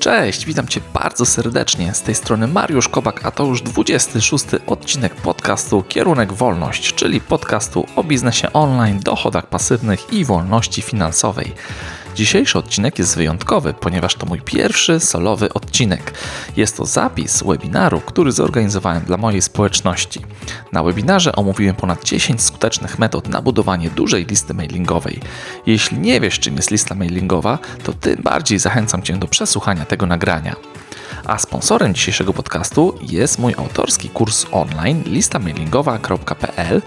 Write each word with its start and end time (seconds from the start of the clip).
Cześć, 0.00 0.44
witam 0.44 0.68
Cię 0.68 0.80
bardzo 0.94 1.26
serdecznie. 1.26 1.94
Z 1.94 2.02
tej 2.02 2.14
strony 2.14 2.46
Mariusz 2.46 2.88
Kobak, 2.88 3.26
a 3.26 3.30
to 3.30 3.44
już 3.44 3.62
26 3.62 4.44
odcinek 4.66 5.14
podcastu 5.14 5.82
Kierunek 5.82 6.32
Wolność, 6.32 6.94
czyli 6.94 7.20
podcastu 7.20 7.86
o 7.96 8.04
biznesie 8.04 8.52
online, 8.52 9.00
dochodach 9.00 9.46
pasywnych 9.46 10.12
i 10.12 10.24
wolności 10.24 10.82
finansowej. 10.82 11.54
Dzisiejszy 12.14 12.58
odcinek 12.58 12.98
jest 12.98 13.16
wyjątkowy, 13.16 13.74
ponieważ 13.74 14.14
to 14.14 14.26
mój 14.26 14.40
pierwszy 14.40 15.00
solowy 15.00 15.52
odcinek. 15.54 16.12
Jest 16.56 16.76
to 16.76 16.86
zapis 16.86 17.42
webinaru, 17.42 18.00
który 18.00 18.32
zorganizowałem 18.32 19.02
dla 19.04 19.16
mojej 19.16 19.42
społeczności. 19.42 20.20
Na 20.72 20.82
webinarze 20.82 21.36
omówiłem 21.36 21.76
ponad 21.76 22.04
10 22.04 22.42
skutecznych 22.42 22.98
metod 22.98 23.28
na 23.28 23.42
budowanie 23.42 23.90
dużej 23.90 24.26
listy 24.26 24.54
mailingowej. 24.54 25.20
Jeśli 25.66 25.98
nie 25.98 26.20
wiesz, 26.20 26.38
czym 26.38 26.56
jest 26.56 26.70
lista 26.70 26.94
mailingowa, 26.94 27.58
to 27.84 27.92
tym 27.92 28.22
bardziej 28.22 28.58
zachęcam 28.58 29.02
Cię 29.02 29.16
do 29.16 29.28
przesłuchania 29.28 29.84
tego 29.84 30.06
nagrania. 30.06 30.56
A 31.30 31.38
sponsorem 31.38 31.94
dzisiejszego 31.94 32.32
podcastu 32.32 32.98
jest 33.02 33.38
mój 33.38 33.54
autorski 33.58 34.08
kurs 34.08 34.46
online 34.52 35.02
listamailingowa.pl 35.06 36.82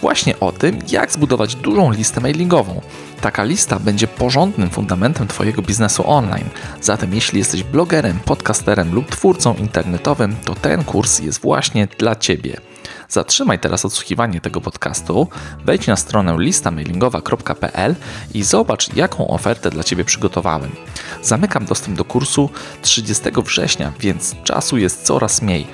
właśnie 0.00 0.40
o 0.40 0.52
tym, 0.52 0.78
jak 0.90 1.12
zbudować 1.12 1.54
dużą 1.54 1.90
listę 1.90 2.20
mailingową. 2.20 2.80
Taka 3.20 3.44
lista 3.44 3.78
będzie 3.78 4.06
porządnym 4.06 4.70
fundamentem 4.70 5.28
Twojego 5.28 5.62
biznesu 5.62 6.10
online. 6.10 6.48
Zatem 6.80 7.14
jeśli 7.14 7.38
jesteś 7.38 7.62
blogerem, 7.62 8.20
podcasterem 8.24 8.94
lub 8.94 9.10
twórcą 9.10 9.54
internetowym, 9.54 10.36
to 10.44 10.54
ten 10.54 10.84
kurs 10.84 11.18
jest 11.18 11.40
właśnie 11.40 11.88
dla 11.98 12.16
Ciebie. 12.16 12.69
Zatrzymaj 13.08 13.58
teraz 13.58 13.84
odsłuchiwanie 13.84 14.40
tego 14.40 14.60
podcastu, 14.60 15.28
wejdź 15.64 15.86
na 15.86 15.96
stronę 15.96 16.36
listamailingowa.pl 16.38 17.94
i 18.34 18.42
zobacz, 18.42 18.96
jaką 18.96 19.28
ofertę 19.28 19.70
dla 19.70 19.84
Ciebie 19.84 20.04
przygotowałem. 20.04 20.70
Zamykam 21.22 21.64
dostęp 21.64 21.98
do 21.98 22.04
kursu 22.04 22.50
30 22.82 23.24
września, 23.44 23.92
więc 24.00 24.34
czasu 24.44 24.78
jest 24.78 25.02
coraz 25.02 25.42
mniej. 25.42 25.66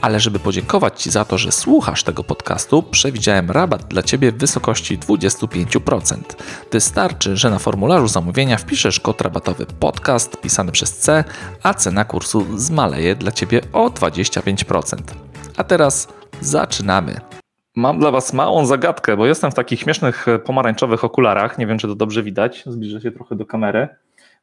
Ale 0.00 0.20
żeby 0.20 0.38
podziękować 0.38 1.02
Ci 1.02 1.10
za 1.10 1.24
to, 1.24 1.38
że 1.38 1.52
słuchasz 1.52 2.02
tego 2.02 2.24
podcastu, 2.24 2.82
przewidziałem 2.82 3.50
rabat 3.50 3.84
dla 3.84 4.02
Ciebie 4.02 4.32
w 4.32 4.38
wysokości 4.38 4.98
25%. 4.98 6.16
Wystarczy, 6.72 7.36
że 7.36 7.50
na 7.50 7.58
formularzu 7.58 8.08
zamówienia 8.08 8.56
wpiszesz 8.56 9.00
kod 9.00 9.20
rabatowy 9.20 9.66
podcast 9.66 10.40
pisany 10.40 10.72
przez 10.72 10.98
C, 10.98 11.24
a 11.62 11.74
cena 11.74 12.04
kursu 12.04 12.46
zmaleje 12.58 13.16
dla 13.16 13.32
Ciebie 13.32 13.60
o 13.72 13.88
25%. 13.88 14.96
A 15.56 15.64
teraz 15.64 16.08
zaczynamy. 16.40 17.16
Mam 17.76 17.98
dla 17.98 18.10
Was 18.10 18.32
małą 18.32 18.66
zagadkę, 18.66 19.16
bo 19.16 19.26
jestem 19.26 19.50
w 19.50 19.54
takich 19.54 19.80
śmiesznych 19.80 20.26
pomarańczowych 20.44 21.04
okularach. 21.04 21.58
Nie 21.58 21.66
wiem, 21.66 21.78
czy 21.78 21.86
to 21.88 21.94
dobrze 21.94 22.22
widać. 22.22 22.62
Zbliżę 22.66 23.00
się 23.00 23.12
trochę 23.12 23.36
do 23.36 23.46
kamery. 23.46 23.88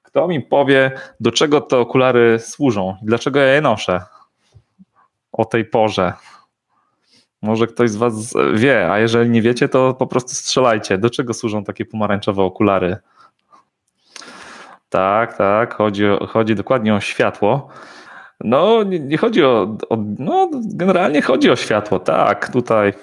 Kto 0.04 0.28
mi 0.28 0.42
powie, 0.42 0.92
do 1.20 1.32
czego 1.32 1.62
te 1.62 1.78
okulary 1.78 2.40
służą 2.40 2.96
i 3.02 3.06
dlaczego 3.06 3.40
ja 3.40 3.54
je 3.54 3.62
noszę 3.62 4.02
o 5.32 5.46
tej 5.46 5.66
porze? 5.66 6.14
Może 7.42 7.68
ktoś 7.68 7.90
z 7.90 7.96
Was 7.96 8.34
wie, 8.54 8.92
a 8.92 9.00
jeżeli 9.00 9.30
nie 9.30 9.42
wiecie, 9.42 9.70
to 9.70 9.94
po 9.94 10.08
prostu 10.08 10.30
strzelajcie. 10.36 10.98
Do 10.98 11.10
czego 11.10 11.34
służą 11.34 11.64
takie 11.64 11.86
pomarańczowe 11.86 12.44
okulary? 12.44 12.98
Tak, 14.90 15.38
tak, 15.38 15.74
chodzi, 15.74 16.04
chodzi 16.30 16.56
dokładnie 16.56 16.96
o 16.96 17.00
światło. 17.00 17.70
No, 18.44 18.84
nie, 18.84 19.00
nie 19.00 19.18
chodzi 19.18 19.44
o, 19.44 19.78
o, 19.90 19.98
No, 20.20 20.50
generalnie 20.54 21.22
chodzi 21.22 21.52
o 21.52 21.56
światło, 21.56 22.00
tak. 22.00 22.52
Tutaj 22.52 22.94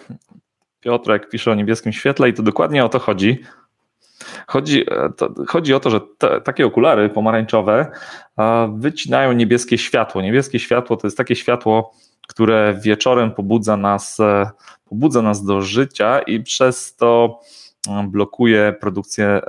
Piotrek 0.81 1.29
pisze 1.29 1.51
o 1.51 1.55
niebieskim 1.55 1.93
świetle 1.93 2.29
i 2.29 2.35
to 2.35 2.43
dokładnie 2.43 2.85
o 2.85 2.89
to 2.89 2.99
chodzi. 2.99 3.39
Chodzi, 4.47 4.87
to, 5.17 5.35
chodzi 5.49 5.75
o 5.75 5.81
to, 5.81 5.91
że 5.91 6.01
te, 6.19 6.41
takie 6.41 6.67
okulary 6.67 7.09
pomarańczowe 7.09 7.87
wycinają 8.75 9.33
niebieskie 9.33 9.79
światło. 9.79 10.23
Niebieskie 10.23 10.59
światło 10.59 10.97
to 10.97 11.07
jest 11.07 11.17
takie 11.17 11.37
światło, 11.37 11.95
które 12.29 12.79
wieczorem 12.83 13.31
pobudza 13.31 13.77
nas, 13.77 14.21
e, 14.21 14.51
pobudza 14.89 15.23
nas 15.23 15.45
do 15.45 15.63
życia 15.63 16.21
i 16.21 16.43
przez 16.43 16.97
to 16.97 17.41
blokuje 18.09 18.75
produkcję 18.81 19.41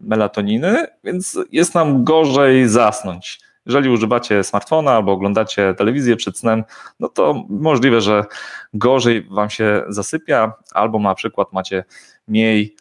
melatoniny, 0.00 0.86
więc 1.04 1.38
jest 1.52 1.74
nam 1.74 2.04
gorzej 2.04 2.68
zasnąć. 2.68 3.40
Jeżeli 3.66 3.90
używacie 3.90 4.44
smartfona 4.44 4.92
albo 4.92 5.12
oglądacie 5.12 5.74
telewizję 5.74 6.16
przed 6.16 6.38
snem, 6.38 6.64
no 7.00 7.08
to 7.08 7.44
możliwe, 7.48 8.00
że 8.00 8.24
gorzej 8.74 9.22
wam 9.22 9.50
się 9.50 9.82
zasypia, 9.88 10.52
albo 10.72 10.98
na 10.98 11.14
przykład 11.14 11.52
macie 11.52 11.84
mniej 12.28 12.76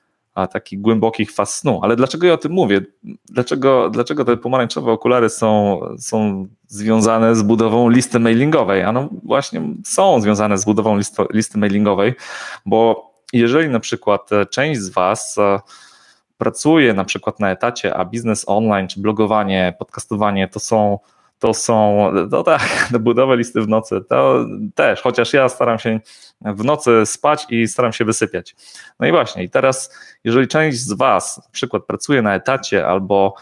takich 0.51 0.81
głębokich 0.81 1.31
faz 1.31 1.55
snu. 1.55 1.79
Ale 1.83 1.95
dlaczego 1.95 2.27
ja 2.27 2.33
o 2.33 2.37
tym 2.37 2.51
mówię? 2.51 2.81
Dlaczego, 3.25 3.89
dlaczego 3.89 4.25
te 4.25 4.37
pomarańczowe 4.37 4.91
okulary 4.91 5.29
są, 5.29 5.79
są 5.99 6.47
związane 6.67 7.35
z 7.35 7.41
budową 7.41 7.89
listy 7.89 8.19
mailingowej? 8.19 8.83
Ano 8.83 9.09
właśnie 9.23 9.61
są 9.85 10.21
związane 10.21 10.57
z 10.57 10.65
budową 10.65 10.99
listy 11.33 11.57
mailingowej, 11.57 12.13
bo 12.65 13.11
jeżeli 13.33 13.69
na 13.69 13.79
przykład 13.79 14.29
część 14.49 14.81
z 14.81 14.89
Was 14.89 15.37
pracuje 16.37 16.93
na 16.93 17.05
przykład 17.05 17.39
na 17.39 17.51
etacie, 17.51 17.95
a 17.95 18.05
biznes 18.05 18.43
online, 18.47 18.87
czy 18.87 18.99
blogowanie, 18.99 19.73
podcastowanie 19.79 20.47
to 20.47 20.59
są 20.59 20.99
to 21.39 21.53
są, 21.53 22.11
to 22.31 22.43
tak, 22.43 22.61
budowę 22.99 23.37
listy 23.37 23.61
w 23.61 23.67
nocy, 23.67 24.01
to 24.09 24.45
też, 24.75 25.01
chociaż 25.01 25.33
ja 25.33 25.49
staram 25.49 25.79
się 25.79 25.99
w 26.41 26.63
nocy 26.63 27.05
spać 27.05 27.45
i 27.49 27.67
staram 27.67 27.93
się 27.93 28.05
wysypiać. 28.05 28.55
No 28.99 29.07
i 29.07 29.11
właśnie, 29.11 29.43
i 29.43 29.49
teraz, 29.49 29.93
jeżeli 30.23 30.47
część 30.47 30.77
z 30.77 30.93
Was 30.93 31.37
na 31.37 31.51
przykład 31.51 31.83
pracuje 31.83 32.21
na 32.21 32.35
etacie 32.35 32.87
albo 32.87 33.35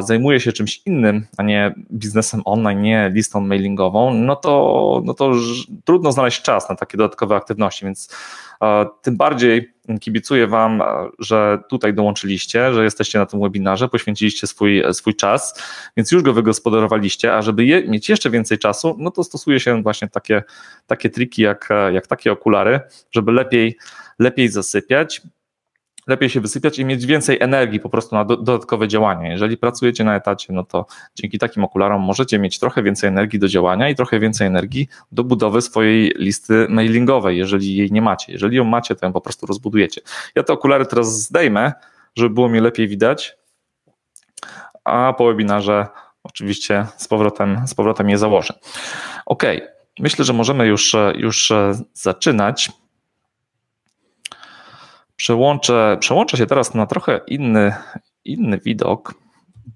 zajmuje 0.00 0.40
się 0.40 0.52
czymś 0.52 0.82
innym, 0.86 1.26
a 1.36 1.42
nie 1.42 1.74
biznesem 1.92 2.42
online, 2.44 2.82
nie 2.82 3.10
listą 3.14 3.40
mailingową, 3.40 4.14
no 4.14 4.36
to, 4.36 5.02
no 5.04 5.14
to 5.14 5.32
trudno 5.84 6.12
znaleźć 6.12 6.42
czas 6.42 6.68
na 6.68 6.76
takie 6.76 6.98
dodatkowe 6.98 7.36
aktywności, 7.36 7.84
więc 7.84 8.16
tym 9.02 9.16
bardziej 9.16 9.72
kibicuję 10.00 10.46
Wam, 10.46 10.82
że 11.18 11.58
tutaj 11.68 11.94
dołączyliście, 11.94 12.74
że 12.74 12.84
jesteście 12.84 13.18
na 13.18 13.26
tym 13.26 13.40
webinarze, 13.40 13.88
poświęciliście 13.88 14.46
swój, 14.46 14.82
swój 14.92 15.16
czas, 15.16 15.62
więc 15.96 16.12
już 16.12 16.22
go 16.22 16.32
wygospodarowaliście, 16.32 17.34
a 17.34 17.42
żeby 17.42 17.64
je, 17.64 17.88
mieć 17.88 18.08
jeszcze 18.08 18.30
więcej 18.30 18.58
czasu, 18.58 18.96
no 18.98 19.10
to 19.10 19.24
stosuje 19.24 19.60
się 19.60 19.82
właśnie 19.82 20.08
takie, 20.08 20.42
takie 20.86 21.10
triki 21.10 21.42
jak, 21.42 21.68
jak 21.92 22.06
takie 22.06 22.32
okulary, 22.32 22.80
żeby 23.10 23.32
lepiej, 23.32 23.76
lepiej 24.18 24.48
zasypiać, 24.48 25.22
lepiej 26.06 26.30
się 26.30 26.40
wysypiać 26.40 26.78
i 26.78 26.84
mieć 26.84 27.06
więcej 27.06 27.38
energii 27.40 27.80
po 27.80 27.88
prostu 27.88 28.14
na 28.14 28.24
do, 28.24 28.36
dodatkowe 28.36 28.88
działania. 28.88 29.30
Jeżeli 29.30 29.56
pracujecie 29.56 30.04
na 30.04 30.16
etacie, 30.16 30.52
no 30.52 30.64
to 30.64 30.86
dzięki 31.14 31.38
takim 31.38 31.64
okularom 31.64 32.02
możecie 32.02 32.38
mieć 32.38 32.58
trochę 32.58 32.82
więcej 32.82 33.08
energii 33.08 33.38
do 33.38 33.48
działania 33.48 33.88
i 33.88 33.94
trochę 33.94 34.18
więcej 34.18 34.46
energii 34.46 34.88
do 35.12 35.24
budowy 35.24 35.62
swojej 35.62 36.12
listy 36.16 36.66
mailingowej, 36.68 37.38
jeżeli 37.38 37.76
jej 37.76 37.92
nie 37.92 38.02
macie. 38.02 38.32
Jeżeli 38.32 38.56
ją 38.56 38.64
macie, 38.64 38.94
to 38.94 39.06
ją 39.06 39.12
po 39.12 39.20
prostu 39.20 39.46
rozbudujecie. 39.46 40.00
Ja 40.34 40.42
te 40.42 40.52
okulary 40.52 40.86
teraz 40.86 41.22
zdejmę, 41.22 41.72
żeby 42.16 42.30
było 42.30 42.48
mi 42.48 42.60
lepiej 42.60 42.88
widać, 42.88 43.36
a 44.84 45.14
po 45.18 45.26
webinarze 45.26 45.86
oczywiście 46.22 46.86
z 46.96 47.08
powrotem, 47.08 47.60
z 47.66 47.74
powrotem 47.74 48.10
je 48.10 48.18
założę. 48.18 48.54
Ok, 49.26 49.42
myślę, 49.98 50.24
że 50.24 50.32
możemy 50.32 50.66
już, 50.66 50.96
już 51.14 51.52
zaczynać. 51.94 52.70
Przełączę, 55.22 55.96
przełączę 56.00 56.36
się 56.36 56.46
teraz 56.46 56.74
na 56.74 56.86
trochę 56.86 57.20
inny, 57.26 57.74
inny 58.24 58.58
widok. 58.58 59.14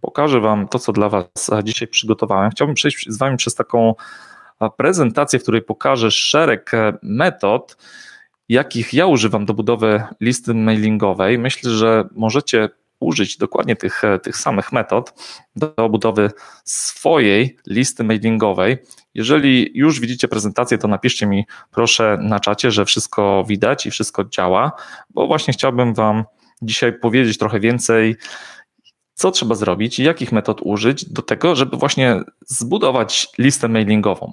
Pokażę 0.01 0.41
Wam 0.41 0.69
to, 0.69 0.79
co 0.79 0.93
dla 0.93 1.09
Was 1.09 1.51
dzisiaj 1.65 1.89
przygotowałem. 1.89 2.51
Chciałbym 2.51 2.75
przejść 2.75 3.07
z 3.09 3.19
Wami 3.19 3.37
przez 3.37 3.55
taką 3.55 3.95
prezentację, 4.77 5.39
w 5.39 5.43
której 5.43 5.62
pokażę 5.62 6.11
szereg 6.11 6.73
metod, 7.03 7.77
jakich 8.49 8.95
ja 8.95 9.07
używam 9.07 9.47
do 9.47 9.55
budowy 9.55 10.03
listy 10.21 10.55
mailingowej. 10.55 11.39
Myślę, 11.39 11.71
że 11.71 12.09
możecie 12.13 12.69
użyć 13.01 13.37
dokładnie 13.37 13.77
tych, 13.77 14.03
tych 14.22 14.37
samych 14.37 14.72
metod 14.72 15.13
do 15.57 15.89
budowy 15.89 16.31
swojej 16.65 17.57
listy 17.66 18.04
mailingowej. 18.04 18.78
Jeżeli 19.15 19.71
już 19.75 20.01
widzicie 20.01 20.28
prezentację, 20.28 20.78
to 20.78 20.89
napiszcie 20.89 21.27
mi 21.27 21.47
proszę 21.71 22.19
na 22.21 22.41
czacie, 22.41 22.71
że 22.71 22.84
wszystko 22.84 23.45
widać 23.48 23.87
i 23.87 23.91
wszystko 23.91 24.25
działa, 24.25 24.72
bo 25.10 25.27
właśnie 25.27 25.54
chciałbym 25.54 25.95
Wam 25.95 26.25
dzisiaj 26.63 26.93
powiedzieć 26.93 27.39
trochę 27.39 27.60
więcej 27.60 28.16
co 29.16 29.30
trzeba 29.30 29.54
zrobić 29.54 29.98
i 29.98 30.03
jakich 30.03 30.33
metod 30.33 30.60
użyć 30.63 31.04
do 31.04 31.22
tego, 31.22 31.57
żeby 31.57 31.77
właśnie 31.77 32.21
zbudować 32.47 33.28
listę 33.39 33.68
mailingową. 33.68 34.33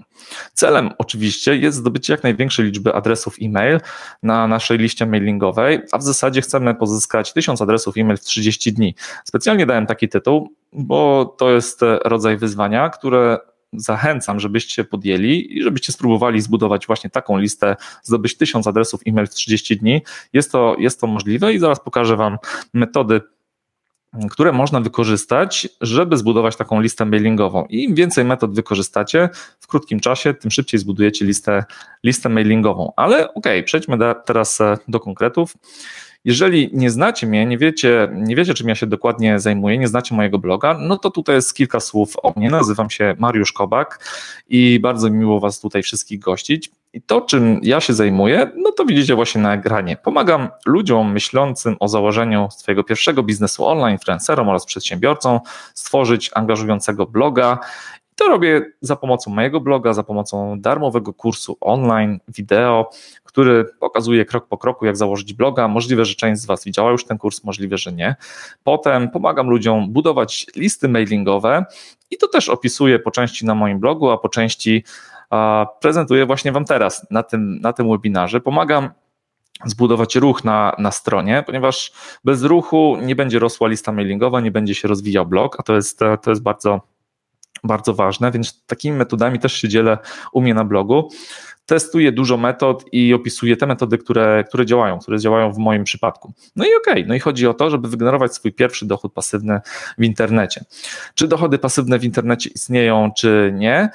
Celem 0.53 0.89
oczywiście 0.97 1.55
jest 1.55 1.77
zdobycie 1.77 2.13
jak 2.13 2.23
największej 2.23 2.65
liczby 2.65 2.93
adresów 2.93 3.35
e-mail 3.41 3.79
na 4.23 4.47
naszej 4.47 4.77
liście 4.77 5.05
mailingowej, 5.05 5.79
a 5.91 5.97
w 5.97 6.03
zasadzie 6.03 6.41
chcemy 6.41 6.75
pozyskać 6.75 7.33
1000 7.33 7.61
adresów 7.61 7.97
e-mail 7.97 8.17
w 8.17 8.21
30 8.21 8.73
dni. 8.73 8.95
Specjalnie 9.23 9.65
dałem 9.65 9.85
taki 9.85 10.09
tytuł, 10.09 10.49
bo 10.73 11.25
to 11.37 11.51
jest 11.51 11.81
rodzaj 12.05 12.37
wyzwania, 12.37 12.89
które 12.89 13.37
zachęcam, 13.73 14.39
żebyście 14.39 14.83
podjęli 14.83 15.57
i 15.57 15.63
żebyście 15.63 15.93
spróbowali 15.93 16.41
zbudować 16.41 16.87
właśnie 16.87 17.09
taką 17.09 17.37
listę, 17.37 17.75
zdobyć 18.03 18.37
1000 18.37 18.67
adresów 18.67 19.01
e-mail 19.07 19.27
w 19.27 19.33
30 19.33 19.77
dni. 19.77 20.01
Jest 20.33 20.51
to, 20.51 20.75
jest 20.79 21.01
to 21.01 21.07
możliwe 21.07 21.53
i 21.53 21.59
zaraz 21.59 21.79
pokażę 21.79 22.15
Wam 22.15 22.37
metody 22.73 23.21
które 24.31 24.51
można 24.51 24.81
wykorzystać, 24.81 25.69
żeby 25.81 26.17
zbudować 26.17 26.55
taką 26.55 26.81
listę 26.81 27.05
mailingową. 27.05 27.65
I 27.65 27.83
im 27.83 27.95
więcej 27.95 28.25
metod 28.25 28.55
wykorzystacie 28.55 29.29
w 29.59 29.67
krótkim 29.67 29.99
czasie, 29.99 30.33
tym 30.33 30.51
szybciej 30.51 30.79
zbudujecie 30.79 31.25
listę, 31.25 31.63
listę 32.03 32.29
mailingową. 32.29 32.93
Ale 32.95 33.15
okej, 33.15 33.33
okay, 33.35 33.63
przejdźmy 33.63 33.97
da, 33.97 34.15
teraz 34.15 34.61
e, 34.61 34.77
do 34.87 34.99
konkretów. 34.99 35.53
Jeżeli 36.25 36.69
nie 36.73 36.91
znacie 36.91 37.27
mnie, 37.27 37.45
nie 37.45 37.57
wiecie, 37.57 38.09
nie 38.13 38.35
wiecie, 38.35 38.53
czym 38.53 38.69
ja 38.69 38.75
się 38.75 38.87
dokładnie 38.87 39.39
zajmuję, 39.39 39.77
nie 39.77 39.87
znacie 39.87 40.15
mojego 40.15 40.39
bloga, 40.39 40.77
no 40.79 40.97
to 40.97 41.11
tutaj 41.11 41.35
jest 41.35 41.53
kilka 41.55 41.79
słów 41.79 42.15
o 42.23 42.33
mnie. 42.35 42.49
Nazywam 42.49 42.89
się 42.89 43.15
Mariusz 43.19 43.53
Kobak 43.53 44.05
i 44.49 44.79
bardzo 44.79 45.09
miło 45.09 45.39
Was 45.39 45.59
tutaj 45.59 45.83
wszystkich 45.83 46.19
gościć. 46.19 46.71
I 46.93 47.01
to, 47.01 47.21
czym 47.21 47.59
ja 47.63 47.81
się 47.81 47.93
zajmuję, 47.93 48.51
no 48.55 48.71
to 48.71 48.85
widzicie 48.85 49.15
właśnie 49.15 49.41
na 49.41 49.53
ekranie. 49.53 49.97
Pomagam 49.97 50.49
ludziom 50.65 51.13
myślącym 51.13 51.75
o 51.79 51.87
założeniu 51.87 52.47
swojego 52.51 52.83
pierwszego 52.83 53.23
biznesu 53.23 53.65
online, 53.65 53.93
influencerom 53.93 54.49
oraz 54.49 54.65
przedsiębiorcom 54.65 55.39
stworzyć 55.73 56.31
angażującego 56.33 57.05
bloga 57.05 57.59
to 58.15 58.27
robię 58.27 58.61
za 58.81 58.95
pomocą 58.95 59.31
mojego 59.31 59.59
bloga, 59.59 59.93
za 59.93 60.03
pomocą 60.03 60.59
darmowego 60.59 61.13
kursu 61.13 61.57
online, 61.61 62.19
wideo, 62.27 62.89
który 63.23 63.65
pokazuje 63.79 64.25
krok 64.25 64.47
po 64.47 64.57
kroku, 64.57 64.85
jak 64.85 64.97
założyć 64.97 65.33
bloga. 65.33 65.67
Możliwe, 65.67 66.05
że 66.05 66.15
część 66.15 66.41
z 66.41 66.45
Was 66.45 66.65
widziała 66.65 66.91
już 66.91 67.05
ten 67.05 67.17
kurs, 67.17 67.43
możliwe, 67.43 67.77
że 67.77 67.91
nie. 67.91 68.15
Potem 68.63 69.09
pomagam 69.09 69.49
ludziom 69.49 69.93
budować 69.93 70.45
listy 70.55 70.87
mailingowe 70.87 71.65
i 72.11 72.17
to 72.17 72.27
też 72.27 72.49
opisuję 72.49 72.99
po 72.99 73.11
części 73.11 73.45
na 73.45 73.55
moim 73.55 73.79
blogu, 73.79 74.09
a 74.09 74.17
po 74.17 74.29
części 74.29 74.83
prezentuję 75.79 76.25
właśnie 76.25 76.51
Wam 76.51 76.65
teraz 76.65 77.07
na 77.11 77.23
tym, 77.23 77.59
na 77.61 77.73
tym 77.73 77.89
webinarze. 77.89 78.41
Pomagam 78.41 78.89
zbudować 79.65 80.15
ruch 80.15 80.43
na, 80.43 80.75
na 80.79 80.91
stronie, 80.91 81.43
ponieważ 81.45 81.91
bez 82.23 82.43
ruchu 82.43 82.97
nie 83.01 83.15
będzie 83.15 83.39
rosła 83.39 83.67
lista 83.67 83.91
mailingowa, 83.91 84.41
nie 84.41 84.51
będzie 84.51 84.75
się 84.75 84.87
rozwijał 84.87 85.25
blog, 85.25 85.59
a 85.59 85.63
to 85.63 85.75
jest, 85.75 85.99
to 86.21 86.29
jest 86.31 86.41
bardzo, 86.41 86.81
bardzo 87.63 87.93
ważne, 87.93 88.31
więc 88.31 88.65
takimi 88.65 88.97
metodami 88.97 89.39
też 89.39 89.53
się 89.53 89.69
dzielę 89.69 89.97
u 90.31 90.41
mnie 90.41 90.53
na 90.53 90.65
blogu. 90.65 91.09
Testuję 91.65 92.11
dużo 92.11 92.37
metod 92.37 92.85
i 92.91 93.13
opisuję 93.13 93.57
te 93.57 93.67
metody, 93.67 93.97
które, 93.97 94.43
które 94.47 94.65
działają, 94.65 94.99
które 94.99 95.19
działają 95.19 95.51
w 95.51 95.57
moim 95.57 95.83
przypadku. 95.83 96.33
No 96.55 96.65
i 96.65 96.67
okej, 96.67 96.93
okay, 96.93 97.05
no 97.07 97.15
i 97.15 97.19
chodzi 97.19 97.47
o 97.47 97.53
to, 97.53 97.69
żeby 97.69 97.87
wygenerować 97.87 98.35
swój 98.35 98.53
pierwszy 98.53 98.85
dochód 98.85 99.13
pasywny 99.13 99.61
w 99.97 100.03
internecie. 100.03 100.65
Czy 101.15 101.27
dochody 101.27 101.57
pasywne 101.57 101.99
w 101.99 102.03
internecie 102.03 102.49
istnieją, 102.55 103.11
czy 103.17 103.53
nie? 103.55 103.89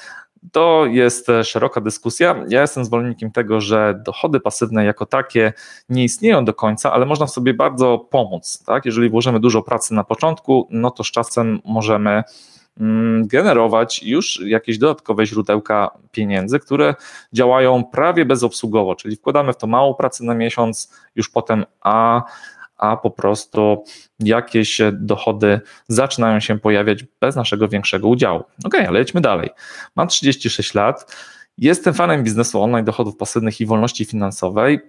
To 0.52 0.86
jest 0.86 1.26
szeroka 1.44 1.80
dyskusja. 1.80 2.44
Ja 2.48 2.60
jestem 2.60 2.84
zwolennikiem 2.84 3.30
tego, 3.30 3.60
że 3.60 4.02
dochody 4.04 4.40
pasywne 4.40 4.84
jako 4.84 5.06
takie 5.06 5.52
nie 5.88 6.04
istnieją 6.04 6.44
do 6.44 6.54
końca, 6.54 6.92
ale 6.92 7.06
można 7.06 7.26
sobie 7.26 7.54
bardzo 7.54 7.98
pomóc. 7.98 8.62
Tak? 8.66 8.86
Jeżeli 8.86 9.10
włożymy 9.10 9.40
dużo 9.40 9.62
pracy 9.62 9.94
na 9.94 10.04
początku, 10.04 10.68
no 10.70 10.90
to 10.90 11.04
z 11.04 11.10
czasem 11.10 11.60
możemy 11.64 12.22
mm, 12.80 13.26
generować 13.26 14.02
już 14.02 14.40
jakieś 14.44 14.78
dodatkowe 14.78 15.26
źródełka 15.26 15.90
pieniędzy, 16.12 16.58
które 16.58 16.94
działają 17.32 17.84
prawie 17.84 18.24
bezobsługowo, 18.24 18.94
czyli 18.94 19.16
wkładamy 19.16 19.52
w 19.52 19.56
to 19.56 19.66
mało 19.66 19.94
pracy 19.94 20.24
na 20.24 20.34
miesiąc, 20.34 20.92
już 21.16 21.28
potem 21.30 21.64
a 21.80 22.22
a 22.78 22.96
po 22.96 23.10
prostu 23.10 23.84
jakieś 24.20 24.80
dochody 24.92 25.60
zaczynają 25.88 26.40
się 26.40 26.58
pojawiać 26.58 27.04
bez 27.20 27.36
naszego 27.36 27.68
większego 27.68 28.08
udziału. 28.08 28.44
Ok, 28.64 28.74
ale 28.74 28.90
lećmy 28.90 29.20
dalej. 29.20 29.50
Mam 29.96 30.08
36 30.08 30.74
lat, 30.74 31.16
jestem 31.58 31.94
fanem 31.94 32.24
biznesu 32.24 32.62
online, 32.62 32.84
dochodów 32.84 33.16
pasywnych 33.16 33.60
i 33.60 33.66
wolności 33.66 34.04
finansowej. 34.04 34.80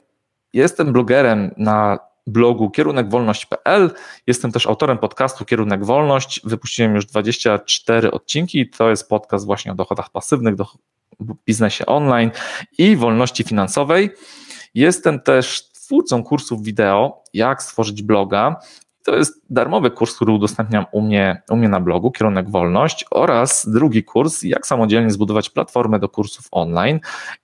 Jestem 0.54 0.94
blogerem 0.94 1.52
na 1.58 2.00
blogu 2.28 2.70
kierunekwolność.pl. 2.70 3.92
Jestem 4.28 4.52
też 4.52 4.68
autorem 4.68 4.98
podcastu 4.98 5.46
Kierunek 5.46 5.86
Wolność. 5.86 6.42
Wypuściłem 6.44 6.96
już 6.96 7.06
24 7.06 8.12
odcinki. 8.12 8.70
To 8.70 8.90
jest 8.90 9.10
podcast 9.10 9.46
właśnie 9.46 9.72
o 9.72 9.76
dochodach 9.76 10.10
pasywnych, 10.10 10.56
do 10.56 10.66
biznesie 11.46 11.86
online 11.86 12.32
i 12.78 12.96
wolności 12.96 13.44
finansowej. 13.44 14.10
Jestem 14.74 15.20
też 15.20 15.69
twórcą 15.90 16.24
kursów 16.24 16.64
wideo, 16.64 17.24
jak 17.34 17.64
stworzyć 17.64 18.02
bloga. 18.02 18.56
To 19.06 19.16
jest 19.16 19.42
darmowy 19.50 19.92
kurs, 19.92 20.16
który 20.16 20.32
udostępniam 20.32 20.86
u 20.92 21.02
mnie, 21.02 21.42
u 21.50 21.56
mnie 21.56 21.70
na 21.70 21.80
blogu, 21.80 22.12
kierunek 22.12 22.50
wolność, 22.50 23.06
oraz 23.12 23.70
drugi 23.70 24.04
kurs, 24.04 24.44
jak 24.44 24.68
samodzielnie 24.68 25.10
zbudować 25.10 25.50
platformę 25.50 26.00
do 26.00 26.10
kursów 26.10 26.48
online. 26.52 27.00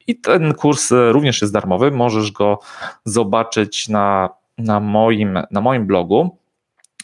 I 0.08 0.16
ten 0.16 0.54
kurs 0.54 0.92
również 1.12 1.42
jest 1.42 1.54
darmowy, 1.54 1.92
możesz 1.92 2.32
go 2.32 2.60
zobaczyć 3.06 3.90
na, 3.90 4.30
na, 4.58 4.80
moim, 4.80 5.40
na 5.52 5.62
moim 5.62 5.88
blogu. 5.88 6.38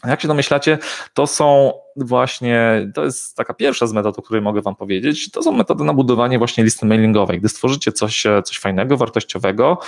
Jak 0.06 0.20
się 0.20 0.28
domyślacie, 0.28 0.78
to 1.14 1.26
są 1.26 1.72
właśnie, 1.96 2.88
to 2.94 3.04
jest 3.04 3.36
taka 3.36 3.54
pierwsza 3.54 3.86
z 3.86 3.92
metod, 3.92 4.18
o 4.18 4.22
której 4.22 4.42
mogę 4.42 4.62
Wam 4.62 4.76
powiedzieć, 4.76 5.30
to 5.30 5.42
są 5.42 5.52
metody 5.52 5.84
na 5.84 5.94
budowanie 5.94 6.38
właśnie 6.38 6.64
listy 6.64 6.86
mailingowej. 6.86 7.40
Gdy 7.40 7.48
stworzycie 7.48 7.92
coś, 7.92 8.22
coś 8.44 8.58
fajnego, 8.58 8.96
wartościowego, 8.96 9.78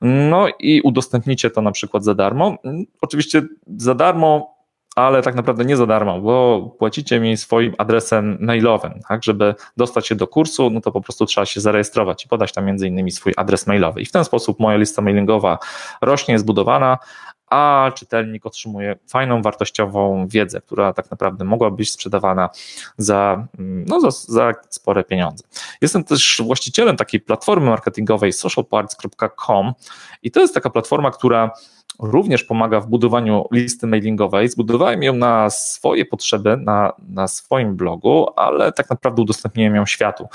no 0.00 0.48
i 0.58 0.80
udostępnicie 0.80 1.50
to 1.50 1.62
na 1.62 1.72
przykład 1.72 2.04
za 2.04 2.14
darmo. 2.14 2.56
Oczywiście 3.00 3.42
za 3.76 3.94
darmo 3.94 4.60
ale 4.96 5.22
tak 5.22 5.34
naprawdę 5.34 5.64
nie 5.64 5.76
za 5.76 5.86
darmo, 5.86 6.20
bo 6.20 6.60
płacicie 6.78 7.20
mi 7.20 7.36
swoim 7.36 7.74
adresem 7.78 8.38
mailowym, 8.40 9.00
tak, 9.08 9.24
żeby 9.24 9.54
dostać 9.76 10.06
się 10.06 10.14
do 10.14 10.26
kursu, 10.26 10.70
no 10.70 10.80
to 10.80 10.92
po 10.92 11.00
prostu 11.00 11.26
trzeba 11.26 11.46
się 11.46 11.60
zarejestrować 11.60 12.24
i 12.24 12.28
podać 12.28 12.52
tam 12.52 12.64
między 12.64 12.88
innymi 12.88 13.10
swój 13.10 13.32
adres 13.36 13.66
mailowy 13.66 14.00
i 14.00 14.06
w 14.06 14.12
ten 14.12 14.24
sposób 14.24 14.60
moja 14.60 14.76
lista 14.76 15.02
mailingowa 15.02 15.58
rośnie, 16.02 16.32
jest 16.32 16.44
budowana, 16.44 16.98
a 17.50 17.92
czytelnik 17.94 18.46
otrzymuje 18.46 18.96
fajną, 19.08 19.42
wartościową 19.42 20.26
wiedzę, 20.28 20.60
która 20.60 20.92
tak 20.92 21.10
naprawdę 21.10 21.44
mogła 21.44 21.70
być 21.70 21.92
sprzedawana 21.92 22.50
za, 22.98 23.46
no, 23.58 24.00
za, 24.00 24.10
za 24.10 24.52
spore 24.68 25.04
pieniądze. 25.04 25.44
Jestem 25.80 26.04
też 26.04 26.42
właścicielem 26.44 26.96
takiej 26.96 27.20
platformy 27.20 27.70
marketingowej 27.70 28.32
socialparts.com 28.32 29.72
i 30.22 30.30
to 30.30 30.40
jest 30.40 30.54
taka 30.54 30.70
platforma, 30.70 31.10
która 31.10 31.50
również 32.00 32.44
pomaga 32.44 32.80
w 32.80 32.86
budowaniu 32.86 33.44
listy 33.52 33.86
mailingowej. 33.86 34.48
Zbudowałem 34.48 35.02
ją 35.02 35.14
na 35.14 35.50
swoje 35.50 36.04
potrzeby, 36.04 36.56
na, 36.56 36.92
na 37.08 37.28
swoim 37.28 37.76
blogu, 37.76 38.26
ale 38.36 38.72
tak 38.72 38.90
naprawdę 38.90 39.22
udostępniłem 39.22 39.74
ją 39.74 39.86
światu. 39.86 40.28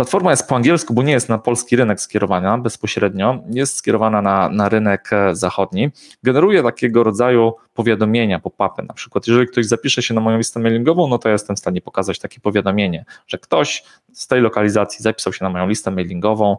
Platforma 0.00 0.30
jest 0.30 0.48
po 0.48 0.56
angielsku, 0.56 0.94
bo 0.94 1.02
nie 1.02 1.12
jest 1.12 1.28
na 1.28 1.38
polski 1.38 1.76
rynek 1.76 2.00
skierowana 2.00 2.58
bezpośrednio, 2.58 3.38
jest 3.50 3.76
skierowana 3.76 4.22
na, 4.22 4.48
na 4.48 4.68
rynek 4.68 5.12
e, 5.12 5.34
zachodni. 5.34 5.90
Generuje 6.22 6.62
takiego 6.62 7.04
rodzaju 7.04 7.52
powiadomienia, 7.74 8.38
pop-upy. 8.38 8.82
Na 8.88 8.94
przykład, 8.94 9.26
jeżeli 9.26 9.46
ktoś 9.46 9.66
zapisze 9.66 10.02
się 10.02 10.14
na 10.14 10.20
moją 10.20 10.38
listę 10.38 10.60
mailingową, 10.60 11.08
no 11.08 11.18
to 11.18 11.28
ja 11.28 11.32
jestem 11.32 11.56
w 11.56 11.58
stanie 11.58 11.80
pokazać 11.80 12.18
takie 12.18 12.40
powiadomienie, 12.40 13.04
że 13.26 13.38
ktoś 13.38 13.84
z 14.12 14.26
tej 14.26 14.40
lokalizacji 14.40 15.02
zapisał 15.02 15.32
się 15.32 15.44
na 15.44 15.50
moją 15.50 15.68
listę 15.68 15.90
mailingową 15.90 16.56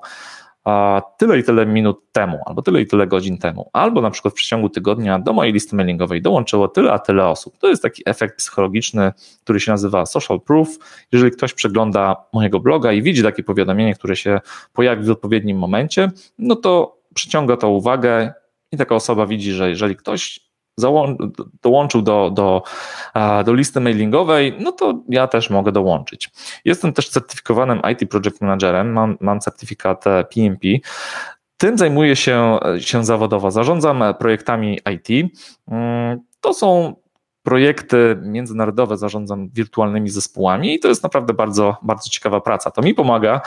tyle 1.18 1.40
i 1.40 1.44
tyle 1.44 1.66
minut 1.66 2.12
temu, 2.12 2.40
albo 2.46 2.62
tyle 2.62 2.82
i 2.82 2.88
tyle 2.88 3.08
godzin 3.08 3.38
temu, 3.38 3.70
albo 3.74 4.02
na 4.02 4.12
przykład 4.12 4.34
w 4.34 4.38
przeciągu 4.38 4.70
tygodnia 4.70 5.20
do 5.20 5.34
mojej 5.34 5.54
listy 5.54 5.76
mailingowej 5.76 6.22
dołączyło 6.22 6.68
tyle 6.68 6.92
a 6.92 7.00
tyle 7.00 7.28
osób. 7.28 7.58
To 7.58 7.68
jest 7.68 7.84
taki 7.84 8.04
efekt 8.06 8.38
psychologiczny, 8.38 9.12
który 9.44 9.60
się 9.60 9.72
nazywa 9.72 10.06
social 10.06 10.42
proof. 10.42 10.80
Jeżeli 11.12 11.32
ktoś 11.32 11.54
przegląda 11.54 12.16
mojego 12.34 12.60
bloga 12.60 12.92
i 12.92 13.02
widzi 13.02 13.24
takie 13.24 13.44
powiadomienie, 13.44 13.96
które 13.96 14.16
się 14.16 14.40
pojawi 14.74 15.04
w 15.04 15.12
odpowiednim 15.12 15.58
momencie, 15.58 16.12
no 16.40 16.56
to 16.56 16.98
przyciąga 17.14 17.58
to 17.58 17.70
uwagę 17.70 18.34
i 18.72 18.78
taka 18.78 18.96
osoba 18.96 19.26
widzi, 19.26 19.52
że 19.52 19.70
jeżeli 19.70 19.96
ktoś 19.96 20.51
dołączył 21.62 22.02
do, 22.02 22.32
do, 22.34 22.64
do 23.46 23.54
listy 23.54 23.80
mailingowej, 23.80 24.56
no 24.60 24.72
to 24.72 25.04
ja 25.10 25.28
też 25.28 25.50
mogę 25.50 25.72
dołączyć. 25.72 26.30
Jestem 26.66 26.94
też 26.94 27.10
certyfikowanym 27.10 27.82
IT 27.92 28.10
Project 28.10 28.42
Managerem, 28.42 28.94
mam, 28.94 29.18
mam 29.22 29.40
certyfikat 29.40 30.04
PMP. 30.34 30.68
Tym 31.58 31.78
zajmuję 31.78 32.16
się, 32.16 32.60
się 32.80 33.06
zawodowo. 33.06 33.52
Zarządzam 33.52 34.04
projektami 34.20 34.80
IT. 34.94 35.32
Mm, 35.68 36.20
to 36.42 36.54
są 36.54 36.96
projekty 37.44 38.18
międzynarodowe 38.22 38.98
zarządzam 38.98 39.50
wirtualnymi 39.50 40.10
zespołami 40.10 40.76
i 40.76 40.80
to 40.80 40.88
jest 40.88 41.04
naprawdę 41.04 41.34
bardzo, 41.34 41.78
bardzo 41.82 42.10
ciekawa 42.10 42.42
praca. 42.42 42.72
To 42.72 42.82
mi 42.82 42.94
pomaga 42.94 43.42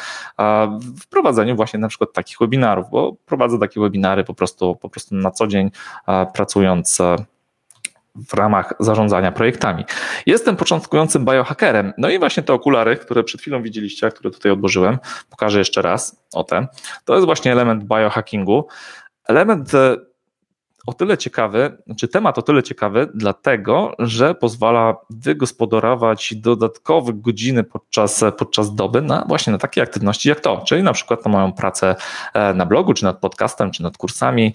w 1.00 1.08
prowadzeniu 1.08 1.56
właśnie 1.56 1.78
na 1.78 1.88
przykład 1.88 2.12
takich 2.12 2.36
webinarów, 2.40 2.90
bo 2.90 3.16
prowadzę 3.26 3.58
takie 3.58 3.80
webinary 3.80 4.24
po 4.24 4.34
prostu, 4.34 4.76
po 4.76 4.88
prostu 4.88 5.14
na 5.14 5.30
co 5.30 5.46
dzień 5.46 5.70
pracując 6.34 6.98
w 8.28 8.34
ramach 8.34 8.74
zarządzania 8.80 9.32
projektami. 9.32 9.84
Jestem 10.26 10.56
początkującym 10.56 11.24
biohackerem. 11.24 11.92
No 11.98 12.10
i 12.10 12.18
właśnie 12.18 12.42
te 12.42 12.52
okulary, 12.52 12.96
które 12.96 13.24
przed 13.24 13.40
chwilą 13.40 13.62
widzieliście, 13.62 14.10
które 14.10 14.30
tutaj 14.30 14.52
odłożyłem, 14.52 14.98
pokażę 15.30 15.58
jeszcze 15.58 15.82
raz 15.82 16.24
o 16.34 16.44
te. 16.44 16.66
To 17.04 17.14
jest 17.14 17.26
właśnie 17.26 17.52
element 17.52 17.84
biohackingu. 17.84 18.66
Element 19.28 19.74
e, 19.74 19.96
o 20.86 20.92
tyle 20.92 21.18
ciekawy, 21.18 21.78
znaczy 21.86 22.08
temat 22.08 22.38
o 22.38 22.42
tyle 22.42 22.62
ciekawy, 22.62 23.08
dlatego, 23.14 23.94
że 23.98 24.34
pozwala 24.34 24.96
wygospodarować 25.10 26.34
dodatkowe 26.36 27.12
godziny 27.12 27.64
podczas, 27.64 28.24
podczas 28.38 28.74
doby 28.74 29.02
na 29.02 29.24
właśnie 29.28 29.52
na 29.52 29.58
takie 29.58 29.82
aktywności 29.82 30.28
jak 30.28 30.40
to, 30.40 30.62
czyli 30.66 30.82
na 30.82 30.92
przykład 30.92 31.24
na 31.24 31.30
moją 31.30 31.52
pracę 31.52 31.96
e, 32.34 32.54
na 32.54 32.66
blogu, 32.66 32.94
czy 32.94 33.04
nad 33.04 33.18
podcastem, 33.18 33.70
czy 33.70 33.82
nad 33.82 33.96
kursami, 33.96 34.54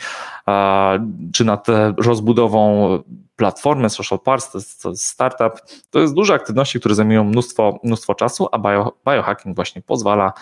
czy 1.34 1.46
nad 1.46 1.70
e, 1.70 1.94
rozbudową 1.98 2.90
platformy 3.36 3.90
Social 3.90 4.20
Parts, 4.20 4.52
to 4.52 4.58
jest, 4.58 4.84
to 4.84 4.90
jest 4.90 5.06
startup, 5.06 5.62
to 5.90 6.00
jest 6.00 6.14
duże 6.14 6.34
aktywności, 6.34 6.80
które 6.80 6.96
zajmują 6.96 7.24
mnóstwo, 7.24 7.80
mnóstwo 7.84 8.16
czasu, 8.16 8.48
a 8.52 8.60
bio, 8.60 8.94
biohacking 9.08 9.56
właśnie 9.56 9.82
pozwala, 9.82 10.34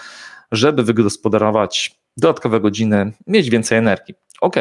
żeby 0.51 0.83
wygospodarować 0.83 1.99
dodatkowe 2.17 2.59
godziny, 2.59 3.13
mieć 3.27 3.49
więcej 3.49 3.77
energii. 3.77 4.15
Ok, 4.41 4.55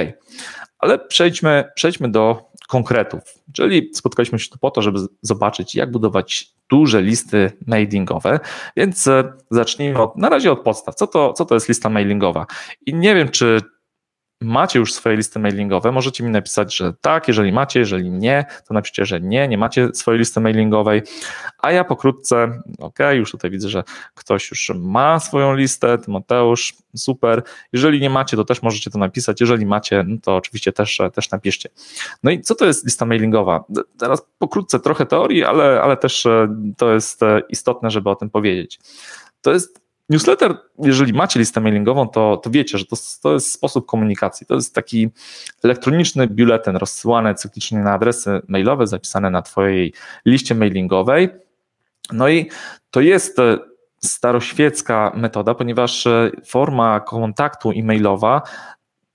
ale 0.79 0.99
przejdźmy, 0.99 1.65
przejdźmy 1.75 2.09
do 2.09 2.51
konkretów. 2.69 3.23
Czyli 3.53 3.91
spotkaliśmy 3.95 4.39
się 4.39 4.51
tu 4.51 4.59
po 4.59 4.71
to, 4.71 4.83
żeby 4.83 4.99
zobaczyć, 5.23 5.75
jak 5.75 5.91
budować 5.91 6.49
duże 6.71 7.03
listy 7.03 7.53
mailingowe, 7.67 8.41
więc 8.77 9.07
e, 9.07 9.33
zacznijmy 9.51 9.99
od, 9.99 10.17
na 10.17 10.29
razie 10.29 10.53
od 10.53 10.61
podstaw. 10.61 10.95
Co 10.95 11.07
to, 11.07 11.33
co 11.33 11.45
to 11.45 11.55
jest 11.55 11.69
lista 11.69 11.89
mailingowa? 11.89 12.47
I 12.87 12.95
nie 12.95 13.15
wiem, 13.15 13.29
czy 13.29 13.61
macie 14.41 14.79
już 14.79 14.95
swoje 14.95 15.17
listy 15.17 15.39
mailingowe, 15.39 15.93
możecie 15.93 16.25
mi 16.25 16.31
napisać, 16.31 16.77
że 16.77 16.93
tak, 17.01 17.29
jeżeli 17.29 17.53
macie, 17.53 17.81
jeżeli 17.81 18.11
nie, 18.11 18.45
to 18.69 18.75
napiszcie, 18.75 19.07
że 19.07 19.21
nie, 19.21 19.49
nie 19.49 19.59
macie 19.59 19.89
swojej 19.95 20.19
listy 20.19 20.41
mailingowej, 20.41 21.03
a 21.59 21.73
ja 21.73 21.85
pokrótce, 21.85 22.63
ok, 22.79 22.99
już 23.13 23.31
tutaj 23.31 23.51
widzę, 23.51 23.69
że 23.69 23.85
ktoś 24.15 24.51
już 24.51 24.73
ma 24.75 25.21
swoją 25.21 25.55
listę, 25.55 25.99
Mateusz, 26.09 26.75
super, 26.97 27.43
jeżeli 27.73 28.01
nie 28.01 28.11
macie, 28.11 28.37
to 28.37 28.45
też 28.45 28.63
możecie 28.63 28.91
to 28.91 28.99
napisać, 28.99 29.41
jeżeli 29.41 29.67
macie, 29.67 30.05
no 30.07 30.17
to 30.23 30.37
oczywiście 30.37 30.73
też, 30.73 31.01
też 31.15 31.31
napiszcie. 31.31 31.69
No 32.23 32.31
i 32.31 32.41
co 32.41 32.55
to 32.55 32.67
jest 32.67 32.85
lista 32.85 33.07
mailingowa? 33.07 33.65
Teraz 33.99 34.23
pokrótce 34.39 34.81
trochę 34.81 35.07
teorii, 35.07 35.45
ale, 35.45 35.83
ale 35.83 35.97
też 35.97 36.27
e, 36.27 36.49
to 36.77 36.93
jest 36.93 37.23
e, 37.23 37.43
istotne, 37.49 37.91
żeby 37.91 38.11
o 38.11 38.17
tym 38.17 38.31
powiedzieć. 38.31 38.79
To 39.43 39.53
jest 39.53 39.86
Newsletter, 40.09 40.57
jeżeli 40.79 41.13
macie 41.13 41.41
listę 41.41 41.61
mailingową, 41.61 42.09
to, 42.09 42.37
to 42.37 42.51
wiecie, 42.51 42.79
że 42.79 42.85
to, 42.85 42.97
to 43.23 43.33
jest 43.33 43.53
sposób 43.53 43.87
komunikacji. 43.87 44.47
To 44.47 44.55
jest 44.55 44.75
taki 44.75 45.09
elektroniczny 45.65 46.27
biuletyn 46.27 46.77
rozsyłany 46.77 47.35
cyklicznie 47.35 47.79
na 47.79 47.93
adresy 47.93 48.41
mailowe, 48.49 48.87
zapisane 48.87 49.31
na 49.31 49.43
Twojej 49.43 49.93
liście 50.25 50.55
mailingowej. 50.55 51.29
No 52.13 52.29
i 52.29 52.51
to 52.91 53.01
jest 53.01 53.39
e, 53.39 53.59
staroświecka 54.05 55.13
metoda, 55.17 55.55
ponieważ 55.55 56.07
e, 56.07 56.31
forma 56.47 57.01
kontaktu 57.01 57.71
e-mailowa 57.71 58.43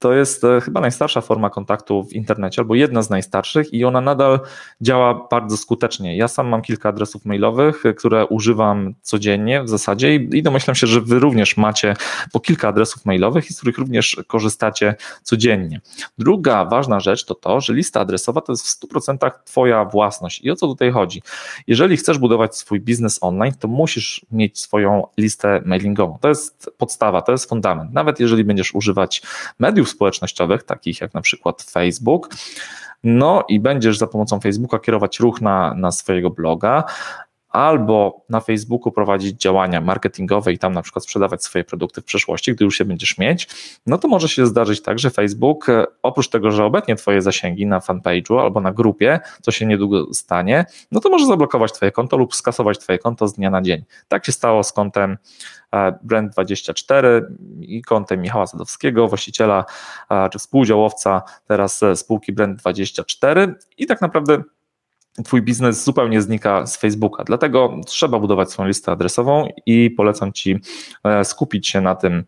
to 0.02 0.14
jest 0.14 0.44
e, 0.44 0.62
chyba 0.62 0.82
najstarsza 0.82 1.22
forma 1.22 1.50
kontaktu 1.50 2.04
w 2.04 2.14
internecie, 2.14 2.62
albo 2.62 2.76
jedna 2.76 3.02
z 3.02 3.10
najstarszych, 3.10 3.74
i 3.74 3.86
ona 3.86 4.02
nadal 4.02 4.40
działa 4.82 5.28
bardzo 5.32 5.58
skutecznie. 5.58 6.18
Ja 6.18 6.28
sam 6.28 6.48
mam 6.48 6.62
kilka 6.62 6.90
adresów 6.90 7.26
mailowych, 7.26 7.86
e, 7.86 7.94
które 7.94 8.26
używam 8.26 8.94
codziennie 9.02 9.64
w 9.64 9.70
zasadzie, 9.70 10.16
i 10.16 10.44
domyślam 10.44 10.76
się, 10.76 10.88
że 10.88 11.02
Wy 11.02 11.20
również 11.20 11.58
macie 11.58 11.96
po 12.34 12.40
kilka 12.40 12.68
adresów 12.68 13.06
mailowych, 13.06 13.52
z 13.52 13.58
których 13.58 13.78
również 13.78 14.18
korzystacie 14.28 14.96
codziennie. 15.24 15.82
Druga 16.18 16.66
ważna 16.66 17.00
rzecz 17.00 17.26
to 17.26 17.36
to, 17.36 17.62
że 17.62 17.74
lista 17.74 18.00
adresowa 18.00 18.42
to 18.42 18.52
jest 18.52 18.68
w 18.68 18.88
100% 18.88 19.32
Twoja 19.46 19.86
własność. 19.86 20.42
I 20.44 20.52
o 20.52 20.56
co 20.56 20.68
tutaj 20.68 20.92
chodzi? 20.92 21.22
Jeżeli 21.68 21.98
chcesz 21.98 22.18
budować 22.18 22.56
swój 22.56 22.80
biznes 22.80 23.20
online, 23.22 23.54
to 23.60 23.68
musisz 23.68 24.26
mieć 24.32 24.60
swoją 24.60 25.08
listę 25.18 25.62
mailingową. 25.66 26.18
To 26.22 26.30
jest 26.30 26.70
podstawa, 26.78 27.22
to 27.22 27.32
jest 27.32 27.50
fundament. 27.50 27.94
Nawet 27.94 28.20
jeżeli 28.20 28.44
będziesz 28.44 28.76
używać 28.76 29.22
mediów 29.60 29.91
społecznościowych, 29.92 30.64
takich 30.64 31.02
jak 31.02 31.14
na 31.14 31.22
przykład 31.22 31.62
Facebook. 31.62 32.30
No 33.04 33.44
i 33.50 33.60
będziesz 33.60 33.98
za 33.98 34.08
pomocą 34.08 34.40
Facebooka 34.40 34.80
kierować 34.80 35.20
ruch 35.20 35.42
na, 35.42 35.74
na 35.74 35.92
swojego 35.92 36.30
bloga, 36.30 36.84
albo 37.52 38.26
na 38.30 38.40
Facebooku 38.40 38.92
prowadzić 38.92 39.42
działania 39.42 39.82
marketingowe 39.82 40.54
i 40.54 40.58
tam 40.58 40.74
na 40.74 40.82
przykład 40.82 41.04
sprzedawać 41.04 41.44
swoje 41.44 41.64
produkty 41.64 42.02
w 42.02 42.06
przyszłości, 42.06 42.54
gdy 42.54 42.66
już 42.66 42.78
się 42.78 42.86
będziesz 42.86 43.18
mieć, 43.18 43.48
no 43.86 43.98
to 43.98 44.08
może 44.08 44.30
się 44.30 44.48
zdarzyć 44.48 44.82
tak, 44.82 45.00
że 45.00 45.10
Facebook 45.10 45.70
e, 45.70 45.86
oprócz 46.04 46.30
tego, 46.30 46.52
że 46.52 46.66
obetnie 46.66 46.96
Twoje 46.96 47.22
zasięgi 47.22 47.66
na 47.66 47.80
fanpage'u 47.80 48.42
albo 48.42 48.62
na 48.62 48.72
grupie, 48.72 49.20
co 49.42 49.52
się 49.52 49.66
niedługo 49.66 50.14
stanie, 50.14 50.66
no 50.92 51.00
to 51.00 51.10
może 51.10 51.26
zablokować 51.26 51.72
Twoje 51.72 51.92
konto 51.92 52.18
lub 52.18 52.36
skasować 52.36 52.80
Twoje 52.80 53.00
konto 53.00 53.28
z 53.28 53.34
dnia 53.34 53.50
na 53.50 53.62
dzień. 53.62 53.84
Tak 54.08 54.26
się 54.26 54.32
stało 54.32 54.64
z 54.64 54.74
kontem 54.74 55.18
e, 55.72 55.92
Brand24 55.92 57.22
i 57.62 57.82
kontem 57.82 58.22
Michała 58.22 58.48
Sadowskiego, 58.48 59.08
właściciela 59.08 59.66
e, 60.10 60.30
czy 60.30 60.40
współdziałowca 60.40 61.22
teraz 61.48 61.82
spółki 61.96 62.34
Brand24 62.34 63.54
i 63.78 63.86
tak 63.88 64.02
naprawdę 64.02 64.44
Twój 65.26 65.42
biznes 65.42 65.84
zupełnie 65.84 66.22
znika 66.22 66.66
z 66.66 66.78
Facebooka. 66.78 67.24
Dlatego 67.24 67.78
trzeba 67.86 68.20
budować 68.20 68.52
swoją 68.52 68.68
listę 68.68 68.92
adresową 68.92 69.50
i 69.66 69.90
polecam 69.90 70.34
Ci 70.34 70.60
e, 71.04 71.26
skupić 71.26 71.68
się 71.68 71.82
na 71.82 71.96
tym, 71.96 72.24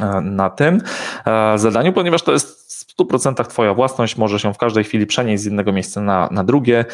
e, 0.00 0.20
na 0.20 0.50
tym 0.50 0.80
e, 1.26 1.58
zadaniu, 1.58 1.92
ponieważ 1.92 2.22
to 2.22 2.32
jest 2.32 2.72
w 2.90 2.96
100% 2.96 3.46
Twoja 3.46 3.74
własność, 3.74 4.16
może 4.16 4.38
się 4.38 4.54
w 4.54 4.58
każdej 4.58 4.84
chwili 4.84 5.06
przenieść 5.06 5.42
z 5.42 5.46
jednego 5.46 5.72
miejsca 5.72 6.00
na, 6.00 6.28
na 6.30 6.44
drugie 6.44 6.84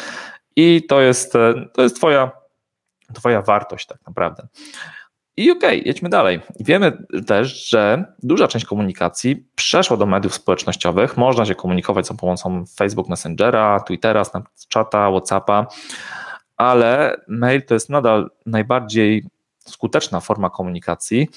i 0.55 0.83
to 0.89 1.01
jest, 1.01 1.33
to 1.73 1.81
jest 1.81 1.95
twoja, 1.95 2.31
twoja 3.13 3.41
wartość 3.41 3.87
tak 3.87 3.99
naprawdę. 4.07 4.47
I 5.39 5.51
okej, 5.51 5.79
okay, 5.79 5.87
jedźmy 5.87 6.09
dalej. 6.09 6.39
Wiemy 6.59 6.97
też, 7.27 7.69
że 7.69 8.05
duża 8.23 8.47
część 8.47 8.65
komunikacji 8.65 9.45
przeszła 9.55 9.97
do 9.97 10.05
mediów 10.05 10.33
społecznościowych. 10.33 11.17
Można 11.17 11.45
się 11.45 11.55
komunikować 11.55 12.07
za 12.07 12.13
pomocą 12.13 12.65
Facebook 12.75 13.09
Messengera, 13.09 13.79
Twittera, 13.79 14.23
Snapchata, 14.23 15.11
Whatsappa, 15.11 15.67
ale 16.57 17.21
mail 17.27 17.61
to 17.65 17.73
jest 17.73 17.89
nadal 17.89 18.29
najbardziej 18.45 19.25
skuteczna 19.59 20.19
forma 20.19 20.49
komunikacji 20.49 21.29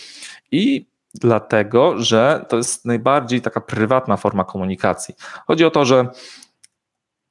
i 0.51 0.87
dlatego, 1.15 1.99
że 1.99 2.45
to 2.49 2.57
jest 2.57 2.85
najbardziej 2.85 3.41
taka 3.41 3.61
prywatna 3.61 4.17
forma 4.17 4.45
komunikacji. 4.45 5.15
Chodzi 5.47 5.65
o 5.65 5.71
to, 5.71 5.85
że 5.85 6.07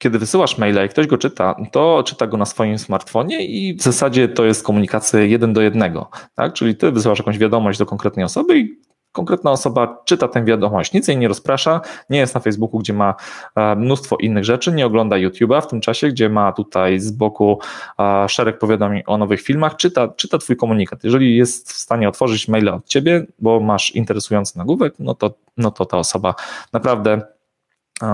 kiedy 0.01 0.20
wysyłasz 0.20 0.58
maila 0.58 0.86
i 0.86 0.89
ktoś 0.89 1.08
go 1.08 1.17
czyta, 1.17 1.55
to 1.72 2.03
czyta 2.03 2.27
go 2.27 2.38
na 2.38 2.46
swoim 2.46 2.79
smartfonie 2.79 3.46
i 3.46 3.74
w 3.75 3.81
zasadzie 3.81 4.27
to 4.27 4.46
jest 4.46 4.63
komunikacja 4.63 5.20
jeden 5.20 5.53
do 5.53 5.62
jednego. 5.62 6.10
Tak? 6.36 6.53
Czyli 6.53 6.75
ty 6.75 6.91
wysyłasz 6.91 7.20
jakąś 7.20 7.38
wiadomość 7.38 7.79
do 7.79 7.86
konkretnej 7.86 8.25
osoby 8.25 8.60
i 8.60 8.77
konkretna 9.12 9.51
osoba 9.51 10.01
czyta 10.05 10.27
tę 10.27 10.46
wiadomość, 10.46 10.93
nic 10.93 11.08
jej 11.08 11.17
nie 11.17 11.27
rozprasza, 11.27 11.81
nie 12.10 12.20
jest 12.20 12.36
na 12.36 12.41
Facebooku, 12.41 12.79
gdzie 12.79 12.93
ma 12.93 13.15
e, 13.55 13.75
mnóstwo 13.75 14.17
innych 14.17 14.46
rzeczy, 14.46 14.72
nie 14.72 14.86
ogląda 14.86 15.15
YouTube'a 15.15 15.62
w 15.62 15.67
tym 15.67 15.81
czasie, 15.81 16.08
gdzie 16.08 16.29
ma 16.29 16.51
tutaj 16.51 17.00
z 17.00 17.12
boku 17.12 17.60
e, 18.00 18.29
szereg 18.29 18.60
powiadomień 18.60 19.03
o 19.08 19.17
nowych 19.17 19.41
filmach, 19.41 19.75
czyta, 19.75 20.08
czyta 20.08 20.38
twój 20.38 20.58
komunikat. 20.58 21.03
Jeżeli 21.03 21.38
jest 21.38 21.72
w 21.72 21.77
stanie 21.77 22.10
otworzyć 22.10 22.48
maila 22.48 22.74
od 22.74 22.88
ciebie, 22.88 23.25
bo 23.39 23.60
masz 23.60 23.91
interesujący 23.91 24.58
nagłówek, 24.58 24.93
no 25.00 25.15
to, 25.15 25.34
no 25.58 25.72
to 25.72 25.86
ta 25.86 25.98
osoba 25.98 26.36
naprawdę 26.74 27.22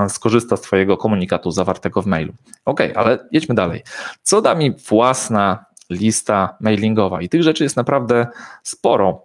skorzysta 0.10 0.58
z 0.58 0.62
Twojego 0.62 0.98
komunikatu 0.98 1.51
zawartego 1.51 2.01
w 2.01 2.06
mailu. 2.06 2.34
Ok, 2.65 2.79
ale 2.96 3.27
jedźmy 3.32 3.56
dalej. 3.56 3.84
Co 4.22 4.41
da 4.41 4.56
mi 4.56 4.72
własna 4.89 5.65
lista 5.89 6.58
mailingowa? 6.62 7.22
I 7.22 7.29
tych 7.29 7.44
rzeczy 7.44 7.63
jest 7.63 7.77
naprawdę 7.77 8.27
sporo, 8.63 9.22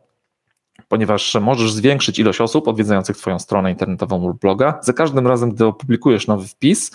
ponieważ 0.88 1.34
możesz 1.40 1.72
zwiększyć 1.72 2.18
ilość 2.18 2.40
osób 2.40 2.68
odwiedzających 2.68 3.16
Twoją 3.16 3.38
stronę 3.38 3.70
internetową 3.70 4.28
lub 4.28 4.40
bloga. 4.40 4.78
Za 4.82 4.92
każdym 4.92 5.26
razem, 5.26 5.50
gdy 5.50 5.66
opublikujesz 5.66 6.26
nowy 6.26 6.48
wpis 6.48 6.90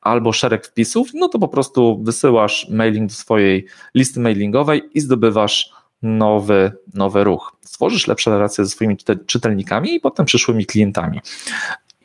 albo 0.00 0.32
szereg 0.32 0.66
wpisów, 0.66 1.08
no 1.14 1.28
to 1.28 1.38
po 1.38 1.48
prostu 1.48 2.02
wysyłasz 2.02 2.66
mailing 2.70 3.10
do 3.10 3.14
swojej 3.14 3.66
listy 3.94 4.20
mailingowej 4.20 4.82
i 4.94 5.00
zdobywasz 5.00 5.72
nowy, 6.02 6.72
nowy 6.94 7.24
ruch. 7.24 7.56
Stworzysz 7.60 8.06
lepsze 8.06 8.30
relacje 8.30 8.64
ze 8.64 8.70
swoimi 8.70 8.96
czytelnikami 9.26 9.94
i 9.94 10.00
potem 10.00 10.26
przyszłymi 10.26 10.66
klientami. 10.66 11.20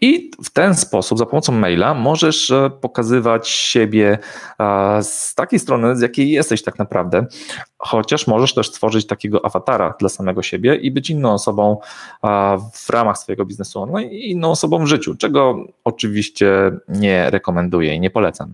I 0.03 0.31
w 0.43 0.49
ten 0.49 0.75
sposób, 0.75 1.17
za 1.17 1.25
pomocą 1.25 1.51
maila, 1.51 1.93
możesz 1.93 2.51
e, 2.51 2.69
pokazywać 2.81 3.49
siebie 3.49 4.19
e, 4.59 5.03
z 5.03 5.35
takiej 5.35 5.59
strony, 5.59 5.95
z 5.95 6.01
jakiej 6.01 6.29
jesteś 6.29 6.63
tak 6.63 6.79
naprawdę. 6.79 7.25
Chociaż 7.77 8.27
możesz 8.27 8.53
też 8.53 8.67
stworzyć 8.67 9.07
takiego 9.07 9.45
awatara 9.45 9.93
dla 9.99 10.09
samego 10.09 10.41
siebie 10.41 10.75
i 10.75 10.91
być 10.91 11.09
inną 11.09 11.33
osobą 11.33 11.77
e, 12.23 12.57
w 12.73 12.89
ramach 12.89 13.17
swojego 13.17 13.45
biznesu 13.45 13.81
online 13.81 14.09
i 14.11 14.31
inną 14.31 14.51
osobą 14.51 14.83
w 14.83 14.87
życiu, 14.87 15.15
czego 15.15 15.65
oczywiście 15.83 16.71
nie 16.89 17.29
rekomenduję 17.29 17.95
i 17.95 17.99
nie 17.99 18.09
polecam. 18.09 18.53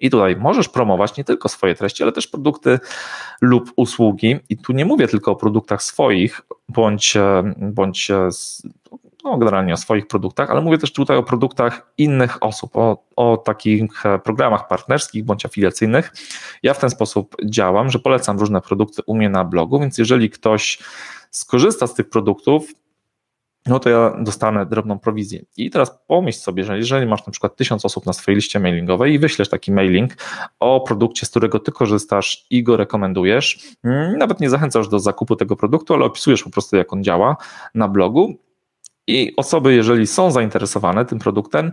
I 0.00 0.10
tutaj 0.10 0.36
możesz 0.36 0.68
promować 0.68 1.16
nie 1.16 1.24
tylko 1.24 1.48
swoje 1.48 1.74
treści, 1.74 2.02
ale 2.02 2.12
też 2.12 2.26
produkty 2.26 2.78
lub 3.40 3.72
usługi. 3.76 4.36
I 4.48 4.56
tu 4.56 4.72
nie 4.72 4.84
mówię 4.84 5.08
tylko 5.08 5.30
o 5.30 5.36
produktach 5.36 5.82
swoich, 5.82 6.40
bądź, 6.68 7.14
bądź 7.56 8.10
no, 9.24 9.38
generalnie 9.38 9.74
o 9.74 9.76
swoich 9.76 10.06
produktach, 10.06 10.50
ale 10.50 10.60
mówię 10.60 10.78
też 10.78 10.92
tutaj 10.92 11.16
o 11.16 11.22
produktach 11.22 11.92
innych 11.98 12.42
osób, 12.42 12.76
o, 12.76 13.04
o 13.16 13.36
takich 13.36 14.06
e, 14.06 14.18
programach 14.18 14.68
partnerskich 14.68 15.24
bądź 15.24 15.46
afiliacyjnych. 15.46 16.12
Ja 16.62 16.74
w 16.74 16.78
ten 16.78 16.90
sposób 16.90 17.36
działam, 17.44 17.90
że 17.90 17.98
polecam 17.98 18.38
różne 18.38 18.60
produkty 18.60 19.02
u 19.06 19.14
mnie 19.14 19.28
na 19.28 19.44
blogu, 19.44 19.80
więc 19.80 19.98
jeżeli 19.98 20.30
ktoś 20.30 20.78
skorzysta 21.30 21.86
z 21.86 21.94
tych 21.94 22.08
produktów, 22.08 22.72
no 23.66 23.78
to 23.78 23.90
ja 23.90 24.16
dostanę 24.20 24.66
drobną 24.66 24.98
prowizję. 24.98 25.44
I 25.56 25.70
teraz 25.70 25.98
pomyśl 26.06 26.38
sobie, 26.38 26.64
że 26.64 26.76
jeżeli 26.76 27.06
masz 27.06 27.26
na 27.26 27.30
przykład 27.30 27.56
tysiąc 27.56 27.84
osób 27.84 28.06
na 28.06 28.12
swojej 28.12 28.36
liście 28.36 28.60
mailingowej 28.60 29.12
i 29.12 29.18
wyślesz 29.18 29.48
taki 29.48 29.72
mailing 29.72 30.12
o 30.60 30.80
produkcie, 30.80 31.26
z 31.26 31.30
którego 31.30 31.58
ty 31.58 31.72
korzystasz 31.72 32.46
i 32.50 32.62
go 32.62 32.76
rekomendujesz, 32.76 33.58
mm, 33.84 34.18
nawet 34.18 34.40
nie 34.40 34.50
zachęcasz 34.50 34.88
do 34.88 34.98
zakupu 34.98 35.36
tego 35.36 35.56
produktu, 35.56 35.94
ale 35.94 36.04
opisujesz 36.04 36.42
po 36.42 36.50
prostu, 36.50 36.76
jak 36.76 36.92
on 36.92 37.04
działa 37.04 37.36
na 37.74 37.88
blogu, 37.88 38.38
I 39.08 39.36
osoby, 39.36 39.74
jeżeli 39.74 40.06
są 40.06 40.30
zainteresowane 40.30 41.04
tym 41.04 41.18
produktem, 41.18 41.72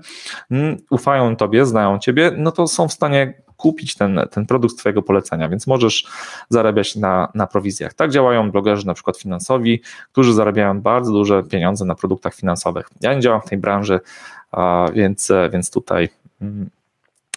mm, 0.51 0.77
ufają 0.89 1.35
tobie, 1.35 1.65
znają 1.65 1.99
ciebie, 1.99 2.31
no 2.37 2.51
to 2.51 2.67
są 2.67 2.87
w 2.87 2.93
stanie 2.93 3.33
kupić 3.57 3.95
ten, 3.95 4.21
ten 4.31 4.45
produkt 4.45 4.77
Twojego 4.77 5.01
polecenia, 5.01 5.49
więc 5.49 5.67
możesz 5.67 6.07
zarabiać 6.49 6.95
na, 6.95 7.31
na 7.35 7.47
prowizjach. 7.47 7.93
Tak 7.93 8.11
działają 8.11 8.51
blogerzy 8.51 8.87
na 8.87 8.93
przykład 8.93 9.17
finansowi, 9.17 9.81
którzy 10.11 10.33
zarabiają 10.33 10.81
bardzo 10.81 11.11
duże 11.11 11.43
pieniądze 11.43 11.85
na 11.85 11.95
produktach 11.95 12.35
finansowych. 12.35 12.89
Ja 13.01 13.13
nie 13.13 13.21
działam 13.21 13.41
w 13.41 13.49
tej 13.49 13.57
branży, 13.57 13.99
więc, 14.93 15.31
więc 15.51 15.71
tutaj 15.71 16.09
mm, 16.41 16.69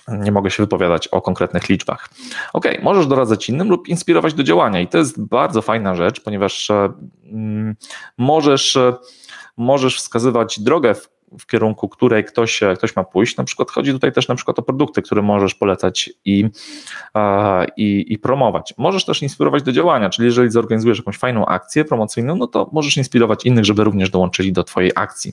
nie 0.08 0.32
mogę 0.32 0.50
się 0.50 0.62
wypowiadać 0.62 1.08
o 1.08 1.22
konkretnych 1.22 1.68
liczbach. 1.68 2.08
Ok, 2.52 2.64
możesz 2.82 3.06
doradzać 3.06 3.48
innym 3.48 3.68
lub 3.68 3.88
inspirować 3.88 4.34
do 4.34 4.42
działania 4.42 4.80
i 4.80 4.88
to 4.88 4.98
jest 4.98 5.22
bardzo 5.22 5.62
fajna 5.62 5.94
rzecz, 5.94 6.20
ponieważ 6.20 6.70
e, 6.70 6.92
mm, 7.32 7.76
możesz, 8.18 8.76
e, 8.76 8.94
możesz 9.58 9.96
wskazywać 9.96 10.60
drogę, 10.60 10.94
w, 10.94 11.08
w 11.38 11.46
kierunku 11.46 11.88
której 11.88 12.24
ktoś, 12.24 12.62
e, 12.62 12.74
ktoś 12.74 12.96
ma 12.96 13.04
pójść. 13.04 13.36
Na 13.36 13.44
przykład 13.44 13.70
chodzi 13.70 13.92
tutaj 13.92 14.12
też 14.12 14.28
na 14.28 14.34
przykład 14.34 14.58
o 14.58 14.62
produkty, 14.62 15.02
które 15.02 15.22
możesz 15.22 15.54
polecać 15.54 16.10
i, 16.24 16.44
i, 17.76 18.04
i 18.08 18.18
promować. 18.18 18.74
Możesz 18.78 19.04
też 19.04 19.22
inspirować 19.22 19.62
do 19.62 19.72
działania, 19.72 20.10
czyli 20.10 20.26
jeżeli 20.26 20.50
zorganizujesz 20.50 20.98
jakąś 20.98 21.18
fajną 21.18 21.46
akcję 21.46 21.84
promocyjną, 21.84 22.36
no 22.36 22.46
to 22.46 22.70
możesz 22.72 22.96
inspirować 22.96 23.44
innych, 23.44 23.64
żeby 23.64 23.84
również 23.84 24.10
dołączyli 24.10 24.52
do 24.52 24.64
Twojej 24.64 24.92
akcji. 24.94 25.32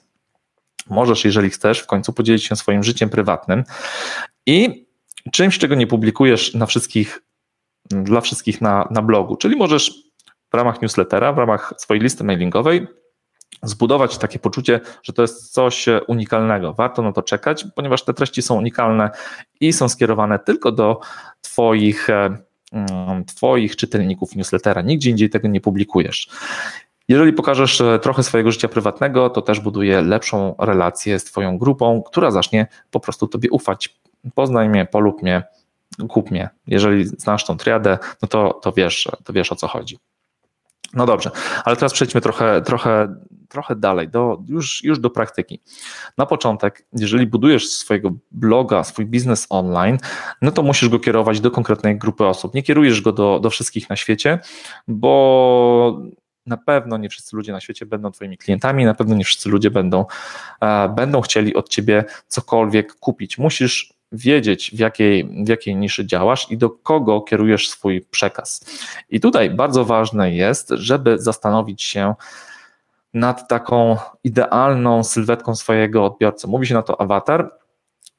Możesz, 0.89 1.25
jeżeli 1.25 1.49
chcesz, 1.49 1.79
w 1.79 1.87
końcu 1.87 2.13
podzielić 2.13 2.43
się 2.43 2.55
swoim 2.55 2.83
życiem 2.83 3.09
prywatnym 3.09 3.63
i 4.45 4.85
czymś, 5.31 5.57
czego 5.57 5.75
nie 5.75 5.87
publikujesz 5.87 6.53
na 6.53 6.65
wszystkich, 6.65 7.21
dla 7.89 8.21
wszystkich 8.21 8.61
na, 8.61 8.87
na 8.91 9.01
blogu. 9.01 9.37
Czyli 9.37 9.55
możesz 9.55 9.93
w 10.51 10.53
ramach 10.53 10.81
newslettera, 10.81 11.33
w 11.33 11.37
ramach 11.37 11.73
swojej 11.77 12.03
listy 12.03 12.23
mailingowej 12.23 12.87
zbudować 13.63 14.17
takie 14.17 14.39
poczucie, 14.39 14.81
że 15.03 15.13
to 15.13 15.21
jest 15.21 15.53
coś 15.53 15.85
unikalnego. 16.07 16.73
Warto 16.73 17.01
na 17.01 17.11
to 17.11 17.21
czekać, 17.21 17.65
ponieważ 17.75 18.03
te 18.03 18.13
treści 18.13 18.41
są 18.41 18.55
unikalne 18.55 19.09
i 19.59 19.73
są 19.73 19.89
skierowane 19.89 20.39
tylko 20.39 20.71
do 20.71 20.99
Twoich, 21.41 22.09
e, 22.09 22.37
mm, 22.71 23.25
twoich 23.25 23.75
czytelników 23.75 24.35
newslettera. 24.35 24.81
Nigdzie 24.81 25.09
indziej 25.09 25.29
tego 25.29 25.47
nie 25.47 25.61
publikujesz. 25.61 26.29
Jeżeli 27.07 27.33
pokażesz 27.33 27.81
e, 27.81 27.99
trochę 27.99 28.23
swojego 28.23 28.51
życia 28.51 28.67
prywatnego, 28.67 29.29
to 29.29 29.41
też 29.41 29.59
buduje 29.59 30.01
lepszą 30.01 30.55
relację 30.59 31.19
z 31.19 31.23
Twoją 31.23 31.57
grupą, 31.57 32.03
która 32.05 32.31
zacznie 32.31 32.67
po 32.91 32.99
prostu 32.99 33.27
Tobie 33.27 33.49
ufać. 33.51 33.99
Poznaj 34.35 34.69
mnie, 34.69 34.85
polub 34.85 35.21
mnie, 35.21 35.43
kup 36.09 36.31
mnie. 36.31 36.49
Jeżeli 36.67 37.05
znasz 37.05 37.45
tą 37.45 37.57
triadę, 37.57 37.97
no 38.21 38.27
to, 38.27 38.53
to, 38.53 38.71
wiesz, 38.71 39.09
to 39.23 39.33
wiesz 39.33 39.51
o 39.51 39.55
co 39.55 39.67
chodzi. 39.67 39.97
No 40.93 41.05
dobrze, 41.05 41.31
ale 41.65 41.75
teraz 41.75 41.93
przejdźmy 41.93 42.21
trochę, 42.21 42.61
trochę, 42.61 43.15
trochę 43.55 43.75
dalej, 43.75 44.07
do, 44.07 44.43
już, 44.47 44.83
już 44.83 44.99
do 44.99 45.09
praktyki. 45.09 45.61
Na 46.17 46.25
początek, 46.25 46.85
jeżeli 46.93 47.27
budujesz 47.27 47.69
swojego 47.69 48.11
bloga, 48.31 48.83
swój 48.83 49.05
biznes 49.05 49.47
online, 49.49 49.97
no 50.41 50.51
to 50.51 50.63
musisz 50.63 50.89
go 50.89 50.99
kierować 50.99 51.39
do 51.39 51.51
konkretnej 51.51 51.97
grupy 51.97 52.25
osób. 52.25 52.53
Nie 52.53 52.63
kierujesz 52.63 53.01
go 53.01 53.11
do, 53.11 53.39
do 53.39 53.49
wszystkich 53.49 53.89
na 53.89 53.95
świecie, 53.95 54.39
bo 54.87 56.01
na 56.45 56.57
pewno 56.57 56.97
nie 56.97 57.09
wszyscy 57.09 57.35
ludzie 57.35 57.51
na 57.51 57.59
świecie 57.59 57.85
będą 57.85 58.11
Twoimi 58.11 58.37
klientami, 58.37 58.85
na 58.85 58.93
pewno 58.93 59.15
nie 59.15 59.23
wszyscy 59.23 59.49
ludzie 59.49 59.71
będą, 59.71 60.05
e, 60.61 60.89
będą 60.89 61.21
chcieli 61.21 61.55
od 61.55 61.69
Ciebie 61.69 62.03
cokolwiek 62.27 62.95
kupić. 62.95 63.37
Musisz 63.37 63.93
wiedzieć, 64.11 64.71
w 64.73 64.79
jakiej, 64.79 65.43
w 65.45 65.49
jakiej 65.49 65.75
niszy 65.75 66.05
działasz 66.05 66.51
i 66.51 66.57
do 66.57 66.69
kogo 66.69 67.21
kierujesz 67.21 67.69
swój 67.69 68.01
przekaz. 68.01 68.65
I 69.09 69.19
tutaj 69.19 69.49
bardzo 69.49 69.85
ważne 69.85 70.35
jest, 70.35 70.69
żeby 70.69 71.19
zastanowić 71.19 71.83
się 71.83 72.15
nad 73.15 73.47
taką 73.47 73.97
idealną 74.23 75.03
sylwetką 75.03 75.55
swojego 75.55 76.05
odbiorcy. 76.05 76.47
Mówi 76.47 76.67
się 76.67 76.73
na 76.73 76.81
to 76.81 77.01
awatar 77.01 77.51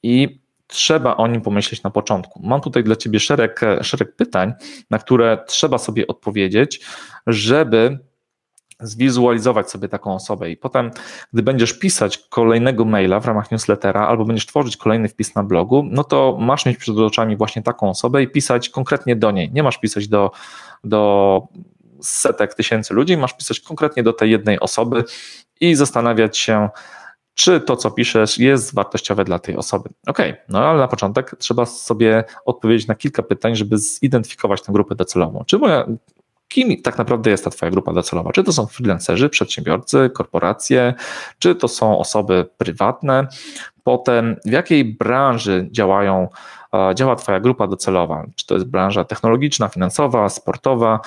i 0.02 0.40
trzeba 0.66 1.16
o 1.16 1.26
nim 1.26 1.40
pomyśleć 1.40 1.82
na 1.82 1.90
początku. 1.90 2.40
Mam 2.44 2.60
tutaj 2.60 2.84
dla 2.84 2.96
Ciebie 2.96 3.20
szereg, 3.20 3.60
szereg 3.82 4.16
pytań, 4.16 4.52
na 4.90 4.98
które 4.98 5.38
trzeba 5.46 5.78
sobie 5.78 6.06
odpowiedzieć, 6.06 6.80
żeby 7.26 7.98
zwizualizować 8.80 9.70
sobie 9.70 9.88
taką 9.88 10.14
osobę 10.14 10.50
i 10.50 10.56
potem, 10.56 10.90
gdy 11.32 11.42
będziesz 11.42 11.72
pisać 11.72 12.18
kolejnego 12.18 12.84
maila 12.84 13.20
w 13.20 13.26
ramach 13.26 13.50
newslettera 13.50 14.08
albo 14.08 14.24
będziesz 14.24 14.46
tworzyć 14.46 14.76
kolejny 14.76 15.08
wpis 15.08 15.34
na 15.34 15.42
blogu, 15.42 15.84
no 15.90 16.04
to 16.04 16.36
masz 16.40 16.66
mieć 16.66 16.76
przed 16.78 16.98
oczami 16.98 17.36
właśnie 17.36 17.62
taką 17.62 17.90
osobę 17.90 18.22
i 18.22 18.28
pisać 18.28 18.68
konkretnie 18.68 19.16
do 19.16 19.30
niej. 19.30 19.52
Nie 19.52 19.62
masz 19.62 19.78
pisać 19.78 20.08
do, 20.08 20.30
do 20.84 21.42
setek 22.02 22.54
tysięcy 22.54 22.94
ludzi, 22.94 23.16
masz 23.16 23.36
pisać 23.36 23.60
konkretnie 23.60 24.02
do 24.02 24.12
tej 24.12 24.30
jednej 24.30 24.60
osoby 24.60 25.04
i 25.60 25.74
zastanawiać 25.74 26.38
się, 26.38 26.68
czy 27.34 27.60
to, 27.60 27.76
co 27.76 27.90
piszesz, 27.90 28.38
jest 28.38 28.74
wartościowe 28.74 29.24
dla 29.24 29.38
tej 29.38 29.56
osoby. 29.56 29.88
Ok, 30.06 30.18
no 30.48 30.58
ale 30.58 30.78
na 30.78 30.88
początek 30.88 31.36
trzeba 31.38 31.66
sobie 31.66 32.24
odpowiedzieć 32.44 32.86
na 32.86 32.94
kilka 32.94 33.22
pytań, 33.22 33.56
żeby 33.56 33.78
zidentyfikować 33.78 34.62
tę 34.62 34.72
grupę 34.72 34.94
docelową. 34.94 35.44
Czy 35.46 35.58
moja 35.58 35.86
kim 36.48 36.82
tak 36.82 36.98
naprawdę 36.98 37.30
jest 37.30 37.44
ta 37.44 37.50
Twoja 37.50 37.70
grupa 37.70 37.92
docelowa? 37.92 38.32
Czy 38.32 38.44
to 38.44 38.52
są 38.52 38.66
freelancerzy, 38.66 39.28
przedsiębiorcy, 39.28 40.10
korporacje, 40.14 40.94
czy 41.38 41.54
to 41.54 41.68
są 41.68 41.98
osoby 41.98 42.46
prywatne? 42.58 43.26
Potem 43.82 44.36
w 44.44 44.50
jakiej 44.50 44.84
branży 44.84 45.68
działają, 45.70 46.28
działa 46.94 47.16
Twoja 47.16 47.40
grupa 47.40 47.66
docelowa? 47.66 48.26
Czy 48.34 48.46
to 48.46 48.54
jest 48.54 48.66
branża 48.66 49.04
technologiczna, 49.04 49.68
finansowa, 49.68 50.28
sportowa 50.28 51.00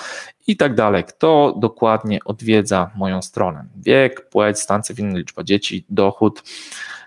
i 0.46 0.56
tak 0.56 0.74
dalej? 0.74 1.04
Kto 1.04 1.54
dokładnie 1.56 2.18
odwiedza 2.24 2.90
moją 2.96 3.22
stronę? 3.22 3.64
Wiek, 3.76 4.28
płeć, 4.28 4.58
stan 4.58 4.82
cywilny, 4.82 5.18
liczba 5.18 5.44
dzieci, 5.44 5.84
dochód. 5.88 6.42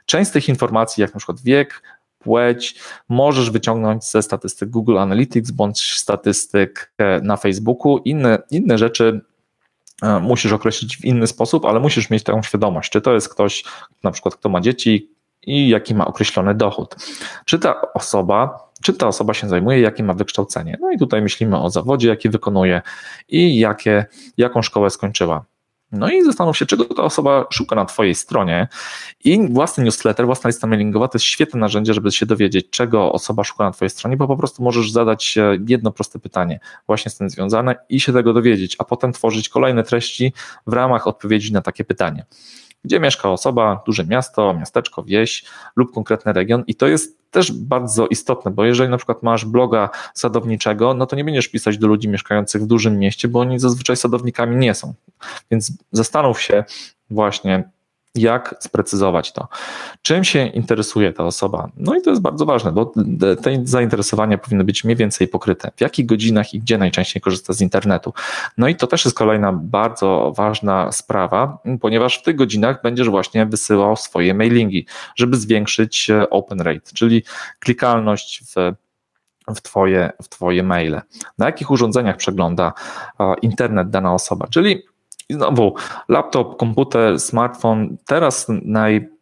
Część 0.05 0.29
z 0.29 0.33
tych 0.33 0.49
informacji, 0.49 1.01
jak 1.01 1.13
na 1.13 1.17
przykład 1.17 1.41
wiek, 1.41 1.81
płeć 2.19 2.75
możesz 3.09 3.51
wyciągnąć 3.51 4.05
ze 4.05 4.21
statystyk 4.21 4.69
Google 4.69 4.97
Analytics 4.97 5.51
bądź 5.51 5.93
statystyk 5.93 6.93
e, 6.97 7.21
na 7.21 7.37
Facebooku. 7.37 7.97
Inne, 7.97 8.39
inne 8.51 8.77
rzeczy 8.77 9.21
e, 10.01 10.19
musisz 10.19 10.51
określić 10.51 10.97
w 10.97 11.05
inny 11.05 11.27
sposób, 11.27 11.65
ale 11.65 11.79
musisz 11.79 12.09
mieć 12.09 12.23
taką 12.23 12.43
świadomość, 12.43 12.91
czy 12.91 13.01
to 13.01 13.13
jest 13.13 13.29
ktoś, 13.29 13.63
na 14.03 14.11
przykład, 14.11 14.35
kto 14.35 14.49
ma 14.49 14.61
dzieci 14.61 15.09
i 15.47 15.69
jaki 15.69 15.95
ma 15.95 16.05
określony 16.05 16.55
dochód. 16.55 16.95
Czy 17.45 17.59
ta 17.59 17.93
osoba, 17.93 18.69
czy 18.81 18.93
ta 18.93 19.07
osoba 19.07 19.33
się 19.33 19.47
zajmuje, 19.49 19.79
jakie 19.79 20.03
ma 20.03 20.13
wykształcenie. 20.13 20.77
No 20.81 20.91
i 20.91 20.97
tutaj 20.97 21.21
myślimy 21.21 21.61
o 21.61 21.69
zawodzie, 21.69 22.09
jaki 22.09 22.29
wykonuje 22.29 22.81
i 23.29 23.59
jakie, 23.59 24.05
jaką 24.37 24.61
szkołę 24.61 24.89
skończyła. 24.89 25.45
No 25.93 26.09
i 26.09 26.23
zastanów 26.23 26.57
się, 26.57 26.65
czego 26.65 26.85
ta 26.85 27.03
osoba 27.03 27.45
szuka 27.49 27.75
na 27.75 27.85
Twojej 27.85 28.15
stronie. 28.15 28.67
I 29.23 29.47
własny 29.49 29.83
newsletter, 29.83 30.25
własna 30.25 30.47
lista 30.47 30.67
mailingowa 30.67 31.07
to 31.07 31.15
jest 31.15 31.25
świetne 31.25 31.59
narzędzie, 31.59 31.93
żeby 31.93 32.11
się 32.11 32.25
dowiedzieć, 32.25 32.69
czego 32.69 33.11
osoba 33.11 33.43
szuka 33.43 33.63
na 33.63 33.71
Twojej 33.71 33.89
stronie, 33.89 34.17
bo 34.17 34.27
po 34.27 34.37
prostu 34.37 34.63
możesz 34.63 34.91
zadać 34.91 35.35
jedno 35.67 35.91
proste 35.91 36.19
pytanie, 36.19 36.59
właśnie 36.87 37.11
z 37.11 37.17
tym 37.17 37.29
związane, 37.29 37.75
i 37.89 37.99
się 37.99 38.13
tego 38.13 38.33
dowiedzieć, 38.33 38.75
a 38.79 38.83
potem 38.83 39.13
tworzyć 39.13 39.49
kolejne 39.49 39.83
treści 39.83 40.33
w 40.67 40.73
ramach 40.73 41.07
odpowiedzi 41.07 41.53
na 41.53 41.61
takie 41.61 41.83
pytanie 41.83 42.25
gdzie 42.83 42.99
mieszka 42.99 43.29
osoba, 43.29 43.83
duże 43.85 44.05
miasto, 44.05 44.53
miasteczko, 44.53 45.03
wieś 45.03 45.45
lub 45.75 45.93
konkretny 45.93 46.33
region 46.33 46.63
i 46.67 46.75
to 46.75 46.87
jest 46.87 47.23
też 47.31 47.51
bardzo 47.51 48.07
istotne, 48.07 48.51
bo 48.51 48.65
jeżeli 48.65 48.89
na 48.89 48.97
przykład 48.97 49.23
masz 49.23 49.45
bloga 49.45 49.89
sadowniczego, 50.13 50.93
no 50.93 51.05
to 51.05 51.15
nie 51.15 51.23
będziesz 51.23 51.47
pisać 51.47 51.77
do 51.77 51.87
ludzi 51.87 52.09
mieszkających 52.09 52.61
w 52.61 52.65
dużym 52.65 52.99
mieście, 52.99 53.27
bo 53.27 53.39
oni 53.39 53.59
zazwyczaj 53.59 53.97
sadownikami 53.97 54.55
nie 54.55 54.73
są. 54.73 54.93
Więc 55.51 55.71
zastanów 55.91 56.41
się 56.41 56.63
właśnie, 57.09 57.69
jak 58.15 58.55
sprecyzować 58.59 59.31
to. 59.31 59.47
Czym 60.01 60.23
się 60.23 60.47
interesuje 60.47 61.13
ta 61.13 61.23
osoba? 61.23 61.69
No 61.77 61.95
i 61.95 62.01
to 62.01 62.09
jest 62.09 62.21
bardzo 62.21 62.45
ważne, 62.45 62.71
bo 62.71 62.93
te 63.43 63.61
zainteresowania 63.63 64.37
powinny 64.37 64.63
być 64.63 64.83
mniej 64.83 64.95
więcej 64.95 65.27
pokryte. 65.27 65.71
W 65.75 65.81
jakich 65.81 66.05
godzinach 66.05 66.53
i 66.53 66.59
gdzie 66.59 66.77
najczęściej 66.77 67.21
korzysta 67.21 67.53
z 67.53 67.61
internetu? 67.61 68.13
No 68.57 68.67
i 68.67 68.75
to 68.75 68.87
też 68.87 69.05
jest 69.05 69.17
kolejna 69.17 69.53
bardzo 69.53 70.33
ważna 70.37 70.91
sprawa, 70.91 71.57
ponieważ 71.81 72.19
w 72.19 72.23
tych 72.23 72.35
godzinach 72.35 72.81
będziesz 72.81 73.09
właśnie 73.09 73.45
wysyłał 73.45 73.95
swoje 73.95 74.33
mailingi, 74.33 74.85
żeby 75.15 75.37
zwiększyć 75.37 76.09
e, 76.09 76.29
open 76.29 76.61
rate, 76.61 76.91
czyli 76.93 77.23
klikalność 77.59 78.43
w 78.55 78.73
w 79.55 79.61
twoje, 79.61 80.11
w 80.21 80.29
twoje 80.29 80.63
maile. 80.63 81.01
Na 81.37 81.45
jakich 81.45 81.71
urządzeniach 81.71 82.17
przegląda 82.17 82.73
e, 83.19 83.35
internet 83.41 83.89
dana 83.89 84.13
osoba? 84.13 84.47
Czyli 84.47 84.83
i 85.29 85.33
znowu, 85.33 85.73
laptop, 86.09 86.57
komputer, 86.57 87.19
smartfon, 87.19 87.97
teraz 88.05 88.45
naj, 88.49 89.12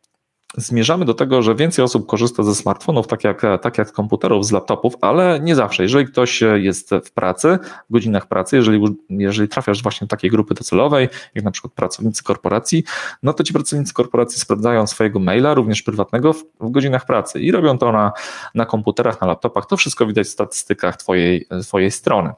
zmierzamy 0.58 1.06
do 1.06 1.14
tego, 1.14 1.42
że 1.42 1.56
więcej 1.56 1.86
osób 1.86 2.08
korzysta 2.08 2.44
ze 2.44 2.56
smartfonów, 2.56 3.08
tak 3.08 3.24
jak, 3.24 3.42
tak 3.62 3.78
jak 3.78 3.92
komputerów, 3.92 4.46
z 4.46 4.52
laptopów, 4.52 4.94
ale 5.02 5.40
nie 5.40 5.56
zawsze. 5.56 5.84
Jeżeli 5.84 6.06
ktoś 6.06 6.42
jest 6.42 6.90
w 7.06 7.12
pracy, 7.12 7.60
w 7.90 7.94
godzinach 7.94 8.28
pracy, 8.28 8.56
jeżeli, 8.56 8.84
jeżeli 9.10 9.50
trafiasz 9.50 9.84
właśnie 9.84 10.06
do 10.06 10.10
takiej 10.10 10.30
grupy 10.30 10.54
docelowej, 10.54 11.10
jak 11.36 11.46
na 11.46 11.52
przykład 11.52 11.74
pracownicy 11.74 12.24
korporacji, 12.24 12.84
no 13.24 13.34
to 13.34 13.44
ci 13.44 13.54
pracownicy 13.54 13.94
korporacji 13.94 14.40
sprawdzają 14.40 14.88
swojego 14.88 15.20
maila, 15.20 15.54
również 15.54 15.82
prywatnego, 15.82 16.34
w, 16.34 16.44
w 16.60 16.72
godzinach 16.72 17.06
pracy 17.06 17.40
i 17.40 17.52
robią 17.52 17.78
to 17.78 17.92
na, 17.92 18.12
na 18.56 18.66
komputerach, 18.66 19.22
na 19.22 19.28
laptopach. 19.28 19.66
To 19.66 19.78
wszystko 19.78 20.06
widać 20.06 20.28
w 20.28 20.30
statystykach 20.30 20.98
twojej, 20.98 21.48
twojej 21.64 21.92
strony. 21.92 22.34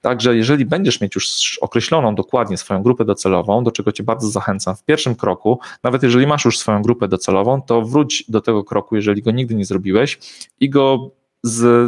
Także 0.00 0.36
jeżeli 0.36 0.64
będziesz 0.64 1.00
mieć 1.00 1.14
już 1.14 1.58
określoną 1.60 2.14
dokładnie 2.14 2.56
swoją 2.56 2.82
grupę 2.82 3.04
docelową, 3.04 3.64
do 3.64 3.70
czego 3.70 3.92
cię 3.92 4.02
bardzo 4.02 4.28
zachęcam 4.28 4.76
w 4.76 4.84
pierwszym 4.84 5.14
kroku, 5.14 5.58
nawet 5.82 6.02
jeżeli 6.02 6.26
masz 6.26 6.44
już 6.44 6.58
swoją 6.58 6.82
grupę 6.82 7.08
docelową, 7.08 7.51
to 7.60 7.82
wróć 7.82 8.24
do 8.28 8.40
tego 8.40 8.64
kroku, 8.64 8.96
jeżeli 8.96 9.22
go 9.22 9.30
nigdy 9.30 9.54
nie 9.54 9.64
zrobiłeś 9.64 10.18
i 10.60 10.70
go 10.70 11.10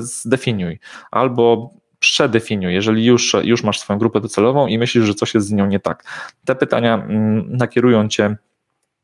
zdefiniuj 0.00 0.78
albo 1.10 1.70
przedefiniuj, 1.98 2.74
jeżeli 2.74 3.04
już, 3.04 3.36
już 3.42 3.62
masz 3.62 3.80
swoją 3.80 3.98
grupę 3.98 4.20
docelową 4.20 4.66
i 4.66 4.78
myślisz, 4.78 5.04
że 5.04 5.14
coś 5.14 5.34
jest 5.34 5.46
z 5.46 5.52
nią 5.52 5.66
nie 5.66 5.80
tak. 5.80 6.04
Te 6.44 6.54
pytania 6.54 6.94
mm, 6.94 7.56
nakierują 7.56 8.08
cię 8.08 8.36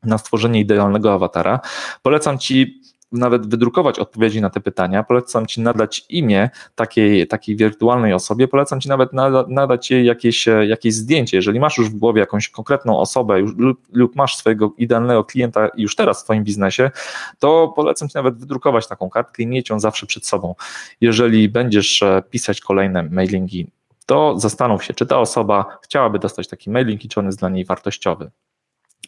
na 0.03 0.17
stworzenie 0.17 0.59
idealnego 0.59 1.13
awatara. 1.13 1.59
Polecam 2.01 2.37
Ci 2.37 2.81
nawet 3.11 3.47
wydrukować 3.47 3.99
odpowiedzi 3.99 4.41
na 4.41 4.49
te 4.49 4.59
pytania, 4.59 5.03
polecam 5.03 5.45
Ci 5.45 5.61
nadać 5.61 6.05
imię 6.09 6.49
takiej, 6.75 7.27
takiej 7.27 7.55
wirtualnej 7.55 8.13
osobie, 8.13 8.47
polecam 8.47 8.81
Ci 8.81 8.89
nawet 8.89 9.13
nada, 9.13 9.45
nadać 9.47 9.91
jej 9.91 10.05
jakieś, 10.05 10.45
jakieś 10.67 10.93
zdjęcie. 10.93 11.37
Jeżeli 11.37 11.59
masz 11.59 11.77
już 11.77 11.89
w 11.89 11.95
głowie 11.95 12.19
jakąś 12.19 12.49
konkretną 12.49 12.99
osobę 12.99 13.39
już, 13.39 13.55
lub, 13.57 13.79
lub 13.91 14.15
masz 14.15 14.35
swojego 14.35 14.73
idealnego 14.77 15.23
klienta 15.23 15.69
już 15.77 15.95
teraz 15.95 16.21
w 16.21 16.23
Twoim 16.23 16.43
biznesie, 16.43 16.91
to 17.39 17.73
polecam 17.75 18.09
Ci 18.09 18.15
nawet 18.15 18.37
wydrukować 18.37 18.87
taką 18.87 19.09
kartkę 19.09 19.43
i 19.43 19.47
mieć 19.47 19.69
ją 19.69 19.79
zawsze 19.79 20.05
przed 20.05 20.25
sobą. 20.25 20.55
Jeżeli 21.01 21.49
będziesz 21.49 22.03
e, 22.03 22.23
pisać 22.29 22.61
kolejne 22.61 23.03
mailingi, 23.03 23.67
to 24.05 24.39
zastanów 24.39 24.83
się, 24.83 24.93
czy 24.93 25.05
ta 25.05 25.19
osoba 25.19 25.77
chciałaby 25.83 26.19
dostać 26.19 26.47
taki 26.47 26.69
mailing 26.69 27.05
i 27.05 27.09
czy 27.09 27.19
on 27.19 27.25
jest 27.25 27.39
dla 27.39 27.49
niej 27.49 27.65
wartościowy. 27.65 28.31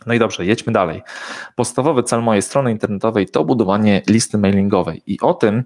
No 0.06 0.14
i 0.14 0.20
dobrze, 0.20 0.46
jedźmy 0.46 0.74
dalej. 0.74 1.02
Podstawowy 1.56 2.04
cel 2.04 2.24
mojej 2.24 2.42
strony 2.42 2.72
internetowej 2.72 3.28
to 3.28 3.46
budowanie 3.46 4.02
listy 4.08 4.38
mailingowej 4.38 5.02
i 5.08 5.20
o 5.20 5.34
tym, 5.34 5.64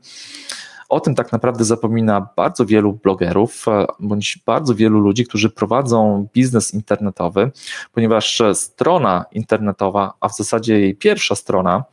o 0.90 1.00
tym 1.00 1.16
tak 1.16 1.32
naprawdę 1.32 1.64
zapomina 1.64 2.28
bardzo 2.36 2.66
wielu 2.66 2.94
blogerów, 2.94 3.68
e, 3.68 3.86
bądź 4.00 4.40
bardzo 4.46 4.76
wielu 4.76 5.00
ludzi, 5.00 5.26
którzy 5.26 5.50
prowadzą 5.50 6.28
biznes 6.34 6.74
internetowy, 6.74 7.52
ponieważ 7.92 8.42
strona 8.54 9.26
internetowa, 9.32 10.14
a 10.20 10.30
w 10.30 10.36
zasadzie 10.36 10.80
jej 10.80 10.96
pierwsza 10.96 11.36
strona, 11.36 11.84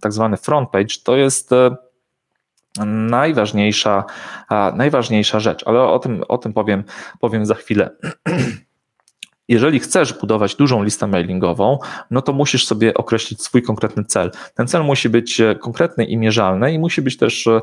tak 0.00 0.12
zwany 0.12 0.36
front 0.36 0.70
page, 0.70 0.94
to 1.04 1.16
jest 1.16 1.52
e, 1.52 1.76
najważniejsza, 2.86 4.04
najważniejsza 4.74 5.40
rzecz, 5.40 5.62
ale 5.66 5.82
o 5.82 5.98
tym, 5.98 6.24
o 6.28 6.38
tym 6.38 6.52
powiem, 6.52 6.84
powiem 7.20 7.46
za 7.46 7.54
chwilę. 7.54 7.90
jeżeli 9.48 9.80
chcesz 9.80 10.12
budować 10.12 10.54
dużą 10.54 10.82
listę 10.82 11.06
mailingową, 11.06 11.78
no 12.10 12.22
to 12.22 12.32
musisz 12.32 12.66
sobie 12.66 12.94
określić 12.94 13.42
swój 13.42 13.62
konkretny 13.62 14.04
cel. 14.04 14.30
Ten 14.54 14.68
cel 14.68 14.84
musi 14.84 15.08
być 15.08 15.40
e, 15.40 15.54
konkretny 15.54 16.04
i 16.04 16.16
mierzalny 16.16 16.72
i 16.72 16.78
musi 16.78 17.02
być 17.02 17.16
też 17.16 17.46
e, 17.46 17.60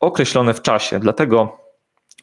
określony 0.00 0.54
w 0.54 0.62
czasie. 0.62 1.00
Dlatego 1.00 1.58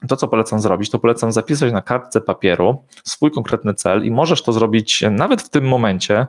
to, 0.08 0.16
co 0.16 0.28
polecam 0.28 0.60
zrobić, 0.60 0.90
to 0.90 1.00
polecam 1.00 1.32
zapisać 1.32 1.74
na 1.74 1.82
kartce 1.82 2.22
papieru 2.22 2.84
swój 3.04 3.32
konkretny 3.32 3.74
cel 3.74 4.06
i 4.06 4.12
możesz 4.12 4.44
to 4.44 4.54
zrobić 4.54 5.04
nawet 5.12 5.42
w 5.42 5.50
tym 5.50 5.68
momencie, 5.68 6.28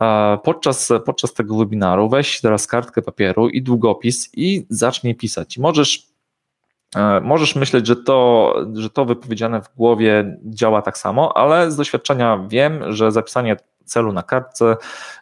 e, 0.00 0.38
podczas, 0.44 0.92
podczas 1.06 1.32
tego 1.32 1.56
webinaru. 1.56 2.08
Weź 2.08 2.40
teraz 2.40 2.66
kartkę 2.66 3.02
papieru 3.02 3.48
i 3.48 3.62
długopis 3.62 4.30
i 4.32 4.66
zacznij 4.70 5.14
pisać. 5.14 5.58
możesz 5.58 6.13
możesz 7.22 7.56
myśleć, 7.56 7.86
że 7.86 7.96
to, 7.96 8.54
że 8.74 8.90
to 8.90 9.04
wypowiedziane 9.04 9.62
w 9.62 9.74
głowie 9.76 10.38
działa 10.44 10.82
tak 10.82 10.98
samo, 10.98 11.36
ale 11.36 11.70
z 11.70 11.76
doświadczenia 11.76 12.46
wiem, 12.48 12.92
że 12.92 13.12
zapisanie 13.12 13.56
celu 13.84 14.12
na 14.12 14.22
kartce 14.22 14.76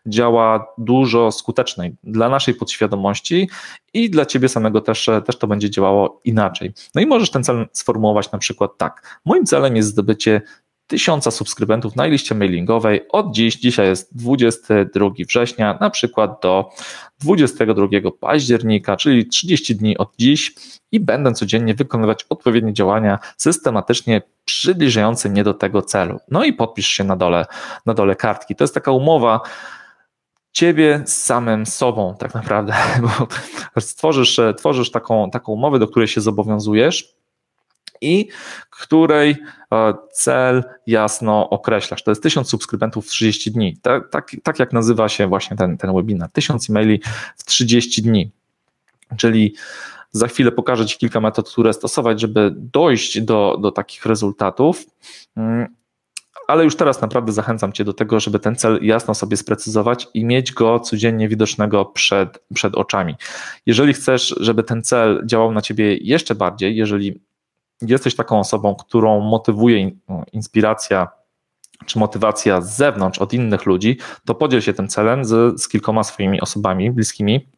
działa 0.07 0.67
dużo 0.79 1.33
skuteczniej 1.33 1.97
dla 2.05 2.29
naszej 2.29 2.55
podświadomości 2.55 3.49
i 3.95 4.11
dla 4.11 4.27
ciebie 4.27 4.49
samego 4.49 4.81
też, 4.81 5.11
też 5.27 5.39
to 5.39 5.47
będzie 5.47 5.71
działało 5.71 6.21
inaczej. 6.25 6.73
No 6.95 7.01
i 7.01 7.07
możesz 7.07 7.31
ten 7.31 7.45
cel 7.45 7.67
sformułować 7.73 8.33
na 8.33 8.39
przykład 8.39 8.71
tak. 8.79 9.21
Moim 9.25 9.47
celem 9.47 9.77
jest 9.77 9.89
zdobycie 9.89 10.43
tysiąca 10.93 11.31
subskrybentów 11.31 11.97
na 11.97 12.07
liście 12.07 12.35
mailingowej 12.35 13.09
od 13.09 13.35
dziś, 13.35 13.57
dzisiaj 13.57 13.87
jest 13.87 14.17
22 14.17 15.11
września, 15.29 15.79
na 15.81 15.91
przykład 15.91 16.43
do 16.43 16.71
22 17.21 17.87
października, 18.21 18.97
czyli 18.97 19.27
30 19.27 19.77
dni 19.77 19.99
od 19.99 20.17
dziś 20.19 20.55
i 20.93 21.01
będę 21.01 21.33
codziennie 21.33 21.75
wykonywać 21.75 22.27
odpowiednie 22.29 22.73
działania 22.73 23.19
systematycznie 23.37 24.23
przybliżające 24.45 25.29
mnie 25.29 25.45
do 25.45 25.55
tego 25.55 25.83
celu. 25.83 26.21
No 26.31 26.45
i 26.45 26.53
podpisz 26.53 26.87
się 26.87 27.05
na 27.05 27.17
dole, 27.17 27.47
na 27.87 27.95
dole 27.95 28.17
kartki. 28.17 28.55
To 28.55 28.65
jest 28.65 28.75
taka 28.75 28.91
umowa, 28.91 29.41
ciebie 30.53 31.03
z 31.07 31.17
samym 31.17 31.67
sobą, 31.67 32.15
tak 32.19 32.35
naprawdę, 32.35 32.75
bo 33.05 33.81
stworzysz, 33.81 34.41
tworzysz 34.57 34.91
taką, 34.91 35.31
taką 35.31 35.53
umowę, 35.53 35.79
do 35.79 35.89
której 35.89 36.09
się 36.09 36.21
zobowiązujesz 36.21 37.22
i 38.03 38.29
której 38.71 39.37
e, 39.73 39.95
cel 40.13 40.65
jasno 40.87 41.51
określasz. 41.51 42.03
To 42.03 42.11
jest 42.11 42.23
1000 42.23 42.49
subskrybentów 42.49 43.07
w 43.07 43.11
30 43.11 43.53
dni. 43.53 43.77
Tak, 43.83 44.11
tak, 44.11 44.31
tak 44.43 44.59
jak 44.59 44.73
nazywa 44.73 45.09
się 45.09 45.27
właśnie 45.27 45.57
ten, 45.57 45.79
ten 45.79 45.95
webinar. 45.95 46.31
1000 46.31 46.71
e-maili 46.71 47.01
w 47.37 47.45
30 47.45 48.03
dni. 48.03 48.31
Czyli 49.17 49.55
za 50.13 50.29
chwilę 50.29 50.53
pokażę 50.53 50.87
Ci 50.87 50.99
kilka 50.99 51.21
metod, 51.21 51.51
które 51.51 51.73
stosować, 51.73 52.21
żeby 52.21 52.51
dojść 52.57 53.21
do, 53.21 53.59
do 53.61 53.73
takich 53.73 54.07
rezultatów. 54.07 54.87
Mm, 55.37 55.67
ale 56.49 56.65
już 56.65 56.77
teraz 56.77 57.01
naprawdę 57.01 57.33
zachęcam 57.33 57.73
Cię 57.73 57.85
do 57.85 57.93
tego, 57.93 58.21
żeby 58.21 58.39
ten 58.39 58.57
cel 58.57 58.79
jasno 58.83 59.15
sobie 59.15 59.37
sprecyzować 59.37 60.09
i 60.15 60.25
mieć 60.25 60.53
go 60.53 60.81
codziennie 60.81 61.29
widocznego 61.29 61.85
przed, 61.85 62.45
przed 62.55 62.75
oczami. 62.75 63.15
Jeżeli 63.67 63.93
chcesz, 63.93 64.35
żeby 64.41 64.63
ten 64.63 64.83
cel 64.83 65.23
działał 65.27 65.53
na 65.53 65.63
Ciebie 65.63 65.97
jeszcze 65.97 66.35
bardziej, 66.35 66.77
jeżeli 66.77 67.21
jesteś 67.83 68.17
taką 68.17 68.41
osobą, 68.41 68.75
którą 68.75 69.21
motywuje 69.21 69.91
inspiracja 70.33 71.09
czy 71.87 71.99
motywacja 71.99 72.61
z 72.61 72.77
zewnątrz, 72.77 73.19
od 73.19 73.33
innych 73.33 73.67
ludzi, 73.67 73.99
to 74.27 74.35
podziel 74.35 74.61
się 74.61 74.73
tym 74.73 74.89
celem 74.89 75.25
z, 75.25 75.63
z 75.63 75.69
kilkoma 75.69 76.05
swoimi 76.05 76.41
osobami 76.41 76.91
bliskimi, 76.91 77.49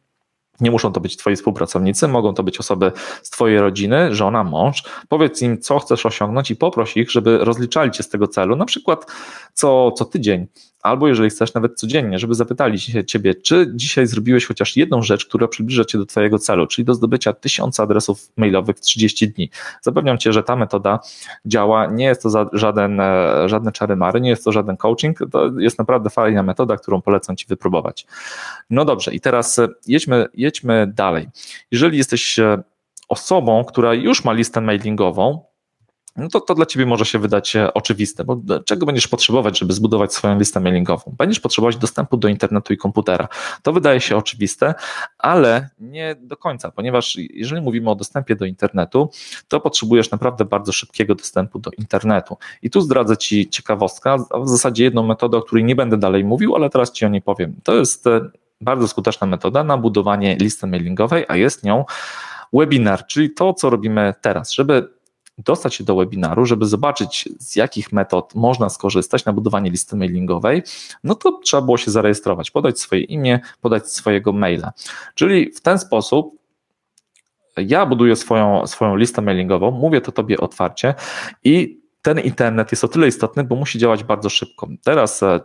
nie 0.61 0.71
muszą 0.71 0.91
to 0.91 1.01
być 1.01 1.17
twoi 1.17 1.35
współpracownicy, 1.35 2.07
mogą 2.07 2.33
to 2.33 2.43
być 2.43 2.59
osoby 2.59 2.91
z 3.23 3.29
twojej 3.29 3.59
rodziny, 3.59 4.15
żona, 4.15 4.43
mąż. 4.43 4.83
Powiedz 5.09 5.41
im, 5.41 5.61
co 5.61 5.79
chcesz 5.79 6.05
osiągnąć 6.05 6.51
i 6.51 6.55
poproś 6.55 6.97
ich, 6.97 7.11
żeby 7.11 7.37
rozliczali 7.37 7.91
cię 7.91 8.03
z 8.03 8.09
tego 8.09 8.27
celu, 8.27 8.55
na 8.55 8.65
przykład 8.65 9.05
co, 9.53 9.91
co 9.91 10.05
tydzień, 10.05 10.47
albo 10.85 11.07
jeżeli 11.07 11.29
chcesz 11.29 11.53
nawet 11.53 11.79
codziennie, 11.79 12.19
żeby 12.19 12.35
zapytali 12.35 12.79
ciebie, 13.05 13.35
czy 13.35 13.71
dzisiaj 13.73 14.07
zrobiłeś 14.07 14.45
chociaż 14.45 14.77
jedną 14.77 15.01
rzecz, 15.01 15.25
która 15.25 15.47
przybliża 15.47 15.85
cię 15.85 15.97
do 15.97 16.05
twojego 16.05 16.39
celu, 16.39 16.67
czyli 16.67 16.85
do 16.85 16.93
zdobycia 16.93 17.33
tysiąca 17.33 17.83
adresów 17.83 18.31
mailowych 18.37 18.77
w 18.77 18.81
30 18.81 19.29
dni. 19.29 19.49
Zapewniam 19.81 20.17
cię, 20.17 20.33
że 20.33 20.43
ta 20.43 20.55
metoda 20.55 20.99
działa, 21.45 21.85
nie 21.85 22.05
jest 22.05 22.23
to 22.23 22.29
za 22.29 22.49
żaden, 22.53 22.99
e, 22.99 23.49
żadne 23.49 23.71
czary 23.71 23.97
nie 24.21 24.29
jest 24.29 24.43
to 24.43 24.51
żaden 24.51 24.77
coaching, 24.77 25.19
to 25.31 25.51
jest 25.59 25.79
naprawdę 25.79 26.09
fajna 26.09 26.43
metoda, 26.43 26.77
którą 26.77 27.01
polecam 27.01 27.35
ci 27.35 27.45
wypróbować. 27.47 28.07
No 28.69 28.85
dobrze, 28.85 29.13
i 29.13 29.19
teraz 29.19 29.59
e, 29.59 29.67
jedźmy, 29.87 30.25
jedźmy 30.33 30.87
dalej. 30.95 31.27
Jeżeli 31.71 31.97
jesteś 31.97 32.39
e, 32.39 32.63
osobą, 33.09 33.63
która 33.63 33.93
już 33.93 34.23
ma 34.23 34.33
listę 34.33 34.61
mailingową, 34.61 35.54
no 36.15 36.27
to, 36.29 36.41
to 36.41 36.55
dla 36.55 36.65
ciebie 36.65 36.85
może 36.85 37.05
się 37.05 37.19
wydać 37.19 37.55
e, 37.55 37.73
oczywiste, 37.73 38.23
bo 38.23 38.41
czego 38.65 38.85
będziesz 38.85 39.07
potrzebować, 39.07 39.59
żeby 39.59 39.73
zbudować 39.73 40.13
swoją 40.13 40.39
listę 40.39 40.59
mailingową? 40.59 41.15
Będziesz 41.17 41.39
potrzebować 41.39 41.77
dostępu 41.77 42.17
do 42.17 42.27
internetu 42.27 42.73
i 42.73 42.77
komputera. 42.77 43.27
To 43.63 43.73
wydaje 43.73 44.01
się 44.01 44.17
oczywiste, 44.17 44.73
ale 45.17 45.69
nie 45.79 46.15
do 46.19 46.37
końca, 46.37 46.71
ponieważ 46.71 47.15
jeżeli 47.15 47.61
mówimy 47.61 47.89
o 47.89 47.95
dostępie 47.95 48.35
do 48.35 48.45
internetu, 48.45 49.09
to 49.47 49.59
potrzebujesz 49.59 50.11
naprawdę 50.11 50.45
bardzo 50.45 50.71
szybkiego 50.71 51.15
dostępu 51.15 51.59
do 51.59 51.71
internetu. 51.77 52.37
I 52.61 52.69
tu 52.69 52.81
zdradzę 52.81 53.17
ci 53.17 53.49
ciekawostkę, 53.49 54.17
a 54.29 54.39
w 54.39 54.49
zasadzie 54.49 54.83
jedną 54.83 55.03
metodę, 55.03 55.37
o 55.37 55.41
której 55.41 55.63
nie 55.63 55.75
będę 55.75 55.97
dalej 55.97 56.23
mówił, 56.23 56.55
ale 56.55 56.69
teraz 56.69 56.91
ci 56.91 57.05
o 57.05 57.09
niej 57.09 57.21
powiem. 57.21 57.55
To 57.63 57.75
jest 57.75 58.07
e, 58.07 58.21
bardzo 58.61 58.87
skuteczna 58.87 59.27
metoda 59.27 59.63
na 59.63 59.77
budowanie 59.77 60.35
listy 60.35 60.67
mailingowej, 60.67 61.25
a 61.27 61.35
jest 61.35 61.63
nią 61.63 61.85
webinar, 62.53 63.07
czyli 63.07 63.29
to, 63.29 63.53
co 63.53 63.69
robimy 63.69 64.13
teraz, 64.21 64.51
żeby 64.51 64.95
dostać 65.37 65.75
się 65.75 65.83
do 65.83 65.95
webinaru, 65.95 66.45
żeby 66.45 66.65
zobaczyć, 66.65 67.29
z 67.39 67.55
jakich 67.55 67.91
metod 67.91 68.35
można 68.35 68.69
skorzystać 68.69 69.25
na 69.25 69.33
budowanie 69.33 69.71
listy 69.71 69.95
mailingowej, 69.95 70.63
no 71.03 71.15
to 71.15 71.39
trzeba 71.43 71.61
było 71.61 71.77
się 71.77 71.91
zarejestrować, 71.91 72.51
podać 72.51 72.79
swoje 72.79 73.01
imię, 73.01 73.39
podać 73.61 73.91
swojego 73.91 74.33
maila. 74.33 74.73
Czyli 75.15 75.51
w 75.51 75.61
ten 75.61 75.79
sposób 75.79 76.35
ja 77.57 77.85
buduję 77.85 78.15
swoją, 78.15 78.67
swoją 78.67 78.95
listę 78.95 79.21
mailingową, 79.21 79.71
mówię 79.71 80.01
to 80.01 80.11
Tobie 80.11 80.37
otwarcie 80.37 80.93
i 81.43 81.81
ten 82.01 82.19
internet 82.19 82.71
jest 82.71 82.83
o 82.83 82.87
tyle 82.87 83.07
istotny, 83.07 83.43
bo 83.43 83.55
musi 83.55 83.79
działać 83.79 84.03
bardzo 84.03 84.29
szybko. 84.29 84.67
Teraz 84.83 85.23
e, 85.23 85.39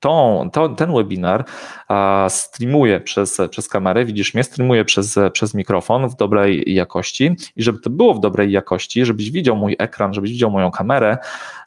tą, 0.00 0.48
to, 0.52 0.68
ten 0.68 0.94
webinar 0.94 1.44
a, 1.88 2.26
streamuję 2.30 3.00
przez, 3.00 3.40
przez 3.50 3.68
kamerę, 3.68 4.04
widzisz 4.04 4.34
mnie, 4.34 4.44
streamuję 4.44 4.84
przez, 4.84 5.18
przez 5.32 5.54
mikrofon 5.54 6.08
w 6.08 6.16
dobrej 6.16 6.74
jakości. 6.74 7.36
I 7.56 7.62
żeby 7.62 7.78
to 7.78 7.90
było 7.90 8.14
w 8.14 8.20
dobrej 8.20 8.52
jakości, 8.52 9.04
żebyś 9.04 9.30
widział 9.30 9.56
mój 9.56 9.76
ekran, 9.78 10.14
żebyś 10.14 10.30
widział 10.30 10.50
moją 10.50 10.70
kamerę 10.70 11.18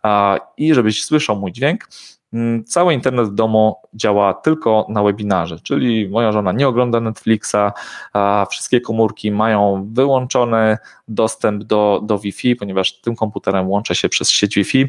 a, 0.03 0.39
i 0.57 0.73
żebyś 0.73 1.03
słyszał 1.03 1.35
mój 1.35 1.51
dźwięk, 1.51 1.87
mm, 2.33 2.63
Cały 2.63 2.93
internet 2.93 3.27
w 3.27 3.33
domu 3.33 3.75
działa 3.93 4.33
tylko 4.33 4.85
na 4.89 5.03
webinarze, 5.03 5.59
czyli 5.63 6.09
moja 6.09 6.31
żona 6.31 6.51
nie 6.51 6.67
ogląda 6.67 6.99
Netflixa, 6.99 7.73
a 8.13 8.45
wszystkie 8.51 8.81
komórki 8.81 9.31
mają 9.31 9.89
wyłączony 9.93 10.77
dostęp 11.07 11.63
do, 11.63 12.01
do 12.03 12.19
Wi-Fi, 12.19 12.55
ponieważ 12.55 13.01
tym 13.01 13.15
komputerem 13.15 13.69
łączę 13.69 13.95
się 13.95 14.09
przez 14.09 14.31
sieć 14.31 14.55
Wi-Fi. 14.55 14.87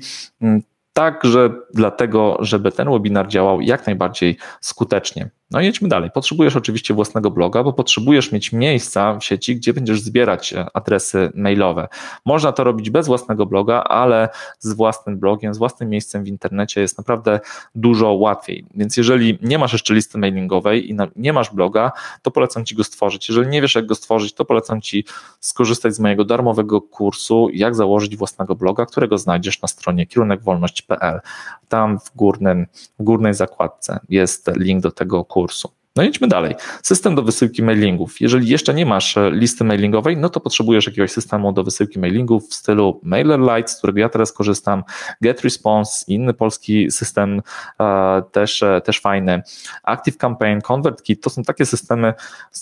Także 0.92 1.50
dlatego, 1.74 2.37
żeby 2.40 2.72
ten 2.72 2.90
webinar 2.90 3.29
działał 3.29 3.61
jak 3.61 3.87
najbardziej 3.87 4.37
skutecznie. 4.61 5.31
No 5.50 5.60
i 5.60 5.64
jedźmy 5.64 5.88
dalej. 5.88 6.10
Potrzebujesz 6.14 6.56
oczywiście 6.56 6.94
własnego 6.94 7.30
bloga, 7.30 7.64
bo 7.64 7.72
potrzebujesz 7.72 8.32
mieć 8.32 8.52
miejsca 8.52 9.18
w 9.18 9.24
sieci, 9.24 9.56
gdzie 9.56 9.74
będziesz 9.74 10.00
zbierać 10.00 10.52
e, 10.52 10.66
adresy 10.74 11.32
mailowe. 11.34 11.88
Można 12.24 12.52
to 12.52 12.64
robić 12.64 12.90
bez 12.90 13.06
własnego 13.06 13.46
bloga, 13.46 13.84
ale 13.84 14.28
z 14.58 14.72
własnym 14.72 15.18
blogiem, 15.18 15.54
z 15.54 15.58
własnym 15.58 15.88
miejscem 15.88 16.24
w 16.24 16.28
internecie 16.28 16.80
jest 16.80 16.98
naprawdę 16.98 17.40
dużo 17.74 18.12
łatwiej. 18.12 18.64
Więc 18.74 18.96
jeżeli 18.96 19.38
nie 19.42 19.58
masz 19.58 19.72
jeszcze 19.72 19.94
listy 19.94 20.18
mailingowej 20.18 20.90
i 20.90 20.96
nie 21.16 21.32
masz 21.32 21.54
bloga, 21.54 21.92
to 22.22 22.30
polecam 22.30 22.64
Ci 22.64 22.74
go 22.74 22.84
stworzyć. 22.84 23.28
Jeżeli 23.28 23.48
nie 23.48 23.62
wiesz, 23.62 23.74
jak 23.74 23.86
go 23.86 23.94
stworzyć, 23.94 24.32
to 24.32 24.44
polecam 24.44 24.80
Ci 24.80 25.04
skorzystać 25.40 25.94
z 25.94 26.00
mojego 26.00 26.24
darmowego 26.24 26.80
kursu, 26.80 27.48
jak 27.52 27.74
założyć 27.74 28.16
własnego 28.16 28.54
bloga, 28.54 28.86
którego 28.86 29.18
znajdziesz 29.18 29.62
na 29.62 29.68
stronie 29.68 30.06
kierunekwolność.pl. 30.06 31.20
Tam 31.68 32.00
w, 32.00 32.16
górnym, 32.16 32.66
w 32.98 33.02
górnej 33.02 33.34
zakładce 33.34 34.00
jest 34.08 34.50
link 34.56 34.82
do 34.82 34.90
tego 34.90 35.24
kursu 35.24 35.39
kursu. 35.40 35.70
No 35.96 36.03
idźmy 36.03 36.29
dalej. 36.29 36.55
System 36.83 37.14
do 37.14 37.22
wysyłki 37.22 37.62
mailingów. 37.62 38.20
Jeżeli 38.20 38.48
jeszcze 38.48 38.74
nie 38.74 38.87
masz 38.87 39.16
e, 39.16 39.31
listy 39.31 39.64
mailingowej, 39.64 40.16
no 40.16 40.29
to 40.29 40.40
potrzebujesz 40.40 40.87
jakiegoś 40.87 41.11
systemu 41.11 41.53
do 41.53 41.64
wysyłki 41.64 41.98
mailingów 41.98 42.48
w 42.48 42.55
stylu 42.55 43.00
MailerLite, 43.03 43.68
z 43.68 43.79
którego 43.79 43.98
ja 43.98 44.09
teraz 44.09 44.33
korzystam, 44.33 44.85
GetResponse, 45.20 46.05
inny 46.09 46.35
polski 46.35 46.90
system 46.90 47.42
e, 47.81 48.22
też, 48.33 48.62
e, 48.62 48.81
też 48.81 49.00
fajny, 49.00 49.42
ActiveCampaign, 49.83 50.61
ConvertKit, 50.61 51.22
to 51.22 51.31
są 51.31 51.42
takie 51.42 51.66
systemy, 51.66 52.14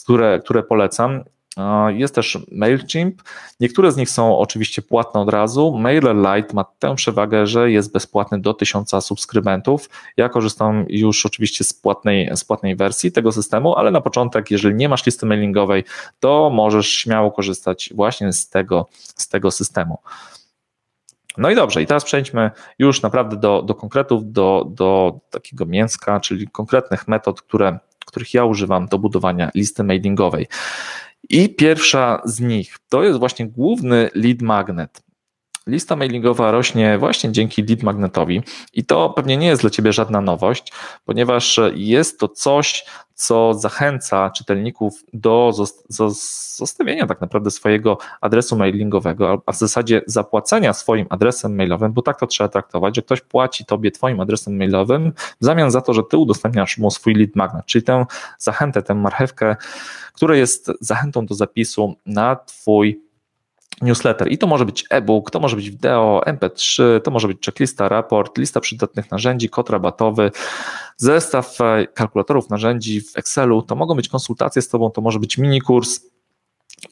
które, 0.03 0.41
które 0.45 0.62
polecam 0.62 1.25
jest 1.88 2.14
też 2.14 2.38
MailChimp. 2.53 3.23
Niektóre 3.61 3.92
z 3.92 3.97
nich 3.97 4.11
są 4.11 4.38
oczywiście 4.38 4.83
płatne 4.83 5.21
od 5.21 5.29
razu. 5.29 5.79
MailerLite 5.79 6.55
ma 6.55 6.64
tę 6.79 6.94
przewagę, 6.94 7.47
że 7.47 7.71
jest 7.71 7.92
bezpłatny 7.92 8.40
do 8.40 8.55
1000 8.55 8.90
subskrybentów. 9.01 9.90
Ja 10.16 10.29
korzystam 10.29 10.87
już 10.88 11.27
oczywiście 11.27 11.64
z 11.64 11.73
płatnej, 11.75 12.31
z 12.35 12.44
płatnej 12.44 12.77
wersji 12.77 13.12
tego 13.12 13.33
systemu, 13.33 13.77
ale 13.77 13.90
na 13.90 14.01
początek, 14.01 14.51
jeżeli 14.51 14.75
nie 14.75 14.88
masz 14.88 15.07
listy 15.07 15.27
mailingowej, 15.27 15.85
to 16.21 16.51
możesz 16.51 16.90
śmiało 16.90 17.31
korzystać 17.31 17.90
właśnie 17.94 18.33
z 18.33 18.49
tego, 18.49 18.87
z 18.99 19.29
tego 19.29 19.51
systemu. 19.51 19.99
No 21.38 21.51
i 21.51 21.55
dobrze, 21.55 21.83
i 21.83 21.87
teraz 21.87 22.05
przejdźmy 22.05 22.51
już 22.79 23.03
naprawdę 23.03 23.37
do, 23.37 23.62
do 23.62 23.75
konkretów, 23.75 24.33
do, 24.33 24.66
do 24.68 25.21
takiego 25.31 25.66
mięska, 25.66 26.21
czyli 26.21 26.49
konkretnych 26.49 27.09
metod, 27.09 27.42
które, 27.42 27.79
których 28.07 28.35
ja 28.35 28.44
używam 28.44 28.87
do 28.87 28.99
budowania 28.99 29.51
listy 29.55 29.85
mailingowej. 29.85 30.47
I 31.31 31.48
pierwsza 31.48 32.22
z 32.24 32.40
nich 32.40 32.76
to 32.88 33.04
jest 33.04 33.18
właśnie 33.18 33.46
główny 33.46 34.11
lead 34.14 34.42
magnet. 34.42 35.02
Lista 35.68 35.96
mailingowa 35.96 36.50
rośnie 36.50 36.98
właśnie 36.98 37.33
dzięki 37.33 37.62
lead 37.62 37.83
magnetowi 37.83 38.42
i 38.74 38.85
to 38.85 39.11
pewnie 39.11 39.37
nie 39.37 39.46
jest 39.46 39.62
dla 39.62 39.70
Ciebie 39.70 39.92
żadna 39.92 40.20
nowość, 40.20 40.72
ponieważ 41.04 41.61
jest 41.74 42.20
to 42.20 42.28
coś, 42.28 42.85
co 43.14 43.54
zachęca 43.54 44.31
czytelników 44.31 45.04
do 45.12 45.52
zostawienia 46.57 47.07
tak 47.07 47.20
naprawdę 47.20 47.50
swojego 47.50 47.98
adresu 48.20 48.57
mailingowego, 48.57 49.42
a 49.46 49.52
w 49.52 49.57
zasadzie 49.57 50.02
zapłacenia 50.07 50.72
swoim 50.72 51.07
adresem 51.11 51.57
mailowym, 51.57 51.92
bo 51.92 52.02
tak 52.02 52.20
to 52.20 52.26
trzeba 52.26 52.48
traktować, 52.48 52.96
że 52.96 53.02
ktoś 53.02 53.20
płaci 53.20 53.64
Tobie 53.64 53.90
Twoim 53.90 54.20
adresem 54.20 54.57
mailowym 54.57 55.12
w 55.40 55.44
zamian 55.44 55.70
za 55.70 55.81
to, 55.81 55.94
że 55.94 56.02
Ty 56.11 56.16
udostępniasz 56.16 56.78
mu 56.78 56.90
swój 56.90 57.14
lead 57.14 57.37
magnet, 57.37 57.66
czyli 57.66 57.85
tę 57.85 58.07
zachętę, 58.38 58.83
tę 58.83 58.94
marchewkę, 58.94 59.57
która 60.12 60.37
jest 60.37 60.70
zachętą 60.81 61.26
do 61.26 61.35
zapisu 61.35 61.94
na 62.07 62.37
Twój 62.37 63.08
newsletter. 63.83 64.33
I 64.33 64.38
to 64.38 64.47
może 64.47 64.64
być 64.64 64.85
e-book, 64.91 65.31
to 65.31 65.41
może 65.41 65.57
być 65.57 65.71
wideo, 65.71 66.23
MP3, 66.27 67.01
to 67.01 67.11
może 67.11 67.29
być 67.29 67.47
checklista, 67.47 67.88
raport, 67.88 68.38
lista 68.38 68.61
przydatnych 68.61 69.11
narzędzi, 69.11 69.49
kod 69.49 69.71
rabatowy, 69.71 70.31
zestaw 70.97 71.61
e, 71.61 71.87
kalkulatorów 71.87 72.51
narzędzi 72.51 73.01
w 73.01 73.17
Excelu, 73.17 73.62
to 73.62 73.77
mogą 73.77 73.95
być 73.95 74.09
konsultacje 74.09 74.62
z 74.62 74.69
Tobą, 74.69 74.91
to 74.91 75.01
może 75.01 75.19
być 75.19 75.38
mini 75.38 75.61
kurs, 75.61 76.01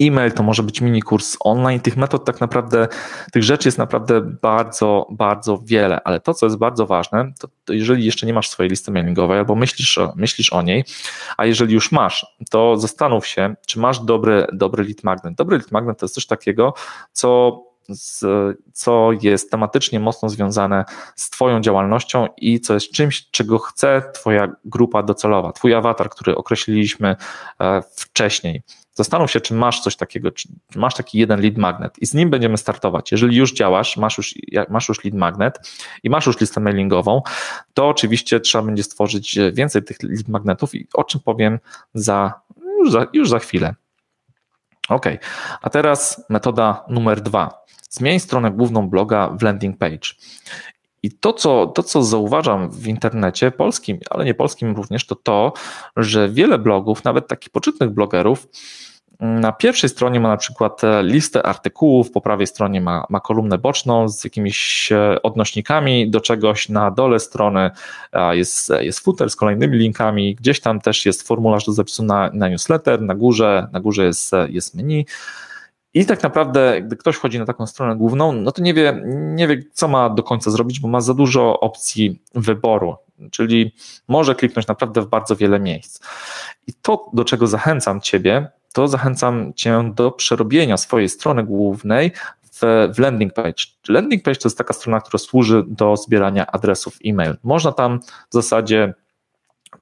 E-mail 0.00 0.32
to 0.32 0.42
może 0.42 0.62
być 0.62 0.80
mini 0.80 1.02
kurs 1.02 1.36
online. 1.40 1.80
Tych 1.80 1.96
metod 1.96 2.24
tak 2.24 2.40
naprawdę, 2.40 2.88
tych 3.32 3.42
rzeczy 3.42 3.68
jest 3.68 3.78
naprawdę 3.78 4.20
bardzo, 4.20 5.06
bardzo 5.10 5.58
wiele, 5.64 6.00
ale 6.04 6.20
to, 6.20 6.34
co 6.34 6.46
jest 6.46 6.58
bardzo 6.58 6.86
ważne, 6.86 7.32
to, 7.38 7.48
to 7.64 7.72
jeżeli 7.72 8.04
jeszcze 8.04 8.26
nie 8.26 8.34
masz 8.34 8.48
swojej 8.48 8.70
listy 8.70 8.90
mailingowej 8.90 9.38
albo 9.38 9.54
myślisz, 9.54 9.98
myślisz 10.16 10.52
o 10.52 10.62
niej, 10.62 10.84
a 11.36 11.46
jeżeli 11.46 11.74
już 11.74 11.92
masz, 11.92 12.26
to 12.50 12.76
zastanów 12.76 13.26
się, 13.26 13.54
czy 13.66 13.78
masz 13.78 14.00
dobry, 14.00 14.46
dobry 14.52 14.84
lead 14.84 15.04
magnet. 15.04 15.34
Dobry 15.34 15.56
lead 15.56 15.72
magnet 15.72 15.98
to 15.98 16.06
jest 16.06 16.14
coś 16.14 16.26
takiego, 16.26 16.74
co 17.12 17.62
z, 17.88 18.24
co 18.72 19.10
jest 19.22 19.50
tematycznie 19.50 20.00
mocno 20.00 20.28
związane 20.28 20.84
z 21.16 21.30
Twoją 21.30 21.60
działalnością 21.60 22.28
i 22.36 22.60
co 22.60 22.74
jest 22.74 22.90
czymś, 22.90 23.30
czego 23.30 23.58
chce 23.58 24.02
Twoja 24.14 24.48
grupa 24.64 25.02
docelowa, 25.02 25.52
Twój 25.52 25.74
awatar, 25.74 26.10
który 26.10 26.36
określiliśmy 26.36 27.16
e, 27.60 27.82
wcześniej. 27.96 28.62
Zastanów 28.96 29.30
się, 29.30 29.40
czy 29.40 29.54
masz 29.54 29.80
coś 29.80 29.96
takiego, 29.96 30.30
czy 30.30 30.48
masz 30.76 30.94
taki 30.94 31.18
jeden 31.18 31.40
lead 31.40 31.56
magnet 31.56 31.98
i 31.98 32.06
z 32.06 32.14
nim 32.14 32.30
będziemy 32.30 32.58
startować. 32.58 33.12
Jeżeli 33.12 33.36
już 33.36 33.54
działasz, 33.54 33.96
masz 33.96 34.18
już, 34.18 34.34
masz 34.68 34.88
już 34.88 35.04
lead 35.04 35.14
magnet 35.14 35.58
i 36.02 36.10
masz 36.10 36.26
już 36.26 36.40
listę 36.40 36.60
mailingową, 36.60 37.22
to 37.74 37.88
oczywiście 37.88 38.40
trzeba 38.40 38.64
będzie 38.64 38.82
stworzyć 38.82 39.38
więcej 39.52 39.82
tych 39.82 40.02
lead 40.02 40.28
magnetów 40.28 40.74
i 40.74 40.86
o 40.94 41.04
czym 41.04 41.20
powiem 41.20 41.58
za, 41.94 42.40
już, 42.78 42.90
za, 42.90 43.06
już 43.12 43.28
za 43.28 43.38
chwilę. 43.38 43.74
Ok, 44.88 45.06
a 45.62 45.70
teraz 45.70 46.24
metoda 46.28 46.84
numer 46.88 47.20
dwa. 47.20 47.64
Zmień 47.90 48.20
stronę 48.20 48.50
główną 48.50 48.88
bloga 48.88 49.28
w 49.28 49.42
landing 49.42 49.78
page. 49.78 50.08
I 51.06 51.10
to 51.10 51.32
co, 51.32 51.66
to, 51.66 51.82
co 51.82 52.02
zauważam 52.02 52.70
w 52.70 52.86
internecie 52.86 53.50
polskim, 53.50 53.98
ale 54.10 54.24
nie 54.24 54.34
polskim 54.34 54.76
również, 54.76 55.06
to 55.06 55.14
to, 55.14 55.52
że 55.96 56.28
wiele 56.28 56.58
blogów, 56.58 57.04
nawet 57.04 57.28
takich 57.28 57.50
poczytnych 57.50 57.90
blogerów, 57.90 58.48
na 59.20 59.52
pierwszej 59.52 59.90
stronie 59.90 60.20
ma 60.20 60.28
na 60.28 60.36
przykład 60.36 60.84
e, 60.84 61.02
listę 61.02 61.42
artykułów, 61.42 62.10
po 62.10 62.20
prawej 62.20 62.46
stronie 62.46 62.80
ma, 62.80 63.06
ma 63.08 63.20
kolumnę 63.20 63.58
boczną 63.58 64.08
z 64.08 64.24
jakimiś 64.24 64.92
e, 64.92 65.22
odnośnikami 65.22 66.10
do 66.10 66.20
czegoś, 66.20 66.68
na 66.68 66.90
dole 66.90 67.20
strony 67.20 67.70
jest, 68.32 68.72
jest 68.80 69.00
footer 69.00 69.30
z 69.30 69.36
kolejnymi 69.36 69.78
linkami, 69.78 70.34
gdzieś 70.34 70.60
tam 70.60 70.80
też 70.80 71.06
jest 71.06 71.28
formularz 71.28 71.64
do 71.64 71.72
zapisu 71.72 72.02
na, 72.02 72.30
na 72.32 72.48
newsletter, 72.48 73.02
na 73.02 73.14
górze, 73.14 73.68
na 73.72 73.80
górze 73.80 74.04
jest, 74.04 74.32
jest 74.48 74.74
menu. 74.74 75.06
I 75.96 76.06
tak 76.06 76.22
naprawdę, 76.22 76.82
gdy 76.82 76.96
ktoś 76.96 77.16
wchodzi 77.16 77.38
na 77.38 77.44
taką 77.44 77.66
stronę 77.66 77.96
główną, 77.96 78.32
no 78.32 78.52
to 78.52 78.62
nie 78.62 78.74
wie, 78.74 79.02
nie 79.14 79.48
wie, 79.48 79.62
co 79.72 79.88
ma 79.88 80.10
do 80.10 80.22
końca 80.22 80.50
zrobić, 80.50 80.80
bo 80.80 80.88
ma 80.88 81.00
za 81.00 81.14
dużo 81.14 81.60
opcji 81.60 82.22
wyboru, 82.34 82.96
czyli 83.30 83.74
może 84.08 84.34
kliknąć 84.34 84.66
naprawdę 84.66 85.00
w 85.02 85.06
bardzo 85.06 85.36
wiele 85.36 85.60
miejsc. 85.60 86.00
I 86.66 86.72
to, 86.72 87.10
do 87.12 87.24
czego 87.24 87.46
zachęcam 87.46 88.00
Ciebie, 88.00 88.48
to 88.72 88.88
zachęcam 88.88 89.52
Cię 89.54 89.92
do 89.94 90.10
przerobienia 90.10 90.76
swojej 90.76 91.08
strony 91.08 91.44
głównej 91.44 92.12
w, 92.52 92.90
w 92.94 92.98
landing 92.98 93.32
page. 93.32 93.62
Landing 93.88 94.22
page 94.22 94.36
to 94.36 94.48
jest 94.48 94.58
taka 94.58 94.74
strona, 94.74 95.00
która 95.00 95.18
służy 95.18 95.64
do 95.66 95.96
zbierania 95.96 96.46
adresów 96.46 96.98
e-mail. 97.04 97.36
Można 97.42 97.72
tam 97.72 98.00
w 98.30 98.34
zasadzie 98.34 98.94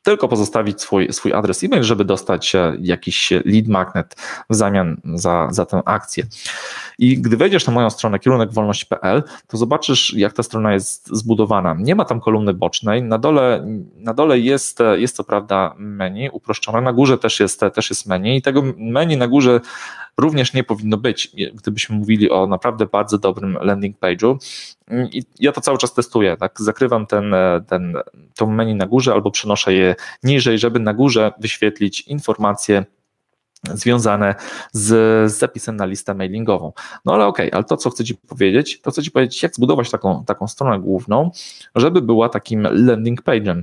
tylko 0.04 0.28
pozostawić 0.28 0.80
swój, 0.80 1.12
swój 1.12 1.32
adres 1.32 1.64
e-mail, 1.64 1.82
żeby 1.82 2.04
dostać 2.04 2.52
jakiś 2.80 3.30
lead 3.30 3.68
magnet 3.68 4.16
w 4.50 4.54
zamian 4.54 5.00
za, 5.14 5.48
za 5.50 5.66
tę 5.66 5.82
akcję. 5.84 6.26
I 6.98 7.18
gdy 7.18 7.36
wejdziesz 7.36 7.66
na 7.66 7.72
moją 7.72 7.90
stronę 7.90 8.18
kierunekwolność.pl, 8.18 9.22
to 9.46 9.56
zobaczysz, 9.56 10.14
jak 10.14 10.32
ta 10.32 10.42
strona 10.42 10.72
jest 10.72 11.08
zbudowana. 11.16 11.76
Nie 11.78 11.94
ma 11.94 12.04
tam 12.04 12.20
kolumny 12.20 12.54
bocznej, 12.54 13.02
na 13.02 13.18
dole, 13.18 13.66
na 13.96 14.14
dole 14.14 14.38
jest, 14.38 14.78
jest 14.96 15.16
co 15.16 15.24
prawda 15.24 15.74
menu 15.78 16.30
uproszczone, 16.30 16.80
na 16.80 16.92
górze 16.92 17.18
też 17.18 17.40
jest, 17.40 17.60
też 17.74 17.90
jest 17.90 18.06
menu 18.06 18.36
i 18.36 18.42
tego 18.42 18.62
menu 18.76 19.16
na 19.16 19.28
górze 19.28 19.60
również 20.16 20.54
nie 20.54 20.64
powinno 20.64 20.96
być, 20.96 21.30
gdybyśmy 21.54 21.96
mówili 21.96 22.30
o 22.30 22.46
naprawdę 22.46 22.86
bardzo 22.86 23.18
dobrym 23.18 23.58
landing 23.60 23.98
page'u. 23.98 24.36
I 24.90 25.22
ja 25.40 25.52
to 25.52 25.60
cały 25.60 25.78
czas 25.78 25.94
testuję, 25.94 26.36
tak? 26.36 26.60
Zakrywam 26.60 27.06
ten, 27.06 27.34
ten, 27.66 27.96
to 28.36 28.46
menu 28.46 28.74
na 28.74 28.86
górze 28.86 29.12
albo 29.12 29.30
przenoszę 29.30 29.74
je 29.74 29.94
niżej, 30.22 30.58
żeby 30.58 30.80
na 30.80 30.94
górze 30.94 31.32
wyświetlić 31.40 32.00
informacje 32.00 32.84
związane 33.72 34.34
z, 34.72 34.86
z 35.32 35.38
zapisem 35.38 35.76
na 35.76 35.86
listę 35.86 36.14
mailingową. 36.14 36.72
No 37.04 37.14
ale 37.14 37.26
okej, 37.26 37.46
okay, 37.46 37.56
ale 37.56 37.64
to 37.64 37.76
co 37.76 37.90
chcę 37.90 38.04
Ci 38.04 38.14
powiedzieć, 38.14 38.80
to 38.80 38.90
chcę 38.90 39.02
Ci 39.02 39.10
powiedzieć, 39.10 39.42
jak 39.42 39.54
zbudować 39.54 39.90
taką, 39.90 40.24
taką 40.24 40.48
stronę 40.48 40.80
główną, 40.80 41.30
żeby 41.74 42.02
była 42.02 42.28
takim 42.28 42.68
landing 42.70 43.22
page'em. 43.22 43.62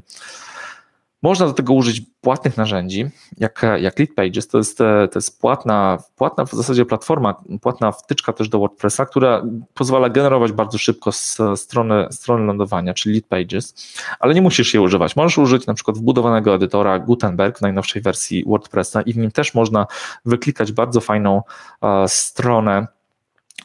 Można 1.22 1.46
do 1.46 1.54
tego 1.54 1.74
użyć 1.74 2.02
płatnych 2.22 2.58
narzędzi, 2.58 3.10
jak, 3.38 3.66
jak 3.80 4.00
Lead 4.00 4.14
Pages. 4.16 4.48
To 4.48 4.58
jest, 4.58 4.78
to 4.78 5.12
jest 5.16 5.42
płatna, 5.42 5.98
płatna 6.16 6.46
w 6.46 6.52
zasadzie 6.52 6.86
platforma, 6.86 7.36
płatna 7.62 7.92
wtyczka 7.92 8.34
też 8.34 8.50
do 8.50 8.60
WordPressa, 8.60 9.06
która 9.06 9.44
pozwala 9.74 10.10
generować 10.10 10.52
bardzo 10.52 10.78
szybko 10.78 11.12
z 11.12 11.38
strony, 11.56 12.08
strony 12.12 12.46
lądowania, 12.46 12.94
czyli 12.94 13.16
Lead 13.16 13.26
Pages, 13.28 13.96
ale 14.20 14.34
nie 14.34 14.42
musisz 14.42 14.74
je 14.74 14.82
używać. 14.82 15.16
Możesz 15.16 15.38
użyć 15.38 15.68
na 15.68 15.74
przykład 15.74 15.98
wbudowanego 15.98 16.56
edytora 16.56 17.00
Gutenberg 17.00 17.58
w 17.58 17.62
najnowszej 17.62 18.02
wersji 18.02 18.44
WordPressa 18.48 19.02
i 19.02 19.14
w 19.14 19.18
nim 19.18 19.32
też 19.32 19.54
można 19.54 19.88
wyklikać 20.26 20.72
bardzo 20.72 21.02
fajną 21.02 21.42
uh, 21.82 21.90
stronę 22.08 22.88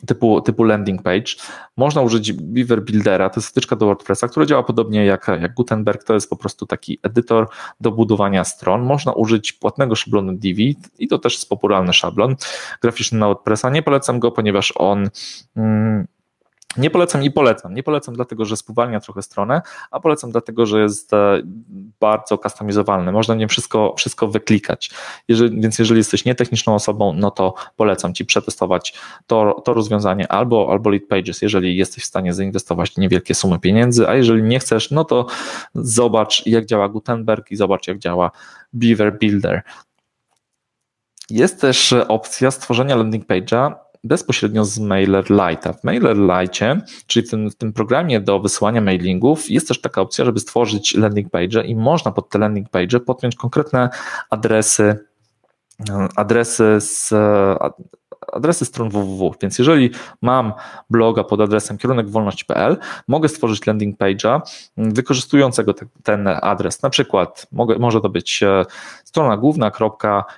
typu, 0.06 0.40
typu 0.40 0.64
landing 0.64 1.02
page. 1.02 1.34
Można 1.76 2.02
użyć 2.02 2.32
Beaver 2.32 2.84
Buildera, 2.84 3.30
to 3.30 3.40
jest 3.40 3.48
wtyczka 3.48 3.76
do 3.76 3.86
WordPressa, 3.86 4.28
która 4.28 4.46
działa 4.46 4.62
podobnie 4.62 5.04
jak, 5.04 5.28
jak 5.40 5.54
Gutenberg, 5.54 6.04
to 6.04 6.14
jest 6.14 6.30
po 6.30 6.36
prostu 6.36 6.66
taki 6.66 6.98
edytor 7.02 7.48
do 7.80 7.92
budowania 7.92 8.44
stron. 8.44 8.82
Można 8.82 9.12
użyć 9.12 9.52
płatnego 9.52 9.94
szablonu 9.94 10.32
Divi 10.32 10.76
i 10.98 11.08
to 11.08 11.18
też 11.18 11.34
jest 11.34 11.48
popularny 11.48 11.92
szablon 11.92 12.36
graficzny 12.82 13.18
na 13.18 13.26
WordPressa. 13.26 13.70
Nie 13.70 13.82
polecam 13.82 14.18
go, 14.18 14.32
ponieważ 14.32 14.72
on 14.76 15.08
mm, 15.56 16.06
nie 16.78 16.90
polecam 16.90 17.22
i 17.22 17.30
polecam. 17.30 17.74
Nie 17.74 17.82
polecam 17.82 18.14
dlatego, 18.14 18.44
że 18.44 18.56
spowalnia 18.56 19.00
trochę 19.00 19.22
stronę, 19.22 19.62
a 19.90 20.00
polecam 20.00 20.30
dlatego, 20.30 20.66
że 20.66 20.80
jest 20.80 21.14
e, 21.14 21.42
bardzo 22.00 22.38
customizowalny. 22.38 23.12
Można 23.12 23.34
nie 23.34 23.48
wszystko, 23.48 23.94
wszystko 23.98 24.28
wyklikać. 24.28 24.90
Jeżeli, 25.28 25.60
więc 25.60 25.78
jeżeli 25.78 25.98
jesteś 25.98 26.24
nietechniczną 26.24 26.74
osobą, 26.74 27.12
no 27.12 27.30
to 27.30 27.54
polecam 27.76 28.14
Ci 28.14 28.24
przetestować 28.24 28.94
to, 29.26 29.62
to 29.64 29.74
rozwiązanie 29.74 30.32
albo, 30.32 30.68
albo 30.70 30.90
Lead 30.90 31.06
Pages, 31.08 31.42
jeżeli 31.42 31.76
jesteś 31.76 32.04
w 32.04 32.06
stanie 32.06 32.32
zainwestować 32.32 32.96
niewielkie 32.96 33.34
sumy 33.34 33.58
pieniędzy, 33.58 34.08
a 34.08 34.14
jeżeli 34.14 34.42
nie 34.42 34.58
chcesz, 34.58 34.90
no 34.90 35.04
to 35.04 35.26
zobacz 35.74 36.46
jak 36.46 36.66
działa 36.66 36.88
Gutenberg 36.88 37.50
i 37.50 37.56
zobacz 37.56 37.88
jak 37.88 37.98
działa 37.98 38.30
Beaver 38.72 39.18
Builder. 39.18 39.62
Jest 41.30 41.60
też 41.60 41.92
opcja 41.92 42.50
stworzenia 42.50 42.96
landing 42.96 43.26
page'a 43.26 43.74
bezpośrednio 44.06 44.64
z 44.64 44.78
MailerLite. 44.78 45.72
W 45.72 45.84
MailerLite, 45.84 46.80
czyli 47.06 47.26
w 47.26 47.30
tym, 47.30 47.50
w 47.50 47.56
tym 47.56 47.72
programie 47.72 48.20
do 48.20 48.40
wysyłania 48.40 48.80
mailingów, 48.80 49.50
jest 49.50 49.68
też 49.68 49.80
taka 49.80 50.00
opcja, 50.00 50.24
żeby 50.24 50.40
stworzyć 50.40 50.94
landing 50.94 51.30
page 51.30 51.64
i 51.64 51.76
można 51.76 52.12
pod 52.12 52.30
te 52.30 52.38
landing 52.38 52.68
page 52.68 53.00
podpiąć 53.00 53.36
konkretne 53.36 53.90
adresy 54.30 54.98
adresy 56.16 56.76
z 56.78 57.14
adresy 58.32 58.64
stron 58.64 58.88
www. 58.88 59.34
Więc 59.42 59.58
jeżeli 59.58 59.90
mam 60.22 60.52
bloga 60.90 61.24
pod 61.24 61.40
adresem 61.40 61.78
kierunekwolność.pl, 61.78 62.76
mogę 63.08 63.28
stworzyć 63.28 63.66
landing 63.66 63.98
page'a 63.98 64.40
wykorzystującego 64.76 65.74
te, 65.74 65.86
ten 66.02 66.28
adres. 66.42 66.82
Na 66.82 66.90
przykład 66.90 67.46
mogę, 67.52 67.78
może 67.78 68.00
to 68.00 68.08
być 68.08 68.42
e, 68.42 68.64
strona 69.04 69.36
główna, 69.36 69.70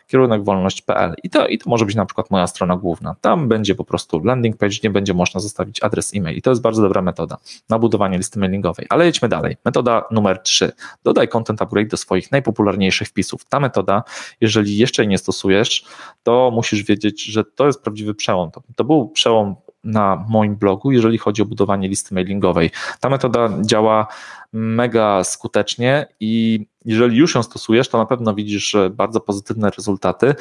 kierunekwolność.pl 0.07 1.15
i 1.23 1.31
to, 1.31 1.47
i 1.47 1.59
to 1.59 1.71
może 1.71 1.87
być 1.87 1.95
na 1.95 2.07
przykład 2.07 2.31
moja 2.31 2.47
strona 2.47 2.77
główna. 2.77 3.17
Tam 3.21 3.49
będzie 3.49 3.75
po 3.75 3.85
prostu 3.85 4.25
landing 4.25 4.57
page, 4.57 4.77
nie 4.85 4.91
będzie 4.91 5.15
można 5.15 5.41
zostawić 5.41 5.83
adres 5.83 6.15
e-mail 6.15 6.37
i 6.37 6.43
to 6.43 6.51
jest 6.51 6.63
bardzo 6.63 6.83
dobra 6.83 7.03
metoda 7.03 7.37
na 7.69 7.79
budowanie 7.79 8.19
listy 8.19 8.39
mailingowej. 8.39 8.87
Ale 8.91 9.07
jedźmy 9.07 9.29
dalej. 9.29 9.57
Metoda 9.65 10.05
numer 10.11 10.39
3. 10.43 10.73
Dodaj 11.05 11.29
content 11.29 11.63
upgrade 11.63 11.89
do 11.89 11.97
swoich 11.97 12.33
najpopularniejszych 12.33 13.09
wpisów. 13.09 13.45
Ta 13.45 13.61
metoda, 13.61 14.03
jeżeli 14.41 14.77
jeszcze 14.77 15.03
jej 15.03 15.09
nie 15.09 15.19
stosujesz, 15.19 15.85
to 16.23 16.51
musisz 16.55 16.83
wiedzieć, 16.83 17.25
że 17.25 17.45
to 17.45 17.67
jest 17.67 17.78
prawdziwy 17.83 18.15
przełom. 18.15 18.51
To, 18.51 18.63
to 18.77 18.85
był 18.85 19.09
przełom 19.09 19.55
na 19.85 20.25
moim 20.29 20.57
blogu, 20.57 20.93
jeżeli 20.93 21.19
chodzi 21.19 21.43
o 21.43 21.45
budowanie 21.45 21.89
listy 21.89 22.15
mailingowej. 22.15 22.71
Ta 23.01 23.09
metoda 23.09 23.49
działa 23.63 24.07
mega 24.53 25.25
skutecznie 25.25 26.07
i 26.21 26.67
jeżeli 26.85 27.17
już 27.17 27.35
ją 27.35 27.43
stosujesz, 27.43 27.89
to 27.89 27.99
na 27.99 28.07
pewno 28.07 28.35
widzisz 28.35 28.77
bardzo 28.91 29.21
pozytywne 29.21 29.71
rezultaty 29.71 30.35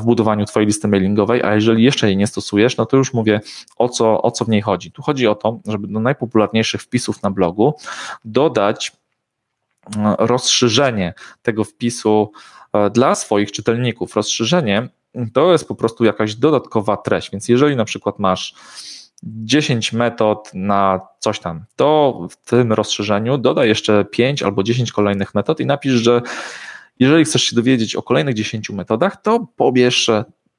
w 0.00 0.04
budowaniu 0.04 0.44
Twojej 0.44 0.66
listy 0.66 0.88
mailingowej, 0.88 1.42
a 1.42 1.54
jeżeli 1.54 1.84
jeszcze 1.84 2.06
jej 2.06 2.16
nie 2.16 2.26
stosujesz, 2.26 2.76
no 2.76 2.86
to 2.86 2.96
już 2.96 3.14
mówię 3.14 3.40
o 3.76 3.88
co, 3.88 4.22
o 4.22 4.30
co 4.30 4.44
w 4.44 4.48
niej 4.48 4.62
chodzi. 4.62 4.92
Tu 4.92 5.02
chodzi 5.02 5.26
o 5.26 5.34
to, 5.34 5.58
żeby 5.66 5.86
do 5.86 6.00
najpopularniejszych 6.00 6.82
wpisów 6.82 7.22
na 7.22 7.30
blogu 7.30 7.74
dodać 8.24 8.92
rozszerzenie 10.18 11.14
tego 11.42 11.64
wpisu 11.64 12.32
dla 12.92 13.14
swoich 13.14 13.52
czytelników. 13.52 14.16
Rozszerzenie 14.16 14.88
to 15.32 15.52
jest 15.52 15.68
po 15.68 15.74
prostu 15.74 16.04
jakaś 16.04 16.34
dodatkowa 16.34 16.96
treść. 16.96 17.30
Więc 17.30 17.48
jeżeli 17.48 17.76
na 17.76 17.84
przykład 17.84 18.18
masz 18.18 18.54
10 19.22 19.92
metod 19.92 20.50
na 20.54 21.00
coś 21.18 21.38
tam, 21.38 21.64
to 21.76 22.18
w 22.30 22.36
tym 22.36 22.72
rozszerzeniu 22.72 23.38
dodaj 23.38 23.68
jeszcze 23.68 24.04
5 24.04 24.42
albo 24.42 24.62
10 24.62 24.92
kolejnych 24.92 25.34
metod 25.34 25.60
i 25.60 25.66
napisz, 25.66 25.92
że 25.92 26.22
jeżeli 26.98 27.24
chcesz 27.24 27.42
się 27.42 27.56
dowiedzieć 27.56 27.96
o 27.96 28.02
kolejnych 28.02 28.34
10 28.34 28.70
metodach, 28.70 29.22
to 29.22 29.46
pobierz, 29.56 30.10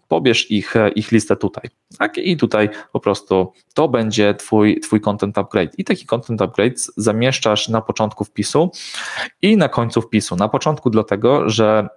pobierz 0.07 0.51
ich, 0.51 0.73
ich 0.95 1.11
listę 1.11 1.35
tutaj. 1.35 1.69
Tak? 1.97 2.17
I 2.17 2.37
tutaj 2.37 2.69
po 2.91 2.99
prostu 2.99 3.53
to 3.73 3.87
będzie 3.87 4.33
twój, 4.33 4.79
twój 4.79 5.01
content 5.01 5.37
upgrade. 5.37 5.79
I 5.79 5.83
taki 5.83 6.05
content 6.05 6.41
upgrade 6.41 6.87
zamieszczasz 6.97 7.69
na 7.69 7.81
początku 7.81 8.23
wpisu 8.23 8.71
i 9.41 9.57
na 9.57 9.69
końcu 9.69 10.01
wpisu. 10.01 10.35
Na 10.35 10.49
początku 10.49 10.89
dlatego, 10.89 11.49
że 11.49 11.87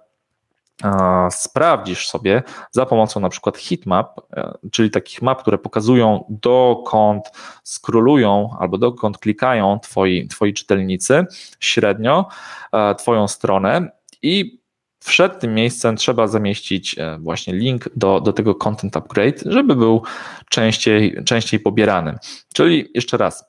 sprawdzisz 1.29 2.07
sobie 2.07 2.43
za 2.71 2.85
pomocą 2.85 3.19
na 3.19 3.29
przykład 3.29 3.57
heatmap, 3.57 4.19
e, 4.33 4.57
czyli 4.71 4.91
takich 4.91 5.21
map, 5.21 5.41
które 5.41 5.57
pokazują 5.57 6.25
dokąd 6.29 7.25
skrolują 7.63 8.49
albo 8.59 8.77
dokąd 8.77 9.17
klikają 9.17 9.79
twoi, 9.79 10.27
twoi 10.27 10.53
czytelnicy 10.53 11.25
średnio 11.59 12.27
e, 12.73 12.95
twoją 12.95 13.27
stronę 13.27 13.91
i 14.21 14.59
przed 15.05 15.39
tym 15.39 15.53
miejscem 15.53 15.95
trzeba 15.95 16.27
zamieścić 16.27 16.95
e, 16.97 17.17
właśnie 17.19 17.53
link 17.53 17.89
do, 17.95 18.21
do 18.21 18.33
tego 18.33 18.55
content 18.55 18.97
upgrade, 18.97 19.43
żeby 19.45 19.75
był 19.75 20.03
częściej, 20.49 21.23
częściej 21.25 21.59
pobierany. 21.59 22.17
Czyli 22.53 22.91
jeszcze 22.93 23.17
raz, 23.17 23.48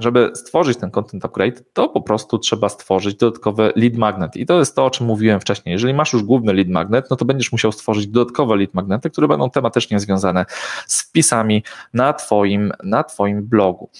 żeby 0.00 0.30
stworzyć 0.34 0.78
ten 0.78 0.90
content 0.90 1.24
upgrade, 1.24 1.62
to 1.72 1.88
po 1.88 2.00
prostu 2.00 2.38
trzeba 2.38 2.68
stworzyć 2.68 3.16
dodatkowy 3.16 3.72
lead 3.76 3.96
magnet. 3.96 4.36
I 4.36 4.46
to 4.46 4.58
jest 4.58 4.76
to, 4.76 4.84
o 4.84 4.90
czym 4.90 5.06
mówiłem 5.06 5.40
wcześniej. 5.40 5.72
Jeżeli 5.72 5.94
masz 5.94 6.12
już 6.12 6.22
główny 6.22 6.52
lead 6.52 6.68
magnet, 6.68 7.10
no 7.10 7.16
to 7.16 7.24
będziesz 7.24 7.52
musiał 7.52 7.72
stworzyć 7.72 8.06
dodatkowe 8.06 8.56
lead 8.56 8.74
magnety, 8.74 9.10
które 9.10 9.28
będą 9.28 9.50
tematycznie 9.50 10.00
związane 10.00 10.46
z 10.86 11.02
wpisami 11.02 11.64
na 11.94 12.12
Twoim, 12.12 12.72
na 12.84 13.04
twoim 13.04 13.42
blogu. 13.42 13.90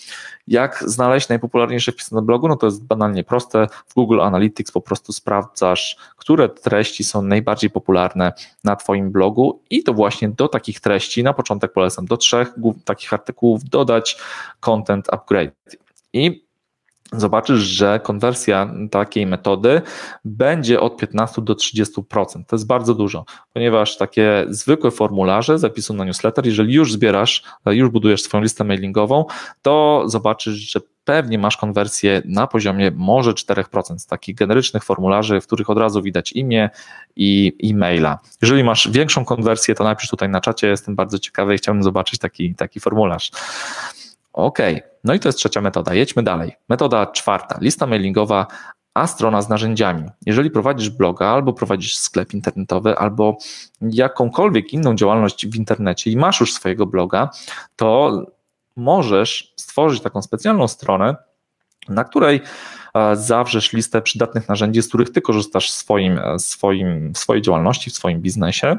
Jak 0.51 0.85
znaleźć 0.87 1.29
najpopularniejsze 1.29 1.93
wpisy 1.93 2.15
na 2.15 2.23
blogu? 2.23 2.49
No 2.49 2.57
to 2.57 2.67
jest 2.67 2.85
banalnie 2.85 3.25
proste. 3.25 3.67
W 3.89 3.95
Google 3.95 4.21
Analytics 4.21 4.73
po 4.73 4.81
prostu 4.81 5.13
sprawdzasz, 5.13 5.97
które 6.17 6.49
treści 6.49 7.05
są 7.05 7.23
najbardziej 7.23 7.71
popularne 7.71 8.33
na 8.65 8.77
Twoim 8.77 9.11
blogu 9.11 9.63
i 9.71 9.83
to 9.83 9.95
właśnie 9.95 10.29
do 10.29 10.49
takich 10.49 10.81
treści 10.81 11.23
na 11.23 11.33
początek 11.33 11.73
polecam 11.73 12.07
do 12.07 12.17
trzech 12.17 12.55
takich 12.85 13.13
artykułów 13.13 13.65
dodać 13.65 14.17
content 14.61 15.07
upgrade. 15.15 15.53
I 16.13 16.51
zobaczysz, 17.13 17.61
że 17.61 18.01
konwersja 18.03 18.75
takiej 18.91 19.27
metody 19.27 19.83
będzie 20.25 20.81
od 20.81 20.97
15 20.97 21.43
do 21.43 21.55
30%. 21.55 22.45
To 22.47 22.57
jest 22.57 22.67
bardzo 22.67 22.95
dużo, 22.95 23.25
ponieważ 23.55 23.97
takie 23.97 24.47
zwykłe 24.49 24.91
formularze 24.91 25.59
zapisu 25.59 25.95
na 25.95 26.05
newsletter, 26.05 26.47
jeżeli 26.47 26.75
już 26.75 26.93
zbierasz, 26.93 27.43
już 27.67 27.91
budujesz 27.91 28.23
swoją 28.23 28.43
listę 28.43 28.65
mailingową, 28.65 29.25
to 29.63 30.03
zobaczysz, 30.07 30.55
że 30.55 30.81
pewnie 31.05 31.39
masz 31.39 31.57
konwersję 31.57 32.23
na 32.25 32.47
poziomie 32.47 32.91
może 32.97 33.33
4% 33.33 33.99
z 33.99 34.07
takich 34.07 34.37
generycznych 34.37 34.85
formularzy, 34.85 35.41
w 35.41 35.47
których 35.47 35.71
od 35.71 35.79
razu 35.79 36.03
widać 36.03 36.33
imię 36.33 36.71
i 37.17 37.57
e-maila. 37.65 38.19
Jeżeli 38.43 38.65
masz 38.65 38.89
większą 38.91 39.25
konwersję, 39.25 39.75
to 39.75 39.85
napisz 39.85 40.09
tutaj 40.09 40.29
na 40.29 40.41
czacie, 40.41 40.69
jestem 40.69 40.97
bardzo 40.97 41.19
ciekawy 41.19 41.55
i 41.55 41.59
chciałbym 41.59 41.83
zobaczyć 41.83 42.19
taki, 42.19 42.55
taki 42.55 42.81
formularz. 42.81 43.31
OK, 44.33 44.59
no 45.05 45.15
i 45.15 45.21
to 45.21 45.29
jest 45.29 45.39
trzecia 45.39 45.61
metoda. 45.61 45.95
Jedźmy 45.95 46.23
dalej. 46.23 46.53
Metoda 46.69 47.07
czwarta, 47.07 47.59
lista 47.61 47.87
mailingowa, 47.87 48.47
a 48.95 49.07
strona 49.07 49.43
z 49.43 49.49
narzędziami. 49.49 50.09
Jeżeli 50.27 50.51
prowadzisz 50.51 50.91
bloga, 50.91 51.27
albo 51.27 51.53
prowadzisz 51.53 51.97
sklep 51.97 52.35
internetowy, 52.35 52.99
albo 52.99 53.37
jakąkolwiek 53.81 54.73
inną 54.73 54.95
działalność 54.95 55.47
w 55.47 55.57
internecie 55.57 56.11
i 56.11 56.17
masz 56.17 56.41
już 56.41 56.55
swojego 56.55 56.87
bloga, 56.87 57.31
to 57.77 58.23
możesz 58.77 59.55
stworzyć 59.57 60.03
taką 60.03 60.23
specjalną 60.23 60.69
stronę, 60.69 61.17
na 61.89 62.05
której 62.05 62.41
e, 62.95 63.17
zawrzesz 63.17 63.73
listę 63.73 64.03
przydatnych 64.03 64.49
narzędzi, 64.49 64.83
z 64.83 64.89
których 64.89 65.13
ty 65.13 65.21
korzystasz 65.21 65.71
w, 65.71 65.75
swoim, 65.75 66.19
e, 66.19 66.39
swoim, 66.39 67.13
w 67.13 67.19
swojej 67.19 67.43
działalności, 67.43 67.91
w 67.91 67.95
swoim 67.95 68.21
biznesie 68.21 68.79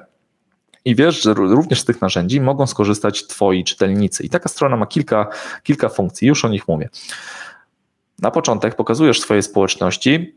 i 0.86 0.96
wiesz, 0.96 1.22
że 1.22 1.34
również 1.34 1.82
z 1.82 1.86
tych 1.86 2.02
narzędzi 2.02 2.42
mogą 2.42 2.68
skorzystać 2.68 3.28
Twoi 3.28 3.64
czytelnicy. 3.64 4.24
I 4.24 4.30
taka 4.30 4.50
strona 4.50 4.78
ma 4.78 4.86
kilka, 4.86 5.28
kilka 5.64 5.90
funkcji, 5.90 6.28
już 6.28 6.46
o 6.46 6.50
nich 6.50 6.68
mówię. 6.68 6.90
Na 8.20 8.32
początek 8.32 8.76
pokazujesz 8.76 9.22
swojej 9.22 9.44
społeczności, 9.44 10.36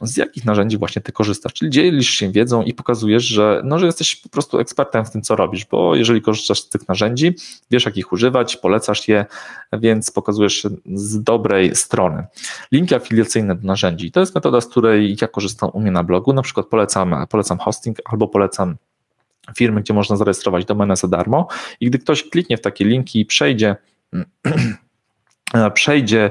z 0.00 0.16
jakich 0.16 0.44
narzędzi 0.44 0.78
właśnie 0.78 1.02
ty 1.02 1.12
korzystasz. 1.12 1.52
Czyli 1.52 1.70
dzielisz 1.70 2.10
się 2.10 2.32
wiedzą 2.32 2.62
i 2.62 2.74
pokazujesz, 2.74 3.24
że, 3.24 3.62
no, 3.64 3.78
że 3.78 3.86
jesteś 3.86 4.16
po 4.16 4.28
prostu 4.28 4.58
ekspertem 4.58 5.04
w 5.04 5.10
tym, 5.10 5.22
co 5.22 5.36
robisz, 5.36 5.64
bo 5.64 5.96
jeżeli 5.96 6.22
korzystasz 6.22 6.60
z 6.60 6.68
tych 6.68 6.88
narzędzi, 6.88 7.34
wiesz, 7.70 7.84
jak 7.86 7.96
ich 7.96 8.12
używać, 8.12 8.56
polecasz 8.56 9.08
je, 9.08 9.26
więc 9.72 10.10
pokazujesz 10.10 10.54
się 10.54 10.68
z 10.94 11.22
dobrej 11.22 11.76
strony. 11.76 12.26
Linki 12.72 12.94
afiliacyjne 12.94 13.54
do 13.54 13.66
narzędzi 13.66 14.12
to 14.12 14.20
jest 14.20 14.34
metoda, 14.34 14.60
z 14.60 14.66
której 14.66 15.16
ja 15.22 15.28
korzystam 15.28 15.70
u 15.72 15.80
mnie 15.80 15.90
na 15.90 16.04
blogu. 16.04 16.32
Na 16.32 16.42
przykład 16.42 16.66
polecam, 16.66 17.14
polecam 17.30 17.58
hosting 17.58 17.98
albo 18.04 18.28
polecam 18.28 18.76
firmy, 19.56 19.80
gdzie 19.80 19.94
można 19.94 20.16
zarejestrować 20.16 20.64
domenę 20.64 20.96
za 20.96 21.08
darmo 21.08 21.48
i 21.80 21.86
gdy 21.86 21.98
ktoś 21.98 22.30
kliknie 22.30 22.56
w 22.56 22.60
takie 22.60 22.84
linki 22.84 23.20
i 23.20 23.26
przejdzie 23.26 23.76
przejdzie 25.74 26.30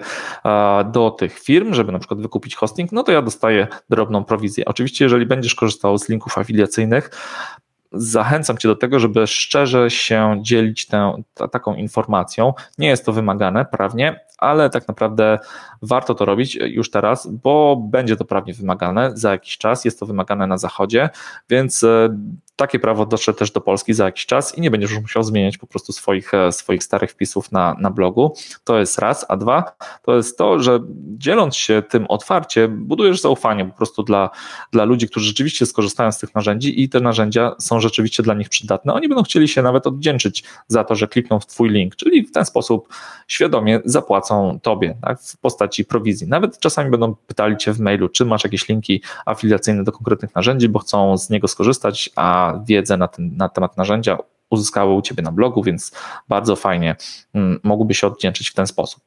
do 0.92 1.12
tych 1.12 1.40
firm, 1.40 1.74
żeby 1.74 1.92
na 1.92 2.00
przykład 2.00 2.22
wykupić 2.22 2.56
hosting, 2.56 2.92
no 2.92 3.04
to 3.04 3.12
ja 3.12 3.22
dostaję 3.22 3.68
drobną 3.90 4.24
prowizję. 4.24 4.66
Oczywiście, 4.66 5.06
jeżeli 5.06 5.26
będziesz 5.26 5.56
korzystał 5.56 5.98
z 5.98 6.10
linków 6.10 6.38
afiliacyjnych, 6.38 7.10
zachęcam 7.92 8.58
Cię 8.58 8.68
do 8.68 8.76
tego, 8.76 9.00
żeby 9.00 9.28
szczerze 9.28 9.90
się 9.90 10.40
dzielić 10.42 10.88
tę, 10.88 11.24
taką 11.52 11.76
informacją. 11.76 12.54
Nie 12.78 12.88
jest 12.88 13.06
to 13.06 13.14
wymagane 13.14 13.66
prawnie, 13.66 14.20
ale 14.38 14.70
tak 14.70 14.88
naprawdę 14.88 15.40
warto 15.82 16.16
to 16.16 16.26
robić 16.26 16.56
już 16.56 16.92
teraz, 16.92 17.28
bo 17.28 17.76
będzie 17.76 18.16
to 18.16 18.26
prawnie 18.26 18.54
wymagane 18.54 19.12
za 19.14 19.32
jakiś 19.32 19.58
czas. 19.58 19.86
Jest 19.86 20.00
to 20.00 20.06
wymagane 20.06 20.48
na 20.48 20.58
zachodzie, 20.58 21.10
więc 21.50 21.84
e, 21.84 22.18
takie 22.56 22.80
prawo 22.80 23.06
dotrze 23.06 23.34
też 23.34 23.52
do 23.52 23.62
Polski 23.62 23.94
za 23.94 24.06
jakiś 24.06 24.26
czas 24.26 24.58
i 24.58 24.62
nie 24.62 24.72
będziesz 24.72 24.92
już 24.92 25.02
musiał 25.02 25.24
zmieniać 25.24 25.58
po 25.58 25.68
prostu 25.68 25.94
swoich, 25.94 26.34
e, 26.34 26.52
swoich 26.52 26.84
starych 26.84 27.12
wpisów 27.12 27.52
na, 27.52 27.76
na 27.80 27.90
blogu. 27.90 28.34
To 28.64 28.80
jest 28.80 29.00
raz, 29.00 29.26
a 29.30 29.38
dwa 29.38 29.76
to 30.02 30.16
jest 30.16 30.38
to, 30.38 30.60
że 30.60 30.80
dzieląc 31.18 31.56
się 31.56 31.84
tym 31.90 32.06
otwarcie, 32.10 32.68
budujesz 32.68 33.22
zaufanie 33.22 33.66
po 33.66 33.78
prostu 33.78 34.04
dla, 34.04 34.30
dla 34.72 34.86
ludzi, 34.86 35.08
którzy 35.08 35.26
rzeczywiście 35.26 35.66
skorzystają 35.66 36.12
z 36.12 36.18
tych 36.18 36.36
narzędzi 36.36 36.84
i 36.84 36.90
te 36.90 37.00
narzędzia 37.00 37.56
są 37.60 37.80
rzeczywiście 37.80 38.24
dla 38.24 38.34
nich 38.34 38.50
przydatne. 38.50 38.94
Oni 38.94 39.08
będą 39.08 39.24
chcieli 39.24 39.48
się 39.48 39.62
nawet 39.62 39.88
oddzięczyć 39.88 40.44
za 40.68 40.84
to, 40.84 40.96
że 40.96 41.08
klikną 41.08 41.40
w 41.40 41.46
Twój 41.46 41.70
link, 41.70 41.96
czyli 41.96 42.28
w 42.28 42.32
ten 42.32 42.46
sposób 42.46 42.90
świadomie 43.28 43.82
zapłacą 43.86 44.60
Tobie 44.62 44.96
tak, 45.02 45.22
w 45.22 45.38
postaci 45.38 45.86
prowizji. 45.86 46.28
Nawet 46.28 46.60
czasami 46.60 46.92
będą 46.92 47.16
pytali 47.16 47.58
Cię 47.58 47.74
w 47.74 47.80
mailu, 47.80 48.10
czy 48.10 48.26
masz 48.26 48.44
jakieś 48.44 48.70
linki 48.70 49.02
afiliacyjne 49.26 49.84
do 49.84 49.92
konkretnych 49.92 50.36
narzędzi, 50.36 50.70
bo 50.70 50.80
chcą 50.80 51.18
z 51.18 51.30
niego 51.30 51.48
skorzystać, 51.48 52.10
a 52.16 52.45
wiedzę 52.66 52.98
na, 52.98 53.08
ten, 53.08 53.38
na 53.38 53.50
temat 53.50 53.78
narzędzia 53.78 54.18
uzyskały 54.50 54.94
u 54.94 55.02
Ciebie 55.02 55.24
na 55.24 55.32
blogu, 55.32 55.64
więc 55.64 55.92
bardzo 56.30 56.56
fajnie 56.56 56.96
mm, 57.34 57.60
mogłyby 57.64 57.94
się 57.94 58.08
oddzięczyć 58.08 58.50
w 58.50 58.54
ten 58.54 58.68
sposób. 58.68 59.04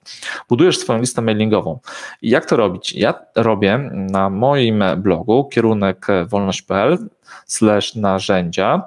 Budujesz 0.49 0.79
swoją 0.79 1.01
listę 1.01 1.23
mailingową. 1.23 1.79
Jak 2.23 2.47
to 2.47 2.57
robić? 2.57 2.95
Ja 2.95 3.15
robię 3.37 3.91
na 3.93 4.31
moim 4.31 4.85
blogu 4.97 5.45
kierunek 5.45 6.07
wolność.pl 6.29 6.99
slash 7.47 7.95
narzędzia. 7.95 8.83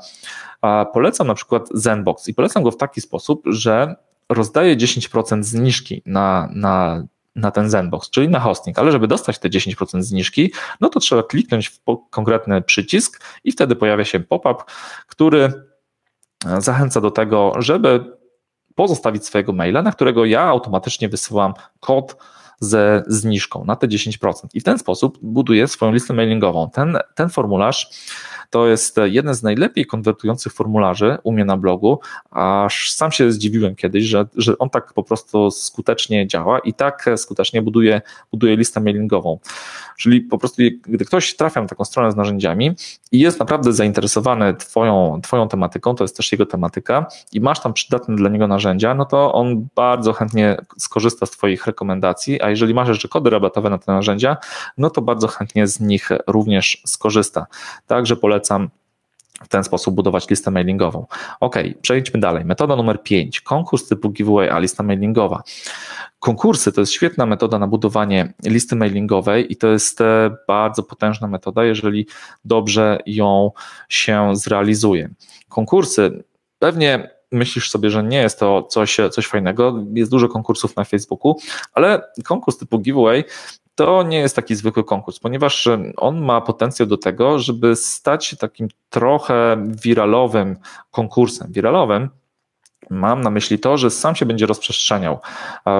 Polecam 0.93 1.27
na 1.27 1.33
przykład 1.33 1.69
Zenbox 1.73 2.27
i 2.27 2.33
polecam 2.33 2.63
go 2.63 2.71
w 2.71 2.77
taki 2.77 3.01
sposób, 3.01 3.43
że 3.45 3.95
rozdaję 4.29 4.77
10% 4.77 5.43
zniżki 5.43 6.01
na, 6.05 6.49
na 6.53 7.03
na 7.35 7.51
ten 7.51 7.69
Zenbox, 7.69 8.09
czyli 8.09 8.29
na 8.29 8.39
hosting, 8.39 8.79
ale 8.79 8.91
żeby 8.91 9.07
dostać 9.07 9.39
te 9.39 9.49
10% 9.49 10.01
zniżki, 10.01 10.53
no 10.81 10.89
to 10.89 10.99
trzeba 10.99 11.23
kliknąć 11.23 11.69
w 11.69 11.79
konkretny 12.09 12.61
przycisk 12.61 13.23
i 13.43 13.51
wtedy 13.51 13.75
pojawia 13.75 14.05
się 14.05 14.19
pop-up, 14.19 14.63
który 15.07 15.53
e, 16.45 16.61
zachęca 16.61 17.01
do 17.01 17.11
tego, 17.11 17.53
żeby 17.59 18.17
pozostawić 18.75 19.25
swojego 19.25 19.53
maila, 19.53 19.81
na 19.81 19.91
którego 19.91 20.25
ja 20.25 20.41
automatycznie 20.41 21.09
wysyłam 21.09 21.53
kod 21.79 22.17
ze 22.59 23.03
zniżką 23.07 23.65
na 23.65 23.75
te 23.75 23.87
10%. 23.87 24.33
I 24.53 24.59
w 24.59 24.63
ten 24.63 24.79
sposób 24.79 25.17
buduję 25.21 25.67
swoją 25.67 25.91
listę 25.91 26.13
mailingową. 26.13 26.69
Ten, 26.69 26.97
ten 27.15 27.29
formularz 27.29 27.89
to 28.51 28.67
jest 28.67 28.97
jeden 29.03 29.33
z 29.33 29.43
najlepiej 29.43 29.85
konwertujących 29.85 30.53
formularzy 30.53 31.17
u 31.23 31.31
mnie 31.31 31.45
na 31.45 31.57
blogu, 31.57 31.99
aż 32.31 32.91
sam 32.91 33.11
się 33.11 33.31
zdziwiłem 33.31 33.75
kiedyś, 33.75 34.05
że, 34.05 34.25
że 34.35 34.57
on 34.57 34.69
tak 34.69 34.93
po 34.93 35.03
prostu 35.03 35.51
skutecznie 35.51 36.27
działa 36.27 36.59
i 36.59 36.73
tak 36.73 37.05
skutecznie 37.15 37.61
buduje, 37.61 38.01
buduje 38.31 38.55
listę 38.55 38.79
mailingową. 38.79 39.39
Czyli 39.97 40.21
po 40.21 40.37
prostu, 40.37 40.61
gdy 40.81 41.05
ktoś 41.05 41.35
trafia 41.35 41.61
na 41.61 41.67
taką 41.67 41.85
stronę 41.85 42.11
z 42.11 42.15
narzędziami 42.15 42.71
i 43.11 43.19
jest 43.19 43.39
naprawdę 43.39 43.73
zainteresowany 43.73 44.53
twoją, 44.53 45.19
twoją 45.23 45.47
tematyką, 45.47 45.95
to 45.95 46.03
jest 46.03 46.17
też 46.17 46.31
jego 46.31 46.45
tematyka, 46.45 47.05
i 47.33 47.41
masz 47.41 47.59
tam 47.59 47.73
przydatne 47.73 48.15
dla 48.15 48.29
niego 48.29 48.47
narzędzia, 48.47 48.93
no 48.93 49.05
to 49.05 49.33
on 49.33 49.67
bardzo 49.75 50.13
chętnie 50.13 50.57
skorzysta 50.77 51.25
z 51.25 51.31
Twoich 51.31 51.65
rekomendacji, 51.65 52.41
a 52.41 52.49
jeżeli 52.49 52.73
masz 52.73 52.87
jeszcze 52.87 53.07
kody 53.07 53.29
rabatowe 53.29 53.69
na 53.69 53.77
te 53.77 53.91
narzędzia, 53.91 54.37
no 54.77 54.89
to 54.89 55.01
bardzo 55.01 55.27
chętnie 55.27 55.67
z 55.67 55.79
nich 55.79 56.09
również 56.27 56.81
skorzysta. 56.85 57.45
Także 57.87 58.15
polecam 58.15 58.40
w 59.43 59.47
ten 59.47 59.63
sposób 59.63 59.95
budować 59.95 60.29
listę 60.29 60.51
mailingową. 60.51 61.05
Ok, 61.39 61.55
przejdźmy 61.81 62.19
dalej. 62.19 62.45
Metoda 62.45 62.75
numer 62.75 63.03
5. 63.03 63.41
Konkurs 63.41 63.87
typu 63.87 64.09
giveaway, 64.09 64.49
a 64.49 64.59
lista 64.59 64.83
mailingowa. 64.83 65.43
Konkursy 66.19 66.71
to 66.71 66.81
jest 66.81 66.93
świetna 66.93 67.25
metoda 67.25 67.59
na 67.59 67.67
budowanie 67.67 68.33
listy 68.45 68.75
mailingowej 68.75 69.53
i 69.53 69.55
to 69.55 69.67
jest 69.67 70.01
e, 70.01 70.35
bardzo 70.47 70.83
potężna 70.83 71.27
metoda, 71.27 71.63
jeżeli 71.63 72.07
dobrze 72.45 72.99
ją 73.05 73.51
się 73.89 74.35
zrealizuje. 74.35 75.09
Konkursy 75.49 76.23
pewnie 76.59 77.09
myślisz 77.31 77.69
sobie, 77.69 77.89
że 77.89 78.03
nie 78.03 78.17
jest 78.17 78.39
to 78.39 78.63
coś, 78.63 78.97
coś 79.11 79.27
fajnego, 79.27 79.85
jest 79.93 80.11
dużo 80.11 80.27
konkursów 80.27 80.75
na 80.75 80.83
Facebooku, 80.83 81.35
ale 81.73 82.01
konkurs 82.23 82.57
typu 82.57 82.79
giveaway 82.79 83.23
to 83.85 84.03
nie 84.03 84.17
jest 84.17 84.35
taki 84.35 84.55
zwykły 84.55 84.83
konkurs, 84.83 85.19
ponieważ 85.19 85.69
on 85.97 86.21
ma 86.21 86.41
potencjał 86.41 86.87
do 86.87 86.97
tego, 86.97 87.39
żeby 87.39 87.75
stać 87.75 88.25
się 88.25 88.37
takim 88.37 88.67
trochę 88.89 89.63
wiralowym 89.83 90.57
konkursem. 90.91 91.51
Wiralowym, 91.51 92.09
Mam 92.89 93.21
na 93.21 93.29
myśli 93.29 93.59
to, 93.59 93.77
że 93.77 93.89
sam 93.89 94.15
się 94.15 94.25
będzie 94.25 94.45
rozprzestrzeniał 94.45 95.19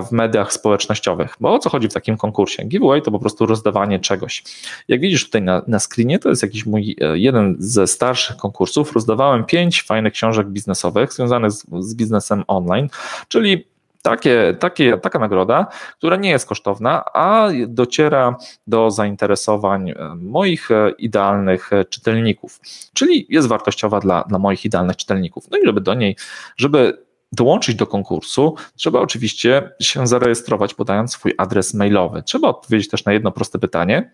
w 0.08 0.12
mediach 0.12 0.54
społecznościowych. 0.54 1.36
Bo 1.40 1.54
o 1.54 1.60
co 1.60 1.70
chodzi 1.70 1.88
w 1.90 1.94
takim 1.94 2.18
konkursie? 2.18 2.64
Giveaway 2.64 3.02
to 3.02 3.12
po 3.12 3.20
prostu 3.20 3.46
rozdawanie 3.46 4.00
czegoś. 4.00 4.44
Jak 4.88 5.02
widzisz 5.02 5.26
tutaj 5.26 5.42
na, 5.42 5.62
na 5.68 5.80
screenie, 5.80 6.20
to 6.20 6.30
jest 6.30 6.44
jakiś 6.44 6.66
mój 6.66 6.96
e, 7.02 7.18
jeden 7.18 7.56
ze 7.60 7.88
starszych 7.88 8.38
konkursów. 8.38 8.94
Rozdawałem 8.94 9.46
pięć 9.46 9.84
fajnych 9.84 10.14
książek 10.14 10.48
biznesowych 10.48 11.14
związanych 11.14 11.52
z, 11.52 11.66
z 11.80 11.96
biznesem 11.96 12.44
online, 12.48 12.90
czyli 13.28 13.71
takie, 14.02 14.56
takie, 14.60 14.98
taka 14.98 15.20
nagroda, 15.20 15.68
która 15.98 16.16
nie 16.16 16.30
jest 16.30 16.48
kosztowna, 16.48 17.04
a 17.14 17.48
dociera 17.68 18.36
do 18.68 18.92
zainteresowań 18.92 19.90
e, 19.90 19.96
moich 20.16 20.72
e, 20.72 20.92
idealnych 20.98 21.74
e, 21.74 21.86
czytelników, 21.86 22.60
czyli 22.94 23.26
jest 23.30 23.48
wartościowa 23.48 24.00
dla, 24.00 24.24
dla 24.24 24.40
moich 24.40 24.66
idealnych 24.66 24.98
czytelników. 24.98 25.46
No 25.52 25.58
i 25.58 25.66
żeby 25.66 25.82
do 25.82 25.94
niej, 25.94 26.16
żeby 26.58 27.04
dołączyć 27.32 27.76
do 27.76 27.88
konkursu, 27.88 28.56
trzeba 28.76 29.00
oczywiście 29.00 29.72
się 29.82 30.08
zarejestrować, 30.08 30.74
podając 30.74 31.12
swój 31.12 31.34
adres 31.38 31.74
mailowy. 31.74 32.24
Trzeba 32.24 32.48
odpowiedzieć 32.48 32.90
też 32.90 33.06
na 33.06 33.14
jedno 33.14 33.32
proste 33.32 33.60
pytanie. 33.60 34.12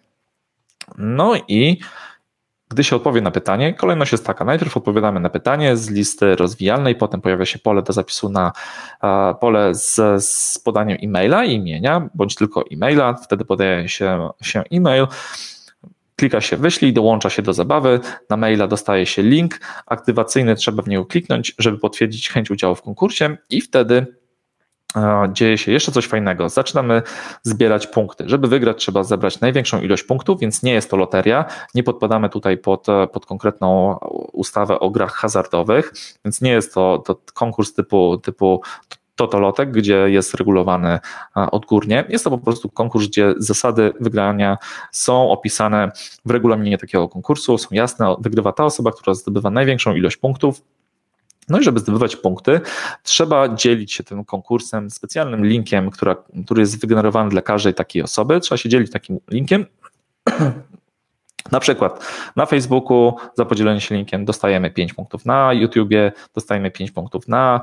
No 0.98 1.34
i 1.48 1.80
gdy 2.70 2.84
się 2.84 2.96
odpowie 2.96 3.22
na 3.22 3.32
pytanie, 3.32 3.74
kolejność 3.74 4.12
jest 4.12 4.26
taka. 4.26 4.46
Najpierw 4.46 4.78
odpowiadamy 4.78 5.20
na 5.20 5.30
pytanie 5.30 5.78
z 5.78 5.90
listy 5.90 6.36
rozwijalnej, 6.36 6.96
potem 6.96 7.22
pojawia 7.22 7.46
się 7.46 7.60
pole 7.60 7.82
do 7.82 7.94
zapisu 7.94 8.30
na 8.30 8.52
pole 9.40 9.76
z, 9.76 10.24
z 10.26 10.60
podaniem 10.60 10.98
e-maila 11.04 11.46
imienia, 11.46 12.10
bądź 12.16 12.36
tylko 12.36 12.64
e-maila. 12.72 13.14
Wtedy 13.14 13.46
podaje 13.46 13.90
się, 13.90 14.30
się 14.42 14.64
e-mail. 14.72 15.08
Klika 16.16 16.42
się 16.42 16.58
wyślij, 16.58 16.94
dołącza 16.94 17.30
się 17.30 17.42
do 17.42 17.54
zabawy, 17.54 18.00
na 18.30 18.38
maila 18.38 18.68
dostaje 18.68 19.06
się 19.06 19.24
link 19.24 19.60
aktywacyjny, 19.86 20.56
trzeba 20.56 20.84
w 20.84 20.88
niego 20.88 21.06
kliknąć, 21.06 21.56
żeby 21.60 21.78
potwierdzić 21.78 22.30
chęć 22.30 22.52
udziału 22.52 22.76
w 22.76 22.82
konkursie 22.82 23.38
i 23.50 23.62
wtedy 23.62 24.06
dzieje 25.34 25.58
się 25.58 25.72
jeszcze 25.72 25.92
coś 25.92 26.08
fajnego. 26.08 26.50
Zaczynamy 26.50 27.02
zbierać 27.44 27.88
punkty. 27.88 28.24
Żeby 28.28 28.48
wygrać, 28.48 28.78
trzeba 28.78 29.04
zebrać 29.04 29.40
największą 29.40 29.82
ilość 29.82 30.04
punktów, 30.04 30.40
więc 30.40 30.64
nie 30.64 30.74
jest 30.74 30.90
to 30.90 30.98
loteria. 30.98 31.46
Nie 31.76 31.84
podpadamy 31.84 32.30
tutaj 32.30 32.58
pod, 32.58 32.88
pod 33.14 33.26
konkretną 33.26 33.98
ustawę 34.34 34.80
o 34.80 34.90
grach 34.90 35.14
hazardowych, 35.14 35.94
więc 36.26 36.42
nie 36.42 36.52
jest 36.52 36.74
to, 36.74 37.04
to 37.06 37.18
konkurs 37.34 37.74
typu, 37.74 38.18
typu 38.18 38.62
totolotek, 39.16 39.72
gdzie 39.72 40.10
jest 40.10 40.34
regulowany 40.34 41.00
odgórnie. 41.36 42.06
Jest 42.10 42.24
to 42.24 42.30
po 42.30 42.38
prostu 42.38 42.70
konkurs, 42.70 43.08
gdzie 43.08 43.34
zasady 43.38 43.94
wygrania 44.00 44.58
są 44.92 45.30
opisane 45.30 45.92
w 46.26 46.32
regulaminie 46.32 46.78
takiego 46.78 47.10
konkursu, 47.10 47.58
są 47.58 47.68
jasne. 47.72 48.16
Wygrywa 48.20 48.52
ta 48.52 48.66
osoba, 48.66 48.92
która 48.92 49.14
zdobywa 49.14 49.50
największą 49.50 49.96
ilość 49.96 50.18
punktów 50.18 50.62
no 51.50 51.60
i 51.60 51.64
żeby 51.64 51.80
zdobywać 51.80 52.16
punkty, 52.16 52.62
trzeba 53.04 53.56
dzielić 53.56 53.94
się 53.94 54.04
tym 54.04 54.26
konkursem 54.26 54.90
specjalnym 54.90 55.46
linkiem, 55.46 55.92
która, 55.92 56.16
który 56.46 56.62
jest 56.62 56.82
wygenerowany 56.82 57.30
dla 57.30 57.42
każdej 57.42 57.74
takiej 57.74 58.04
osoby. 58.04 58.40
Trzeba 58.40 58.58
się 58.58 58.70
dzielić 58.70 58.92
takim 58.92 59.20
linkiem. 59.30 59.66
Na 61.52 61.60
przykład 61.60 62.06
na 62.36 62.46
Facebooku 62.46 63.16
za 63.34 63.46
podzielenie 63.46 63.82
się 63.82 63.96
linkiem 63.96 64.26
dostajemy 64.26 64.72
5 64.72 64.94
punktów, 64.94 65.26
na 65.26 65.54
YouTubie 65.54 66.12
dostajemy 66.36 66.72
5 66.72 66.92
punktów, 66.92 67.28
na 67.28 67.62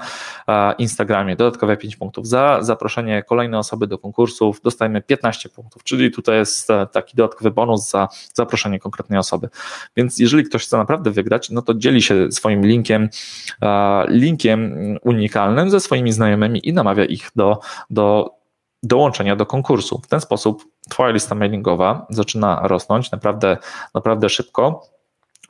Instagramie 0.78 1.36
dodatkowe 1.36 1.76
5 1.76 1.96
punktów, 1.96 2.28
za 2.28 2.58
zaproszenie 2.62 3.22
kolejnej 3.22 3.60
osoby 3.60 3.86
do 3.86 3.98
konkursów 3.98 4.60
dostajemy 4.60 5.02
15 5.02 5.48
punktów, 5.48 5.84
czyli 5.84 6.10
tutaj 6.10 6.36
jest 6.36 6.70
e, 6.70 6.86
taki 6.86 7.16
dodatkowy 7.16 7.50
bonus 7.50 7.90
za 7.90 8.08
zaproszenie 8.34 8.78
konkretnej 8.78 9.18
osoby. 9.18 9.48
Więc 9.96 10.18
jeżeli 10.18 10.44
ktoś 10.44 10.66
chce 10.66 10.76
naprawdę 10.76 11.10
wygrać, 11.10 11.50
no 11.50 11.62
to 11.62 11.74
dzieli 11.74 12.02
się 12.02 12.32
swoim 12.32 12.66
linkiem, 12.66 13.08
linkiem 14.08 14.74
unikalnym 15.02 15.70
ze 15.70 15.80
swoimi 15.80 16.12
znajomymi 16.12 16.68
i 16.68 16.72
namawia 16.72 17.04
ich 17.04 17.30
do, 17.36 17.60
do 17.90 18.30
dołączenia 18.86 19.36
do 19.36 19.46
konkursu. 19.46 20.00
W 20.04 20.06
ten 20.06 20.20
sposób 20.20 20.64
Twoja 20.90 21.10
lista 21.10 21.34
mailingowa 21.34 22.06
zaczyna 22.10 22.60
rosnąć 22.62 23.10
naprawdę, 23.10 23.56
naprawdę 23.94 24.28
szybko. 24.28 24.82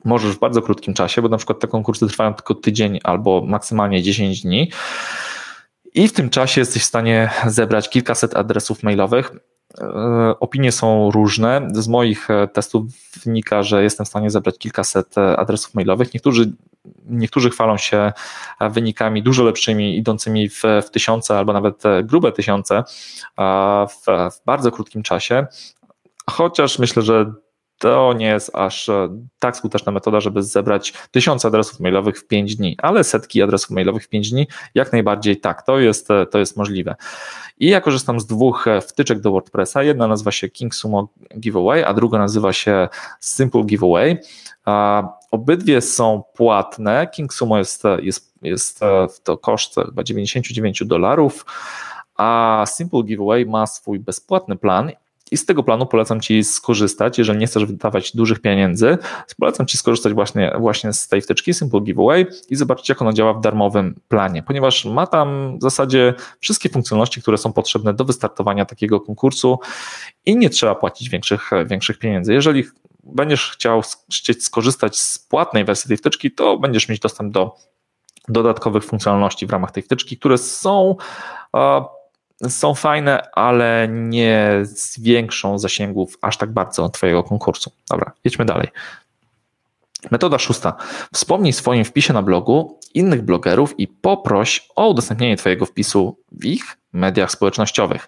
Możesz 0.05 0.35
w 0.35 0.39
bardzo 0.39 0.61
krótkim 0.61 0.93
czasie, 0.93 1.21
bo 1.21 1.29
na 1.29 1.37
przykład 1.37 1.59
te 1.59 1.67
konkursy 1.67 2.07
trwają 2.07 2.33
tylko 2.33 2.55
tydzień 2.55 2.99
albo 3.03 3.41
maksymalnie 3.41 4.01
10 4.01 4.41
dni. 4.41 4.71
I 5.93 6.07
w 6.07 6.13
tym 6.13 6.29
czasie 6.29 6.61
jesteś 6.61 6.83
w 6.83 6.85
stanie 6.85 7.29
zebrać 7.47 7.89
kilkaset 7.89 8.35
adresów 8.35 8.83
mailowych. 8.83 9.31
E, 9.81 9.85
opinie 10.39 10.71
są 10.71 11.11
różne. 11.11 11.67
Z 11.73 11.87
moich 11.87 12.29
e, 12.29 12.47
testów 12.47 12.83
wynika, 13.23 13.63
że 13.63 13.83
jestem 13.83 14.05
w 14.05 14.09
stanie 14.09 14.29
zebrać 14.29 14.57
kilkaset 14.57 15.17
e, 15.17 15.37
adresów 15.37 15.73
mailowych. 15.73 16.13
Niektórzy 16.13 16.53
niektórzy 17.05 17.49
chwalą 17.49 17.77
się 17.77 18.13
wynikami 18.71 19.23
dużo 19.23 19.43
lepszymi, 19.43 19.97
idącymi 19.97 20.49
w, 20.49 20.61
w 20.85 20.89
tysiące 20.89 21.37
albo 21.37 21.53
nawet 21.53 21.83
grube 22.03 22.31
tysiące 22.31 22.83
w, 23.87 24.05
w 24.31 24.45
bardzo 24.45 24.71
krótkim 24.71 25.03
czasie. 25.03 25.47
Chociaż 26.29 26.79
myślę, 26.79 27.01
że 27.01 27.33
to 27.85 28.13
nie 28.13 28.27
jest 28.27 28.55
aż 28.55 28.89
tak 29.39 29.57
skuteczna 29.57 29.91
metoda, 29.91 30.19
żeby 30.19 30.43
zebrać 30.43 30.93
tysiące 31.11 31.47
adresów 31.47 31.79
mailowych 31.79 32.17
w 32.19 32.27
5 32.27 32.55
dni, 32.55 32.75
ale 32.81 33.03
setki 33.03 33.41
adresów 33.41 33.69
mailowych 33.69 34.03
w 34.03 34.07
5 34.09 34.31
dni, 34.31 34.47
jak 34.75 34.91
najbardziej 34.91 35.37
tak, 35.39 35.65
to 35.65 35.79
jest, 35.79 36.07
to 36.31 36.39
jest 36.39 36.57
możliwe. 36.57 36.95
I 37.57 37.69
ja 37.69 37.81
korzystam 37.81 38.19
z 38.19 38.25
dwóch 38.25 38.65
wtyczek 38.87 39.19
do 39.19 39.31
WordPressa. 39.31 39.83
Jedna 39.83 40.07
nazywa 40.07 40.31
się 40.31 40.49
King 40.49 40.75
Sumo 40.75 41.07
Giveaway, 41.39 41.83
a 41.83 41.93
druga 41.93 42.17
nazywa 42.17 42.53
się 42.53 42.87
Simple 43.19 43.63
Giveaway. 43.63 44.17
Obydwie 45.31 45.81
są 45.81 46.23
płatne. 46.33 47.07
King 47.07 47.33
Sumo 47.33 47.57
jest, 47.57 47.83
jest, 48.01 48.33
jest 48.41 48.79
to 49.23 49.37
koszt 49.37 49.75
chyba 49.75 50.03
99 50.03 50.83
dolarów, 50.85 51.45
a 52.17 52.63
Simple 52.67 53.03
Giveaway 53.03 53.45
ma 53.45 53.67
swój 53.67 53.99
bezpłatny 53.99 54.55
plan 54.55 54.91
i 55.31 55.37
z 55.37 55.45
tego 55.45 55.63
planu 55.63 55.85
polecam 55.85 56.21
Ci 56.21 56.43
skorzystać, 56.43 57.17
jeżeli 57.17 57.39
nie 57.39 57.47
chcesz 57.47 57.65
wydawać 57.65 58.15
dużych 58.15 58.39
pieniędzy, 58.39 58.97
polecam 59.39 59.65
Ci 59.65 59.77
skorzystać 59.77 60.13
właśnie, 60.13 60.51
właśnie 60.59 60.93
z 60.93 61.07
tej 61.07 61.21
wtyczki 61.21 61.53
Simple 61.53 61.81
Giveaway 61.81 62.25
i 62.49 62.55
zobaczyć, 62.55 62.89
jak 62.89 63.01
ona 63.01 63.13
działa 63.13 63.33
w 63.33 63.41
darmowym 63.41 63.99
planie, 64.07 64.43
ponieważ 64.43 64.85
ma 64.85 65.07
tam 65.07 65.57
w 65.59 65.61
zasadzie 65.61 66.13
wszystkie 66.39 66.69
funkcjonalności, 66.69 67.21
które 67.21 67.37
są 67.37 67.53
potrzebne 67.53 67.93
do 67.93 68.05
wystartowania 68.05 68.65
takiego 68.65 68.99
konkursu 69.01 69.59
i 70.25 70.37
nie 70.37 70.49
trzeba 70.49 70.75
płacić 70.75 71.09
większych, 71.09 71.51
większych 71.65 71.99
pieniędzy. 71.99 72.33
Jeżeli 72.33 72.63
będziesz 73.03 73.51
chciał 73.51 73.81
skorzystać 74.39 74.99
z 74.99 75.19
płatnej 75.19 75.65
wersji 75.65 75.87
tej 75.87 75.97
wtyczki, 75.97 76.31
to 76.31 76.57
będziesz 76.57 76.89
mieć 76.89 76.99
dostęp 76.99 77.33
do 77.33 77.55
dodatkowych 78.27 78.83
funkcjonalności 78.83 79.45
w 79.45 79.49
ramach 79.49 79.71
tej 79.71 79.83
wtyczki, 79.83 80.17
które 80.17 80.37
są 80.37 80.95
są 82.49 82.75
fajne, 82.75 83.31
ale 83.33 83.87
nie 83.91 84.59
zwiększą 84.63 85.59
zasięgów 85.59 86.17
aż 86.21 86.37
tak 86.37 86.51
bardzo 86.51 86.89
Twojego 86.89 87.23
konkursu. 87.23 87.71
Dobra, 87.89 88.11
jedźmy 88.23 88.45
dalej. 88.45 88.67
Metoda 90.11 90.39
szósta. 90.39 90.73
Wspomnij 91.13 91.53
w 91.53 91.55
swoim 91.55 91.85
wpisie 91.85 92.13
na 92.13 92.21
blogu 92.21 92.79
innych 92.93 93.21
blogerów 93.21 93.79
i 93.79 93.87
poproś 93.87 94.69
o 94.75 94.89
udostępnienie 94.89 95.37
Twojego 95.37 95.65
wpisu 95.65 96.17
w 96.31 96.45
ich 96.45 96.77
mediach 96.93 97.31
społecznościowych. 97.31 98.07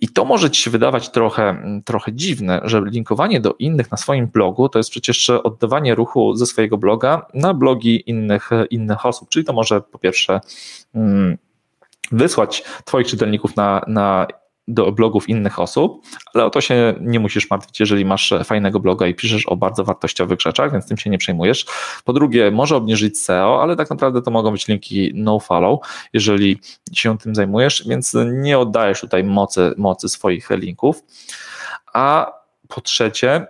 I 0.00 0.08
to 0.08 0.24
może 0.24 0.50
Ci 0.50 0.62
się 0.62 0.70
wydawać 0.70 1.08
trochę, 1.08 1.62
trochę 1.84 2.12
dziwne, 2.12 2.60
że 2.64 2.82
linkowanie 2.84 3.40
do 3.40 3.54
innych 3.58 3.90
na 3.90 3.96
swoim 3.96 4.26
blogu 4.26 4.68
to 4.68 4.78
jest 4.78 4.90
przecież 4.90 5.30
oddawanie 5.30 5.94
ruchu 5.94 6.36
ze 6.36 6.46
swojego 6.46 6.78
bloga 6.78 7.26
na 7.34 7.54
blogi 7.54 8.10
innych, 8.10 8.50
innych 8.70 9.06
osób. 9.06 9.28
Czyli 9.28 9.44
to 9.44 9.52
może 9.52 9.80
po 9.80 9.98
pierwsze 9.98 10.40
mm, 10.94 11.38
wysłać 12.12 12.64
Twoich 12.84 13.06
czytelników 13.06 13.56
na, 13.56 13.84
na 13.86 14.26
do 14.68 14.92
blogów 14.92 15.28
innych 15.28 15.58
osób, 15.58 16.06
ale 16.34 16.44
o 16.44 16.50
to 16.50 16.60
się 16.60 16.94
nie 17.00 17.20
musisz 17.20 17.50
martwić, 17.50 17.80
jeżeli 17.80 18.04
masz 18.04 18.34
fajnego 18.44 18.80
bloga 18.80 19.06
i 19.06 19.14
piszesz 19.14 19.46
o 19.46 19.56
bardzo 19.56 19.84
wartościowych 19.84 20.40
rzeczach, 20.40 20.72
więc 20.72 20.88
tym 20.88 20.96
się 20.96 21.10
nie 21.10 21.18
przejmujesz. 21.18 21.66
Po 22.04 22.12
drugie, 22.12 22.50
może 22.50 22.76
obniżyć 22.76 23.18
SEO, 23.18 23.62
ale 23.62 23.76
tak 23.76 23.90
naprawdę 23.90 24.22
to 24.22 24.30
mogą 24.30 24.50
być 24.50 24.68
linki 24.68 25.12
no-follow, 25.14 25.80
jeżeli 26.12 26.60
się 26.92 27.18
tym 27.18 27.34
zajmujesz, 27.34 27.84
więc 27.88 28.16
nie 28.32 28.58
oddajesz 28.58 29.00
tutaj 29.00 29.24
mocy, 29.24 29.74
mocy 29.76 30.08
swoich 30.08 30.50
linków. 30.50 31.02
A 31.92 32.32
po 32.68 32.80
trzecie, 32.80 33.46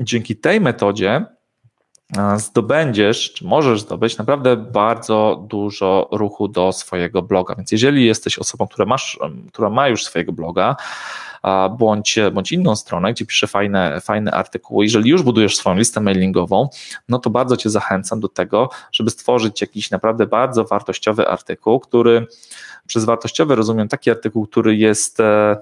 dzięki 0.00 0.36
tej 0.36 0.60
metodzie 0.60 1.26
zdobędziesz, 2.36 3.32
czy 3.32 3.46
możesz 3.46 3.80
zdobyć 3.80 4.18
naprawdę 4.18 4.56
bardzo 4.56 5.44
dużo 5.48 6.08
ruchu 6.12 6.48
do 6.48 6.72
swojego 6.72 7.22
bloga. 7.22 7.54
Więc 7.54 7.72
jeżeli 7.72 8.06
jesteś 8.06 8.38
osobą, 8.38 8.66
która, 8.66 8.86
masz, 8.86 9.18
która 9.52 9.70
ma 9.70 9.88
już 9.88 10.04
swojego 10.04 10.32
bloga, 10.32 10.76
bądź, 11.78 12.18
bądź 12.32 12.52
inną 12.52 12.76
stronę, 12.76 13.12
gdzie 13.12 13.26
pisze 13.26 13.46
fajne, 13.46 14.00
fajne 14.00 14.30
artykuły, 14.30 14.84
jeżeli 14.84 15.10
już 15.10 15.22
budujesz 15.22 15.56
swoją 15.56 15.76
listę 15.76 16.00
mailingową, 16.00 16.68
no 17.08 17.18
to 17.18 17.30
bardzo 17.30 17.56
Cię 17.56 17.70
zachęcam 17.70 18.20
do 18.20 18.28
tego, 18.28 18.70
żeby 18.92 19.10
stworzyć 19.10 19.60
jakiś 19.60 19.90
naprawdę 19.90 20.26
bardzo 20.26 20.64
wartościowy 20.64 21.28
artykuł, 21.28 21.80
który 21.80 22.26
przez 22.86 23.04
wartościowy 23.04 23.54
rozumiem 23.54 23.88
taki 23.88 24.10
artykuł, 24.10 24.46
który 24.46 24.76
jest, 24.76 25.20
e, 25.20 25.56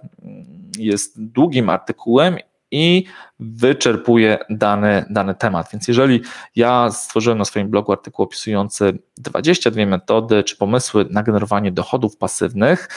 jest 0.79 1.23
długim 1.23 1.71
artykułem 1.71 2.37
i 2.73 3.05
wyczerpuje 3.41 4.39
dany, 4.51 5.05
dany 5.11 5.35
temat. 5.35 5.69
Więc 5.73 5.89
jeżeli 5.89 6.23
ja 6.57 6.91
stworzyłem 6.91 7.39
na 7.39 7.45
swoim 7.45 7.69
blogu 7.69 7.93
artykuł 7.93 8.25
opisujący 8.25 8.99
22 9.17 9.87
metody 9.87 10.45
czy 10.45 10.57
pomysły 10.57 11.07
na 11.11 11.23
generowanie 11.23 11.73
dochodów 11.73 12.17
pasywnych, 12.17 12.89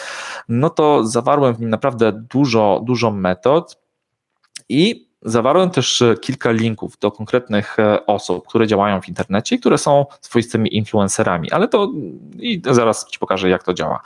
no 0.49 0.69
to 0.69 1.07
zawarłem 1.07 1.55
w 1.55 1.59
nim 1.59 1.69
naprawdę 1.69 2.11
dużo, 2.11 2.81
dużo 2.85 3.11
metod 3.11 3.77
i 4.69 5.05
Zawarłem 5.27 5.69
też 5.69 6.03
kilka 6.21 6.51
linków 6.51 6.97
do 6.99 7.11
konkretnych 7.11 7.79
e, 7.79 8.05
osób, 8.05 8.47
które 8.47 8.67
działają 8.67 9.01
w 9.01 9.09
internecie 9.09 9.55
i 9.55 9.59
które 9.59 9.77
są 9.77 10.05
swoistymi 10.21 10.77
influencerami, 10.77 11.51
ale 11.51 11.67
to 11.67 11.91
i 12.39 12.61
zaraz 12.71 13.05
Ci 13.05 13.19
pokażę, 13.19 13.49
jak 13.49 13.63
to 13.63 13.73
działa. 13.73 14.01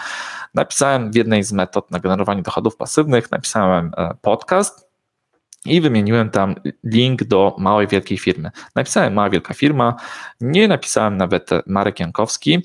Napisałem 0.54 1.12
w 1.12 1.16
jednej 1.16 1.44
z 1.44 1.52
metod 1.52 1.92
na 1.92 2.00
generowanie 2.00 2.42
dochodów 2.42 2.76
pasywnych, 2.76 3.32
napisałem 3.32 3.92
e, 3.98 4.14
podcast, 4.22 4.89
i 5.66 5.82
wymieniłem 5.82 6.30
tam 6.30 6.56
link 6.84 7.24
do 7.24 7.56
małej, 7.58 7.88
wielkiej 7.88 8.18
firmy. 8.18 8.52
Napisałem 8.76 9.14
mała, 9.14 9.30
wielka 9.30 9.54
firma, 9.54 9.96
nie 10.42 10.68
napisałem 10.68 11.18
nawet 11.18 11.50
Marek 11.68 12.00
Jankowski. 12.00 12.60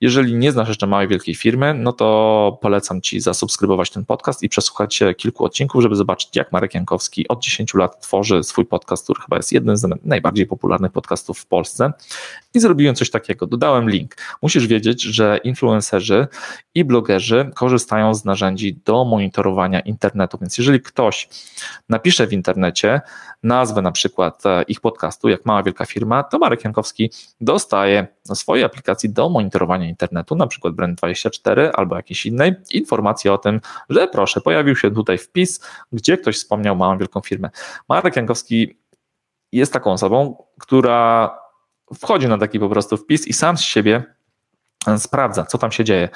Jeżeli 0.00 0.34
nie 0.34 0.52
znasz 0.52 0.68
jeszcze 0.68 0.86
małej, 0.86 1.08
wielkiej 1.08 1.34
firmy, 1.34 1.74
no 1.74 1.92
to 1.92 2.58
polecam 2.62 3.00
Ci 3.00 3.20
zasubskrybować 3.20 3.90
ten 3.90 4.04
podcast 4.04 4.42
i 4.42 4.48
przesłuchać 4.48 5.00
kilku 5.16 5.44
odcinków, 5.44 5.82
żeby 5.82 5.96
zobaczyć, 5.96 6.36
jak 6.36 6.52
Marek 6.52 6.74
Jankowski 6.74 7.28
od 7.28 7.42
10 7.42 7.74
lat 7.74 8.00
tworzy 8.00 8.42
swój 8.42 8.66
podcast, 8.66 9.04
który 9.04 9.20
chyba 9.20 9.36
jest 9.36 9.52
jednym 9.52 9.76
z 9.76 9.86
najbardziej 10.04 10.46
popularnych 10.46 10.92
podcastów 10.92 11.38
w 11.38 11.46
Polsce. 11.46 11.92
I 12.58 12.60
zrobiłem 12.60 12.94
coś 12.94 13.10
takiego, 13.10 13.46
dodałem 13.46 13.90
link. 13.90 14.16
Musisz 14.42 14.66
wiedzieć, 14.66 15.02
że 15.02 15.40
influencerzy 15.44 16.26
i 16.74 16.84
blogerzy 16.84 17.50
korzystają 17.54 18.14
z 18.14 18.24
narzędzi 18.24 18.80
do 18.84 19.04
monitorowania 19.04 19.80
internetu, 19.80 20.38
więc 20.40 20.58
jeżeli 20.58 20.80
ktoś 20.80 21.28
napisze 21.88 22.26
w 22.26 22.32
internecie 22.32 23.00
nazwę 23.42 23.82
na 23.82 23.92
przykład 23.92 24.46
e, 24.46 24.62
ich 24.62 24.80
podcastu, 24.80 25.28
jak 25.28 25.46
mała 25.46 25.62
wielka 25.62 25.86
firma, 25.86 26.22
to 26.22 26.38
Marek 26.38 26.64
Jankowski 26.64 27.10
dostaje 27.40 28.06
swojej 28.34 28.64
aplikacji 28.64 29.10
do 29.10 29.28
monitorowania 29.28 29.88
internetu, 29.88 30.36
na 30.36 30.46
przykład 30.46 30.74
Brand24 30.74 31.70
albo 31.74 31.96
jakiejś 31.96 32.26
innej, 32.26 32.54
informację 32.70 33.32
o 33.32 33.38
tym, 33.38 33.60
że 33.88 34.08
proszę, 34.08 34.40
pojawił 34.40 34.76
się 34.76 34.90
tutaj 34.90 35.18
wpis, 35.18 35.60
gdzie 35.92 36.18
ktoś 36.18 36.36
wspomniał 36.36 36.76
małą 36.76 36.98
wielką 36.98 37.20
firmę. 37.20 37.50
Marek 37.88 38.16
Jankowski 38.16 38.78
jest 39.52 39.72
taką 39.72 39.92
osobą, 39.92 40.44
która 40.60 41.30
wchodzi 41.94 42.28
na 42.28 42.38
taki 42.38 42.60
po 42.60 42.68
prostu 42.68 42.96
wpis 42.96 43.28
i 43.28 43.32
sam 43.32 43.56
z 43.56 43.62
siebie 43.62 44.04
sprawdza, 44.98 45.44
co 45.44 45.58
tam 45.58 45.72
się 45.72 45.84
dzieje. 45.84 46.08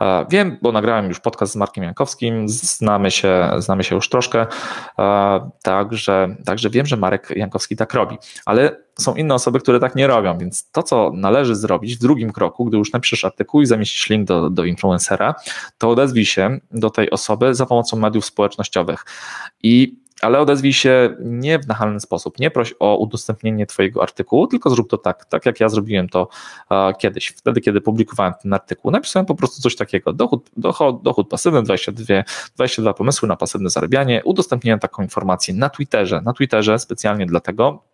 E, 0.00 0.26
wiem, 0.30 0.58
bo 0.62 0.72
nagrałem 0.72 1.08
już 1.08 1.20
podcast 1.20 1.52
z 1.52 1.56
Markiem 1.56 1.84
Jankowskim, 1.84 2.48
znamy 2.48 3.10
się, 3.10 3.50
znamy 3.58 3.84
się 3.84 3.94
już 3.94 4.08
troszkę, 4.08 4.46
e, 4.98 5.50
także, 5.62 6.36
także 6.44 6.70
wiem, 6.70 6.86
że 6.86 6.96
Marek 6.96 7.30
Jankowski 7.36 7.76
tak 7.76 7.94
robi, 7.94 8.18
ale 8.46 8.76
są 8.98 9.14
inne 9.14 9.34
osoby, 9.34 9.60
które 9.60 9.80
tak 9.80 9.94
nie 9.94 10.06
robią, 10.06 10.38
więc 10.38 10.70
to, 10.70 10.82
co 10.82 11.10
należy 11.14 11.56
zrobić 11.56 11.96
w 11.96 12.00
drugim 12.00 12.32
kroku, 12.32 12.64
gdy 12.64 12.76
już 12.76 12.92
napiszesz 12.92 13.24
artykuł 13.24 13.60
i 13.60 13.66
zamieścisz 13.66 14.10
link 14.10 14.28
do, 14.28 14.50
do 14.50 14.64
influencera, 14.64 15.34
to 15.78 15.90
odezwij 15.90 16.24
się 16.24 16.58
do 16.70 16.90
tej 16.90 17.10
osoby 17.10 17.54
za 17.54 17.66
pomocą 17.66 17.96
mediów 17.96 18.24
społecznościowych 18.24 19.04
i 19.62 20.03
ale 20.24 20.40
odezwij 20.40 20.72
się 20.72 21.16
nie 21.20 21.58
w 21.58 21.68
nachalny 21.68 22.00
sposób. 22.00 22.38
Nie 22.38 22.50
proś 22.50 22.74
o 22.80 22.96
udostępnienie 22.96 23.66
Twojego 23.66 24.02
artykułu, 24.02 24.46
tylko 24.46 24.70
zrób 24.70 24.90
to 24.90 24.98
tak, 24.98 25.24
tak 25.24 25.46
jak 25.46 25.60
ja 25.60 25.68
zrobiłem 25.68 26.08
to 26.08 26.28
kiedyś. 26.98 27.26
Wtedy, 27.26 27.60
kiedy 27.60 27.80
publikowałem 27.80 28.32
ten 28.42 28.52
artykuł, 28.52 28.90
napisałem 28.90 29.26
po 29.26 29.34
prostu 29.34 29.62
coś 29.62 29.76
takiego. 29.76 30.12
Dochód, 30.12 30.50
dochód, 30.56 31.02
dochód 31.02 31.28
pasywny, 31.28 31.62
22, 31.62 32.22
22 32.56 32.94
pomysły 32.94 33.28
na 33.28 33.36
pasywne 33.36 33.70
zarabianie. 33.70 34.22
Udostępniłem 34.24 34.78
taką 34.78 35.02
informację 35.02 35.54
na 35.54 35.68
Twitterze. 35.68 36.20
Na 36.24 36.32
Twitterze 36.32 36.78
specjalnie 36.78 37.26
dlatego, 37.26 37.84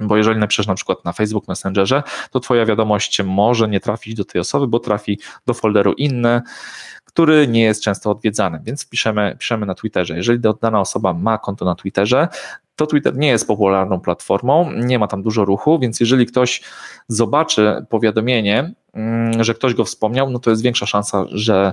bo 0.00 0.16
jeżeli 0.16 0.40
napiszesz 0.40 0.66
na 0.66 0.74
przykład 0.74 1.04
na 1.04 1.12
Facebook 1.12 1.48
Messengerze, 1.48 2.02
to 2.30 2.40
Twoja 2.40 2.66
wiadomość 2.66 3.22
może 3.22 3.68
nie 3.68 3.80
trafić 3.80 4.14
do 4.14 4.24
tej 4.24 4.40
osoby, 4.40 4.66
bo 4.66 4.78
trafi 4.78 5.18
do 5.46 5.54
folderu 5.54 5.92
inny, 5.92 6.42
który 7.12 7.48
nie 7.48 7.62
jest 7.62 7.82
często 7.82 8.10
odwiedzany, 8.10 8.60
więc 8.64 8.88
piszemy, 8.88 9.36
piszemy 9.38 9.66
na 9.66 9.74
Twitterze. 9.74 10.16
Jeżeli 10.16 10.40
dana 10.60 10.80
osoba 10.80 11.12
ma 11.12 11.38
konto 11.38 11.64
na 11.64 11.74
Twitterze, 11.74 12.28
to 12.76 12.86
Twitter 12.86 13.16
nie 13.16 13.28
jest 13.28 13.46
popularną 13.46 14.00
platformą, 14.00 14.72
nie 14.72 14.98
ma 14.98 15.06
tam 15.08 15.22
dużo 15.22 15.44
ruchu, 15.44 15.78
więc 15.78 16.00
jeżeli 16.00 16.26
ktoś 16.26 16.62
zobaczy 17.08 17.84
powiadomienie, 17.88 18.74
mm, 18.94 19.44
że 19.44 19.54
ktoś 19.54 19.74
go 19.74 19.84
wspomniał, 19.84 20.30
no 20.30 20.38
to 20.38 20.50
jest 20.50 20.62
większa 20.62 20.86
szansa, 20.86 21.24
że, 21.30 21.72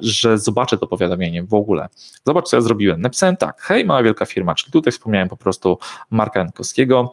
że 0.00 0.38
zobaczy 0.38 0.78
to 0.78 0.86
powiadomienie 0.86 1.42
w 1.42 1.54
ogóle. 1.54 1.88
Zobacz, 2.26 2.48
co 2.48 2.56
ja 2.56 2.60
zrobiłem. 2.60 3.00
Napisałem 3.00 3.36
tak, 3.36 3.60
hej, 3.60 3.84
mała 3.84 4.02
wielka 4.02 4.26
firma, 4.26 4.54
czyli 4.54 4.72
tutaj 4.72 4.92
wspomniałem 4.92 5.28
po 5.28 5.36
prostu 5.36 5.78
Marka 6.10 6.40
Jankowskiego, 6.40 7.12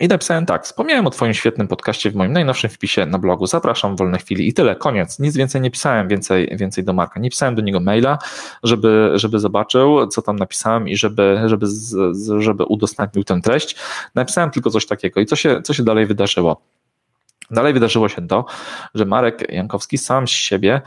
i 0.00 0.08
napisałem 0.08 0.46
tak, 0.46 0.64
wspomniałem 0.64 1.06
o 1.06 1.10
Twoim 1.10 1.34
świetnym 1.34 1.68
podcaście 1.68 2.10
w 2.10 2.14
moim 2.14 2.32
najnowszym 2.32 2.70
wpisie 2.70 3.06
na 3.06 3.18
blogu, 3.18 3.46
zapraszam 3.46 3.96
w 3.96 3.98
wolne 3.98 4.18
chwili. 4.18 4.48
I 4.48 4.52
tyle, 4.52 4.76
koniec, 4.76 5.18
nic 5.18 5.36
więcej 5.36 5.60
nie 5.60 5.70
pisałem, 5.70 6.08
więcej, 6.08 6.56
więcej 6.56 6.84
do 6.84 6.92
Marka, 6.92 7.20
nie 7.20 7.30
pisałem 7.30 7.54
do 7.54 7.62
niego 7.62 7.80
maila, 7.80 8.18
żeby, 8.62 9.10
żeby 9.14 9.38
zobaczył, 9.38 10.06
co 10.06 10.22
tam 10.22 10.36
napisałem 10.36 10.88
i 10.88 10.96
żeby, 10.96 11.40
żeby, 11.46 11.66
żeby 12.38 12.64
udostępnił 12.64 13.24
tę 13.24 13.40
treść, 13.40 13.76
napisałem 14.14 14.50
tylko 14.50 14.70
coś 14.70 14.86
takiego. 14.86 15.20
I 15.20 15.26
co 15.26 15.36
się, 15.36 15.62
co 15.62 15.74
się 15.74 15.82
dalej 15.82 16.06
wydarzyło. 16.06 16.60
Dalej 17.50 17.72
wydarzyło 17.72 18.08
się 18.08 18.28
to, 18.28 18.44
że 18.94 19.04
Marek 19.04 19.52
Jankowski 19.52 19.98
sam 19.98 20.28
z 20.28 20.30
siebie 20.30 20.80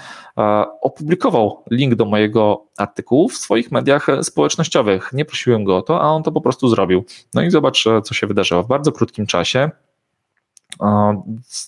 opublikował 0.81 1.63
link 1.71 1.95
do 1.95 2.05
mojego 2.05 2.65
artykułu 2.77 3.29
w 3.29 3.37
swoich 3.37 3.71
mediach 3.71 4.07
społecznościowych. 4.21 5.09
Nie 5.13 5.25
prosiłem 5.25 5.63
go 5.63 5.77
o 5.77 5.81
to, 5.81 6.01
a 6.01 6.05
on 6.05 6.23
to 6.23 6.31
po 6.31 6.41
prostu 6.41 6.67
zrobił. 6.67 7.05
No 7.33 7.41
i 7.41 7.51
zobacz, 7.51 7.87
e, 7.87 8.01
co 8.01 8.13
się 8.13 8.27
wydarzyło. 8.27 8.63
W 8.63 8.67
bardzo 8.67 8.91
krótkim 8.91 9.25
czasie 9.25 9.71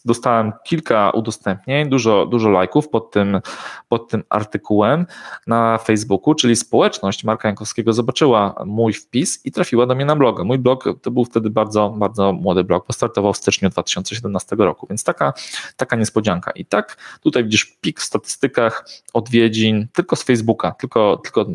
Dostałem 0.06 0.52
kilka 0.64 1.10
udostępnień, 1.10 1.90
dużo, 1.90 2.26
dużo 2.26 2.50
lajków 2.50 2.90
pod 2.90 3.12
tym, 3.12 3.42
pod 3.90 4.10
tym 4.10 4.24
artykułem 4.30 5.06
na 5.48 5.78
Facebooku, 5.78 6.36
czyli 6.36 6.56
społeczność 6.56 7.24
Marka 7.24 7.48
Jankowskiego 7.48 7.94
zobaczyła 7.94 8.56
mój 8.66 8.94
wpis 8.94 9.46
i 9.46 9.52
trafiła 9.52 9.86
do 9.86 9.96
mnie 9.96 10.06
na 10.06 10.16
bloga. 10.16 10.44
Mój 10.44 10.60
blog 10.60 10.84
to 11.02 11.12
był 11.12 11.26
wtedy 11.26 11.50
bardzo, 11.50 11.90
bardzo 11.90 12.34
młody 12.34 12.64
blog, 12.64 12.86
postartował 12.86 13.34
w 13.34 13.38
styczniu 13.38 13.70
2017 13.70 14.56
roku, 14.56 14.88
więc 14.90 15.04
taka, 15.04 15.34
taka 15.78 15.96
niespodzianka. 15.96 16.52
I 16.52 16.66
tak 16.66 16.98
tutaj 17.22 17.44
widzisz 17.44 17.66
pik 17.82 18.00
w 18.00 18.04
statystykach 18.04 18.86
odwiedzin 19.14 19.88
tylko 19.94 20.16
z 20.16 20.24
Facebooka, 20.24 20.72
tylko, 20.72 21.18
tylko, 21.24 21.46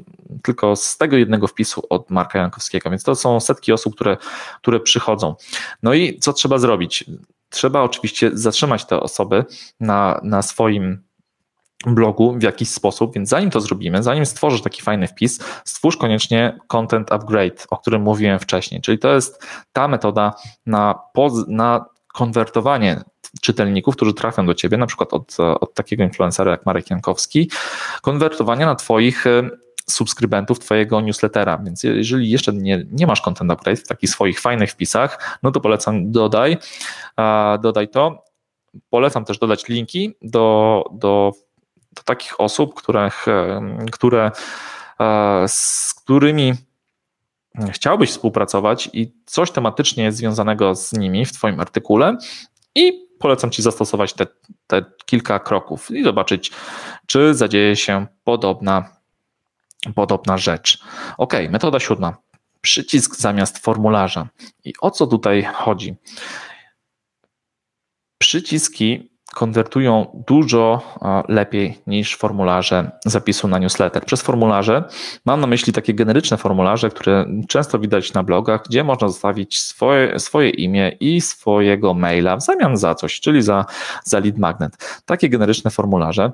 tylko 0.42 0.76
z 0.76 0.98
tego 0.98 1.16
jednego 1.16 1.46
wpisu 1.46 1.82
od 1.88 2.10
Marka 2.10 2.38
Jankowskiego, 2.38 2.90
więc 2.90 3.02
to 3.02 3.14
są 3.14 3.40
setki 3.40 3.72
osób, 3.72 3.94
które, 3.94 4.16
które 4.62 4.80
przychodzą. 4.80 5.34
No 5.82 5.94
i 5.94 6.18
co 6.18 6.32
trzeba 6.32 6.58
zrobić? 6.58 7.04
Trzeba 7.50 7.82
oczywiście 7.82 8.30
zatrzymać 8.32 8.84
te 8.84 9.00
osoby 9.00 9.44
na, 9.80 10.20
na 10.22 10.42
swoim 10.42 11.02
blogu 11.86 12.32
w 12.38 12.42
jakiś 12.42 12.68
sposób, 12.68 13.14
więc 13.14 13.28
zanim 13.28 13.50
to 13.50 13.60
zrobimy, 13.60 14.02
zanim 14.02 14.26
stworzysz 14.26 14.62
taki 14.62 14.82
fajny 14.82 15.08
wpis, 15.08 15.40
stwórz 15.64 15.96
koniecznie 15.96 16.58
content 16.68 17.12
upgrade, 17.12 17.66
o 17.70 17.76
którym 17.76 18.02
mówiłem 18.02 18.38
wcześniej, 18.38 18.80
czyli 18.80 18.98
to 18.98 19.14
jest 19.14 19.46
ta 19.72 19.88
metoda 19.88 20.34
na, 20.66 20.94
na 21.48 21.84
konwertowanie 22.14 23.00
czytelników, 23.40 23.96
którzy 23.96 24.14
trafią 24.14 24.46
do 24.46 24.54
ciebie, 24.54 24.78
na 24.78 24.86
przykład 24.86 25.12
od, 25.12 25.36
od 25.40 25.74
takiego 25.74 26.04
influencera 26.04 26.50
jak 26.50 26.66
Marek 26.66 26.90
Jankowski, 26.90 27.50
konwertowania 28.02 28.66
na 28.66 28.74
twoich 28.74 29.24
subskrybentów 29.90 30.58
Twojego 30.58 31.00
newslettera. 31.00 31.58
Więc 31.58 31.82
jeżeli 31.82 32.30
jeszcze 32.30 32.52
nie, 32.52 32.86
nie 32.92 33.06
masz 33.06 33.20
content 33.20 33.50
upgrade 33.50 33.80
w 33.80 33.88
takich 33.88 34.10
swoich 34.10 34.40
fajnych 34.40 34.70
wpisach, 34.70 35.38
no 35.42 35.50
to 35.50 35.60
polecam 35.60 36.12
dodaj, 36.12 36.56
dodaj 37.62 37.88
to. 37.88 38.24
Polecam 38.90 39.24
też 39.24 39.38
dodać 39.38 39.68
linki 39.68 40.14
do, 40.22 40.84
do, 40.92 41.32
do 41.92 42.02
takich 42.04 42.40
osób, 42.40 42.74
których, 42.74 43.26
które, 43.92 44.30
z 45.46 45.94
którymi 45.94 46.54
chciałbyś 47.70 48.10
współpracować 48.10 48.90
i 48.92 49.12
coś 49.26 49.50
tematycznie 49.50 50.12
związanego 50.12 50.74
z 50.74 50.92
nimi 50.92 51.26
w 51.26 51.32
Twoim 51.32 51.60
artykule 51.60 52.16
i 52.74 53.10
polecam 53.18 53.50
Ci 53.50 53.62
zastosować 53.62 54.12
te, 54.12 54.26
te 54.66 54.84
kilka 55.06 55.38
kroków 55.38 55.90
i 55.90 56.04
zobaczyć, 56.04 56.52
czy 57.06 57.34
zadzieje 57.34 57.76
się 57.76 58.06
podobna 58.24 58.99
podobna 59.94 60.38
rzecz. 60.38 60.84
Ok, 61.18 61.34
metoda 61.50 61.80
siódma. 61.80 62.16
Przycisk 62.60 63.16
zamiast 63.16 63.58
formularza. 63.58 64.28
I 64.64 64.72
o 64.80 64.90
co 64.90 65.06
tutaj 65.06 65.44
chodzi? 65.54 65.94
Przyciski 68.18 69.10
konwertują 69.34 70.22
dużo 70.26 70.82
lepiej 71.28 71.78
niż 71.86 72.16
formularze 72.16 72.90
zapisu 73.04 73.48
na 73.48 73.58
newsletter. 73.58 74.04
Przez 74.04 74.22
formularze 74.22 74.84
mam 75.24 75.40
na 75.40 75.46
myśli 75.46 75.72
takie 75.72 75.94
generyczne 75.94 76.36
formularze, 76.36 76.90
które 76.90 77.26
często 77.48 77.78
widać 77.78 78.12
na 78.12 78.22
blogach, 78.22 78.62
gdzie 78.68 78.84
można 78.84 79.08
zostawić 79.08 79.60
swoje, 79.60 80.18
swoje 80.18 80.50
imię 80.50 80.96
i 81.00 81.20
swojego 81.20 81.94
maila 81.94 82.36
w 82.36 82.42
zamian 82.42 82.76
za 82.76 82.94
coś, 82.94 83.20
czyli 83.20 83.42
za, 83.42 83.64
za 84.04 84.18
lead 84.18 84.38
magnet. 84.38 85.02
Takie 85.04 85.28
generyczne 85.28 85.70
formularze 85.70 86.32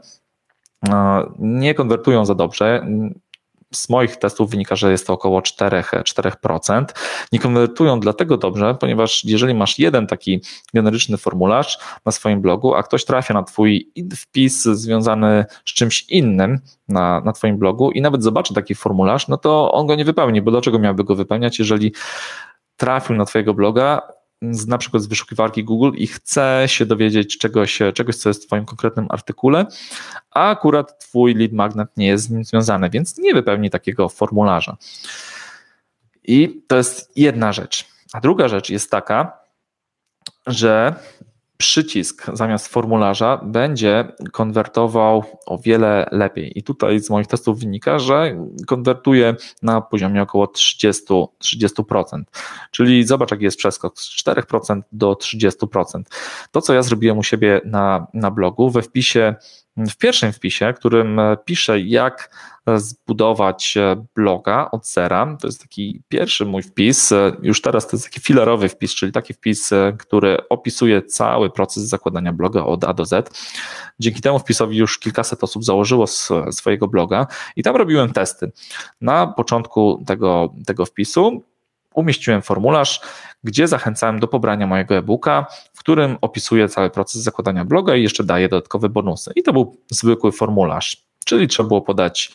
nie 1.38 1.74
konwertują 1.74 2.24
za 2.24 2.34
dobrze 2.34 2.86
z 3.74 3.88
moich 3.88 4.16
testów 4.16 4.50
wynika, 4.50 4.76
że 4.76 4.90
jest 4.90 5.06
to 5.06 5.12
około 5.12 5.40
4%. 5.40 6.02
4%. 6.02 6.84
Nie 7.32 7.38
konwertują 7.38 8.00
dlatego 8.00 8.36
dobrze, 8.36 8.74
ponieważ 8.74 9.24
jeżeli 9.24 9.54
masz 9.54 9.78
jeden 9.78 10.06
taki 10.06 10.40
generyczny 10.74 11.16
formularz 11.16 11.78
na 12.04 12.12
swoim 12.12 12.40
blogu, 12.40 12.74
a 12.74 12.82
ktoś 12.82 13.04
trafia 13.04 13.34
na 13.34 13.42
Twój 13.42 13.92
wpis 14.16 14.62
związany 14.62 15.44
z 15.64 15.74
czymś 15.74 16.02
innym 16.02 16.60
na, 16.88 17.20
na 17.20 17.32
Twoim 17.32 17.58
blogu 17.58 17.90
i 17.90 18.00
nawet 18.00 18.22
zobaczy 18.22 18.54
taki 18.54 18.74
formularz, 18.74 19.28
no 19.28 19.36
to 19.36 19.72
on 19.72 19.86
go 19.86 19.94
nie 19.94 20.04
wypełni, 20.04 20.42
bo 20.42 20.50
dlaczego 20.50 20.78
miałby 20.78 21.04
go 21.04 21.14
wypełniać, 21.14 21.58
jeżeli 21.58 21.92
trafił 22.76 23.16
na 23.16 23.24
Twojego 23.24 23.54
bloga, 23.54 24.02
z, 24.54 24.66
na 24.66 24.78
przykład 24.78 25.02
z 25.02 25.06
wyszukiwarki 25.06 25.64
Google 25.64 25.90
i 25.94 26.06
chce 26.06 26.64
się 26.66 26.86
dowiedzieć 26.86 27.38
czegoś, 27.38 27.78
czegoś, 27.94 28.16
co 28.16 28.28
jest 28.30 28.42
w 28.44 28.46
Twoim 28.46 28.64
konkretnym 28.64 29.06
artykule, 29.10 29.66
a 30.30 30.50
akurat 30.50 30.98
Twój 30.98 31.34
lead 31.34 31.52
magnet 31.52 31.88
nie 31.96 32.06
jest 32.06 32.24
z 32.24 32.30
nim 32.30 32.44
związany, 32.44 32.90
więc 32.90 33.18
nie 33.18 33.34
wypełni 33.34 33.70
takiego 33.70 34.08
formularza. 34.08 34.76
I 36.24 36.62
to 36.66 36.76
jest 36.76 37.16
jedna 37.16 37.52
rzecz. 37.52 37.86
A 38.12 38.20
druga 38.20 38.48
rzecz 38.48 38.70
jest 38.70 38.90
taka, 38.90 39.38
że 40.46 40.94
przycisk 41.58 42.26
zamiast 42.32 42.68
formularza 42.68 43.40
będzie 43.44 44.12
konwertował 44.32 45.24
o 45.46 45.58
wiele 45.58 46.08
lepiej. 46.12 46.58
I 46.58 46.62
tutaj 46.62 47.00
z 47.00 47.10
moich 47.10 47.26
testów 47.26 47.60
wynika, 47.60 47.98
że 47.98 48.36
konwertuje 48.66 49.34
na 49.62 49.80
poziomie 49.80 50.22
około 50.22 50.44
30%. 50.44 51.26
30%. 51.44 52.22
Czyli 52.70 53.04
zobacz, 53.04 53.30
jaki 53.30 53.44
jest 53.44 53.56
przeskok 53.56 53.98
z 53.98 54.24
4% 54.24 54.80
do 54.92 55.12
30%. 55.12 56.02
To, 56.50 56.60
co 56.60 56.74
ja 56.74 56.82
zrobiłem 56.82 57.18
u 57.18 57.22
siebie 57.22 57.60
na, 57.64 58.06
na 58.14 58.30
blogu, 58.30 58.70
we 58.70 58.82
wpisie 58.82 59.34
w 59.76 59.96
pierwszym 59.96 60.32
wpisie, 60.32 60.72
którym 60.76 61.18
e, 61.18 61.36
piszę, 61.44 61.80
jak 61.80 62.30
e, 62.66 62.80
zbudować 62.80 63.76
e, 63.76 64.04
bloga 64.14 64.68
od 64.70 64.86
zera, 64.86 65.36
to 65.40 65.48
jest 65.48 65.60
taki 65.60 66.02
pierwszy 66.08 66.44
mój 66.44 66.62
wpis, 66.62 67.12
już 67.42 67.62
teraz 67.62 67.88
to 67.88 67.96
jest 67.96 68.04
taki 68.04 68.20
filerowy 68.20 68.68
wpis, 68.68 68.94
czyli 68.94 69.12
taki 69.12 69.34
wpis, 69.34 69.70
który 69.98 70.48
opisuje 70.48 71.02
cały 71.02 71.50
proces 71.50 71.82
zakładania 71.84 72.32
bloga 72.32 72.64
od 72.64 72.84
A 72.84 72.94
do 72.94 73.04
Z. 73.04 73.30
Dzięki 74.00 74.20
temu 74.20 74.38
wpisowi 74.38 74.76
już 74.76 74.98
kilkaset 74.98 75.44
osób 75.44 75.64
założyło 75.64 76.06
swojego 76.50 76.88
bloga 76.88 77.26
i 77.56 77.62
tam 77.62 77.76
robiłem 77.76 78.12
testy. 78.12 78.52
Na 79.00 79.26
początku 79.26 80.04
tego, 80.06 80.54
tego 80.66 80.86
wpisu 80.86 81.42
umieściłem 81.94 82.42
formularz, 82.42 83.00
gdzie 83.46 83.68
zachęcałem 83.68 84.20
do 84.20 84.28
pobrania 84.28 84.66
mojego 84.66 84.94
e-booka, 84.96 85.46
w 85.74 85.78
którym 85.78 86.18
opisuję 86.20 86.68
cały 86.68 86.90
proces 86.90 87.22
zakładania 87.22 87.64
bloga 87.64 87.96
i 87.96 88.02
jeszcze 88.02 88.24
daję 88.24 88.48
dodatkowe 88.48 88.88
bonusy. 88.88 89.32
I 89.36 89.42
to 89.42 89.52
był 89.52 89.76
zwykły 89.90 90.32
formularz, 90.32 91.06
czyli 91.24 91.48
trzeba 91.48 91.68
było 91.68 91.82
podać 91.82 92.32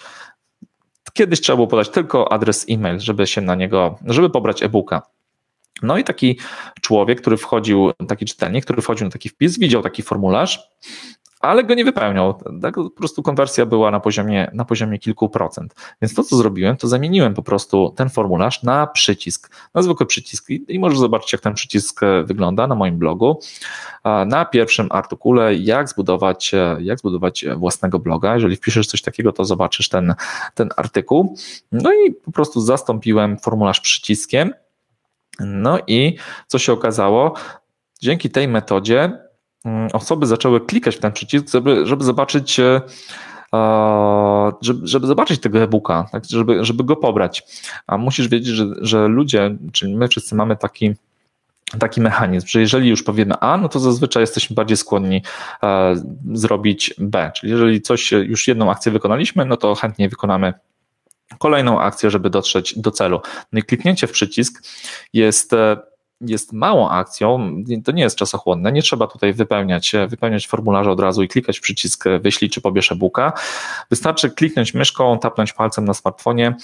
Kiedyś 1.14 1.42
trzeba 1.42 1.56
było 1.56 1.68
podać 1.68 1.90
tylko 1.90 2.32
adres 2.32 2.66
e-mail, 2.70 3.00
żeby 3.00 3.28
się 3.28 3.42
na 3.42 3.56
niego, 3.56 4.00
żeby 4.06 4.30
pobrać 4.30 4.64
e-booka. 4.64 5.02
No 5.82 5.98
i 5.98 6.04
taki 6.04 6.40
człowiek, 6.82 7.22
który 7.22 7.38
wchodził, 7.38 7.92
taki 8.08 8.26
czytelnik, 8.26 8.66
który 8.66 8.82
wchodził 8.82 9.08
na 9.08 9.12
taki 9.12 9.30
wpis, 9.30 9.60
widział 9.60 9.82
taki 9.82 10.04
formularz, 10.04 10.70
ale 11.42 11.64
go 11.64 11.74
nie 11.74 11.86
wypełniał. 11.86 12.34
Tak, 12.62 12.76
po 12.76 12.90
prostu 12.90 13.24
konwersja 13.24 13.66
była 13.66 13.92
na 13.92 14.00
poziomie, 14.00 14.52
na 14.54 14.66
poziomie 14.66 15.00
kilku 15.00 15.30
procent. 15.30 15.76
Więc 16.02 16.14
to, 16.14 16.24
co 16.24 16.36
zrobiłem, 16.36 16.78
to 16.78 16.88
zamieniłem 16.88 17.34
po 17.34 17.44
prostu 17.44 17.94
ten 17.96 18.10
formularz 18.10 18.64
na 18.64 18.88
przycisk, 18.88 19.56
na 19.74 19.82
zwykły 19.82 20.06
przycisk. 20.06 20.50
I 20.50 20.80
możesz 20.80 21.00
zobaczyć, 21.00 21.34
jak 21.34 21.42
ten 21.42 21.54
przycisk 21.54 22.04
e, 22.04 22.24
wygląda 22.24 22.68
na 22.68 22.76
moim 22.76 22.98
blogu. 22.98 23.40
Na 24.26 24.46
pierwszym 24.46 24.88
artykule, 24.92 25.56
jak 25.56 25.90
zbudować, 25.90 26.54
e, 26.54 26.78
jak 26.80 27.00
zbudować 27.00 27.46
własnego 27.58 28.00
bloga. 28.00 28.34
Jeżeli 28.34 28.56
wpiszesz 28.56 28.88
coś 28.88 29.02
takiego, 29.02 29.32
to 29.32 29.46
zobaczysz 29.46 29.90
ten, 29.90 30.16
ten 30.56 30.70
artykuł. 30.78 31.36
No 31.72 31.94
i 31.94 32.12
po 32.12 32.32
prostu 32.32 32.62
zastąpiłem 32.62 33.38
formularz 33.38 33.80
przyciskiem. 33.80 34.54
No 35.40 35.80
i 35.88 36.18
co 36.48 36.60
się 36.60 36.74
okazało? 36.74 37.34
Dzięki 38.02 38.30
tej 38.30 38.48
metodzie 38.48 39.18
osoby 39.94 40.28
zaczęły 40.28 40.62
klikać 40.62 40.96
w 40.96 41.00
ten 41.00 41.12
przycisk, 41.12 41.50
żeby, 41.50 41.86
żeby 41.86 42.04
zobaczyć 42.04 42.60
e, 42.60 42.82
żeby, 44.62 44.88
żeby 44.88 45.08
zobaczyć 45.08 45.42
tego 45.42 45.60
e-booka, 45.60 46.06
tak, 46.12 46.26
żeby, 46.26 46.66
żeby 46.66 46.84
go 46.84 46.96
pobrać. 46.96 47.44
A 47.88 47.98
musisz 47.98 48.28
wiedzieć, 48.28 48.56
że, 48.56 48.66
że 48.82 49.08
ludzie, 49.08 49.56
czyli 49.72 49.96
my 49.96 50.08
wszyscy 50.08 50.36
mamy 50.36 50.58
taki 50.58 50.96
taki 51.80 52.02
mechanizm, 52.02 52.48
że 52.48 52.60
jeżeli 52.60 52.90
już 52.90 53.04
powiemy 53.04 53.34
A, 53.40 53.58
no 53.58 53.70
to 53.70 53.80
zazwyczaj 53.80 54.24
jesteśmy 54.24 54.54
bardziej 54.54 54.78
skłonni 54.78 55.22
e, 55.64 55.96
zrobić 56.34 56.94
B. 56.98 57.32
Czyli 57.36 57.52
jeżeli 57.52 57.82
coś 57.82 58.12
już 58.12 58.48
jedną 58.48 58.72
akcję 58.72 58.92
wykonaliśmy, 58.92 59.46
no 59.46 59.58
to 59.58 59.76
chętnie 59.76 60.10
wykonamy 60.10 60.54
kolejną 61.38 61.82
akcję, 61.82 62.10
żeby 62.10 62.30
dotrzeć 62.30 62.80
do 62.80 62.92
celu. 62.92 63.22
No 63.52 63.60
i 63.60 63.64
kliknięcie 63.64 64.08
w 64.08 64.12
przycisk 64.12 64.64
jest 65.14 65.54
e, 65.54 65.78
jest 66.22 66.54
małą 66.54 66.90
akcją, 66.90 67.56
to 67.86 67.92
nie 67.92 68.04
jest 68.04 68.16
czasochłonne, 68.16 68.72
nie 68.72 68.82
trzeba 68.82 69.08
tutaj 69.08 69.34
wypełniać, 69.34 69.92
wypełniać 70.08 70.48
formularza 70.48 70.92
od 70.92 71.00
razu 71.00 71.24
i 71.24 71.28
klikać 71.28 71.60
przycisk 71.60 72.04
wyślij 72.22 72.50
czy 72.50 72.62
pobierz 72.62 72.92
e-booka. 72.92 73.34
Wystarczy 73.90 74.30
kliknąć 74.30 74.74
myszką, 74.74 75.20
tapnąć 75.20 75.54
palcem 75.54 75.86
na 75.86 75.94
smartfonie 75.94 76.56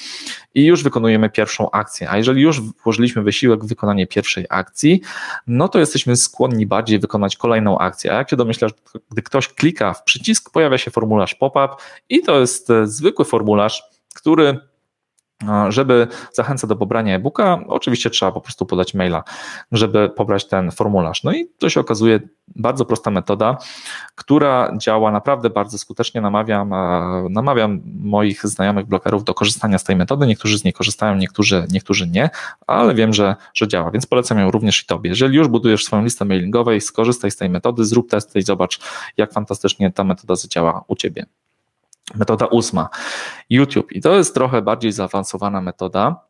i 0.56 0.66
już 0.66 0.84
wykonujemy 0.84 1.30
pierwszą 1.30 1.72
akcję. 1.72 2.10
A 2.10 2.18
jeżeli 2.18 2.42
już 2.42 2.62
włożyliśmy 2.62 3.22
wysiłek 3.22 3.66
w 3.66 3.68
wykonanie 3.68 4.08
pierwszej 4.08 4.46
akcji, 4.50 5.02
no 5.48 5.68
to 5.68 5.80
jesteśmy 5.80 6.16
skłonni 6.16 6.66
bardziej 6.66 7.00
wykonać 7.00 7.36
kolejną 7.36 7.78
akcję. 7.78 8.12
A 8.12 8.16
jak 8.16 8.30
się 8.30 8.36
domyślasz, 8.36 8.72
gdy 9.12 9.22
ktoś 9.22 9.48
klika 9.48 9.94
w 9.94 10.04
przycisk, 10.04 10.52
pojawia 10.52 10.78
się 10.78 10.92
formularz 10.92 11.36
pop-up 11.36 11.76
i 12.10 12.22
to 12.22 12.40
jest 12.40 12.68
zwykły 12.84 13.26
formularz, 13.26 13.84
który 14.16 14.60
żeby 15.70 16.08
zachęcać 16.34 16.70
do 16.70 16.76
pobrania 16.76 17.16
e-booka, 17.16 17.60
oczywiście 17.68 18.10
trzeba 18.10 18.32
po 18.32 18.42
prostu 18.42 18.66
podać 18.66 18.94
maila, 18.94 19.24
żeby 19.72 20.10
pobrać 20.10 20.48
ten 20.48 20.72
formularz. 20.72 21.24
No 21.24 21.34
i 21.34 21.48
to 21.60 21.70
się 21.70 21.80
okazuje 21.80 22.20
bardzo 22.56 22.86
prosta 22.86 23.12
metoda, 23.12 23.58
która 24.16 24.78
działa 24.78 25.12
naprawdę 25.12 25.50
bardzo 25.50 25.78
skutecznie. 25.78 26.22
Namawiam, 26.22 26.74
namawiam 27.30 27.82
moich 28.04 28.48
znajomych 28.48 28.86
blokerów 28.86 29.24
do 29.24 29.34
korzystania 29.34 29.78
z 29.78 29.84
tej 29.84 29.96
metody. 29.96 30.28
Niektórzy 30.28 30.58
z 30.58 30.64
niej 30.64 30.74
korzystają, 30.74 31.16
niektórzy, 31.16 31.68
niektórzy 31.72 32.08
nie, 32.08 32.30
ale 32.68 32.96
wiem, 32.96 33.14
że, 33.14 33.36
że 33.54 33.68
działa, 33.68 33.92
więc 33.92 34.06
polecam 34.06 34.40
ją 34.40 34.52
również 34.52 34.84
i 34.84 34.86
Tobie. 34.86 35.10
Jeżeli 35.10 35.38
już 35.38 35.48
budujesz 35.48 35.86
swoją 35.86 36.04
listę 36.04 36.26
mailingowej, 36.26 36.82
skorzystaj 36.82 37.32
z 37.32 37.38
tej 37.38 37.50
metody, 37.50 37.86
zrób 37.86 38.10
testy 38.10 38.40
i 38.40 38.42
zobacz, 38.42 38.80
jak 39.18 39.34
fantastycznie 39.34 39.92
ta 39.92 40.04
metoda 40.04 40.36
zadziała 40.36 40.84
u 40.88 40.96
Ciebie. 40.96 41.26
Metoda 42.16 42.46
ósma, 42.46 42.90
YouTube. 43.50 43.92
I 43.92 44.02
to 44.02 44.16
jest 44.16 44.34
trochę 44.34 44.62
bardziej 44.62 44.92
zaawansowana 44.92 45.62
metoda, 45.62 46.22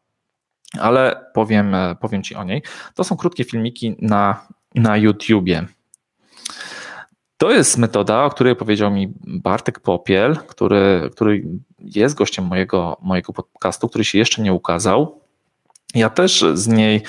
ale 0.79 1.25
powiem, 1.33 1.75
powiem 2.01 2.23
Ci 2.23 2.35
o 2.35 2.43
niej. 2.43 2.61
To 2.95 3.03
są 3.03 3.17
krótkie 3.17 3.43
filmiki 3.43 3.95
na, 3.99 4.47
na 4.75 4.97
YouTubie. 4.97 5.65
To 7.37 7.51
jest 7.51 7.77
metoda, 7.77 8.23
o 8.23 8.29
której 8.29 8.55
powiedział 8.55 8.91
mi 8.91 9.13
Bartek 9.27 9.79
Popiel, 9.79 10.37
który, 10.37 11.09
który 11.11 11.43
jest 11.79 12.15
gościem 12.15 12.45
mojego, 12.45 12.97
mojego 13.01 13.33
podcastu, 13.33 13.89
który 13.89 14.05
się 14.05 14.17
jeszcze 14.17 14.41
nie 14.41 14.53
ukazał. 14.53 15.21
Ja 15.95 16.09
też 16.09 16.45
z 16.53 16.67
niej 16.67 17.01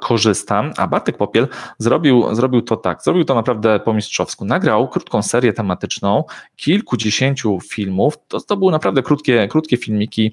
korzystam, 0.00 0.72
a 0.76 0.86
Bartek 0.86 1.16
Popiel 1.16 1.48
zrobił, 1.78 2.34
zrobił 2.34 2.62
to 2.62 2.76
tak, 2.76 3.02
zrobił 3.02 3.24
to 3.24 3.34
naprawdę 3.34 3.80
po 3.80 3.94
mistrzowsku. 3.94 4.44
Nagrał 4.44 4.88
krótką 4.88 5.22
serię 5.22 5.52
tematyczną, 5.52 6.24
kilkudziesięciu 6.56 7.58
filmów. 7.60 8.18
To, 8.28 8.40
to 8.40 8.56
były 8.56 8.72
naprawdę 8.72 9.02
krótkie, 9.02 9.48
krótkie 9.48 9.76
filmiki, 9.76 10.32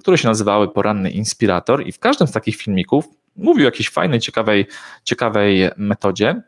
które 0.00 0.18
się 0.18 0.28
nazywały 0.28 0.68
Poranny 0.68 1.10
Inspirator 1.10 1.86
i 1.86 1.92
w 1.92 1.98
każdym 1.98 2.28
z 2.28 2.32
takich 2.32 2.56
filmików 2.56 3.04
mówił 3.36 3.64
o 3.64 3.68
jakiejś 3.68 3.90
fajnej, 3.90 4.20
ciekawej, 4.20 4.66
ciekawej 5.04 5.70
metodzie 5.76 6.42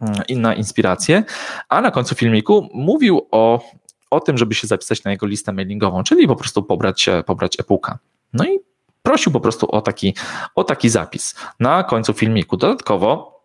mm, 0.00 0.14
i 0.28 0.36
na 0.36 0.54
inspirację, 0.54 1.24
a 1.68 1.80
na 1.80 1.90
końcu 1.90 2.14
filmiku 2.14 2.68
mówił 2.74 3.28
o, 3.30 3.64
o 4.10 4.20
tym, 4.20 4.38
żeby 4.38 4.54
się 4.54 4.66
zapisać 4.66 5.04
na 5.04 5.10
jego 5.10 5.26
listę 5.26 5.52
mailingową, 5.52 6.02
czyli 6.02 6.28
po 6.28 6.36
prostu 6.36 6.62
pobrać, 6.62 7.08
pobrać 7.26 7.60
e-booka. 7.60 7.98
No 8.32 8.44
i 8.44 8.65
prosił 9.06 9.32
po 9.32 9.40
prostu 9.40 9.70
o 9.70 9.80
taki, 9.80 10.14
o 10.54 10.64
taki 10.64 10.88
zapis 10.88 11.34
na 11.60 11.84
końcu 11.84 12.12
filmiku. 12.12 12.56
Dodatkowo 12.56 13.36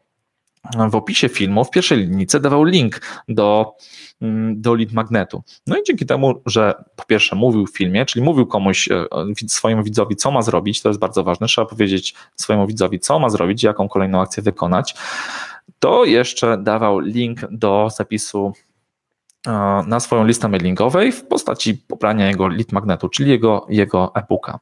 w 0.89 0.95
opisie 0.95 1.29
filmu, 1.29 1.65
w 1.65 1.69
pierwszej 1.69 1.97
linijce 1.97 2.39
dawał 2.39 2.63
link 2.63 3.01
do, 3.27 3.75
mm, 4.21 4.61
do 4.61 4.73
lead 4.73 4.91
magnetu. 4.91 5.43
No 5.67 5.77
i 5.77 5.83
dzięki 5.87 6.05
temu, 6.05 6.41
że 6.45 6.83
po 6.95 7.05
pierwsze 7.05 7.35
mówił 7.35 7.67
w 7.67 7.77
filmie, 7.77 8.05
czyli 8.05 8.25
mówił 8.25 8.47
komuś, 8.47 8.89
e, 8.91 9.05
swojemu 9.47 9.83
widzowi, 9.83 10.15
co 10.15 10.31
ma 10.31 10.41
zrobić, 10.41 10.81
to 10.81 10.89
jest 10.89 10.99
bardzo 10.99 11.23
ważne, 11.23 11.47
trzeba 11.47 11.67
powiedzieć 11.67 12.15
swojemu 12.35 12.67
widzowi, 12.67 12.99
co 12.99 13.19
ma 13.19 13.29
zrobić, 13.29 13.63
jaką 13.63 13.89
kolejną 13.89 14.21
akcję 14.21 14.43
wykonać, 14.43 14.95
to 15.79 16.05
jeszcze 16.05 16.57
dawał 16.57 16.99
link 16.99 17.39
do 17.51 17.87
zapisu 17.97 18.53
na 19.87 19.99
swoją 19.99 20.25
listę 20.25 20.47
mailingowej 20.47 21.11
w 21.11 21.27
postaci 21.27 21.73
pobrania 21.73 22.27
jego 22.27 22.47
lead 22.47 22.71
magnetu, 22.71 23.09
czyli 23.09 23.31
jego, 23.31 23.65
jego 23.69 24.11
e-booka. 24.15 24.59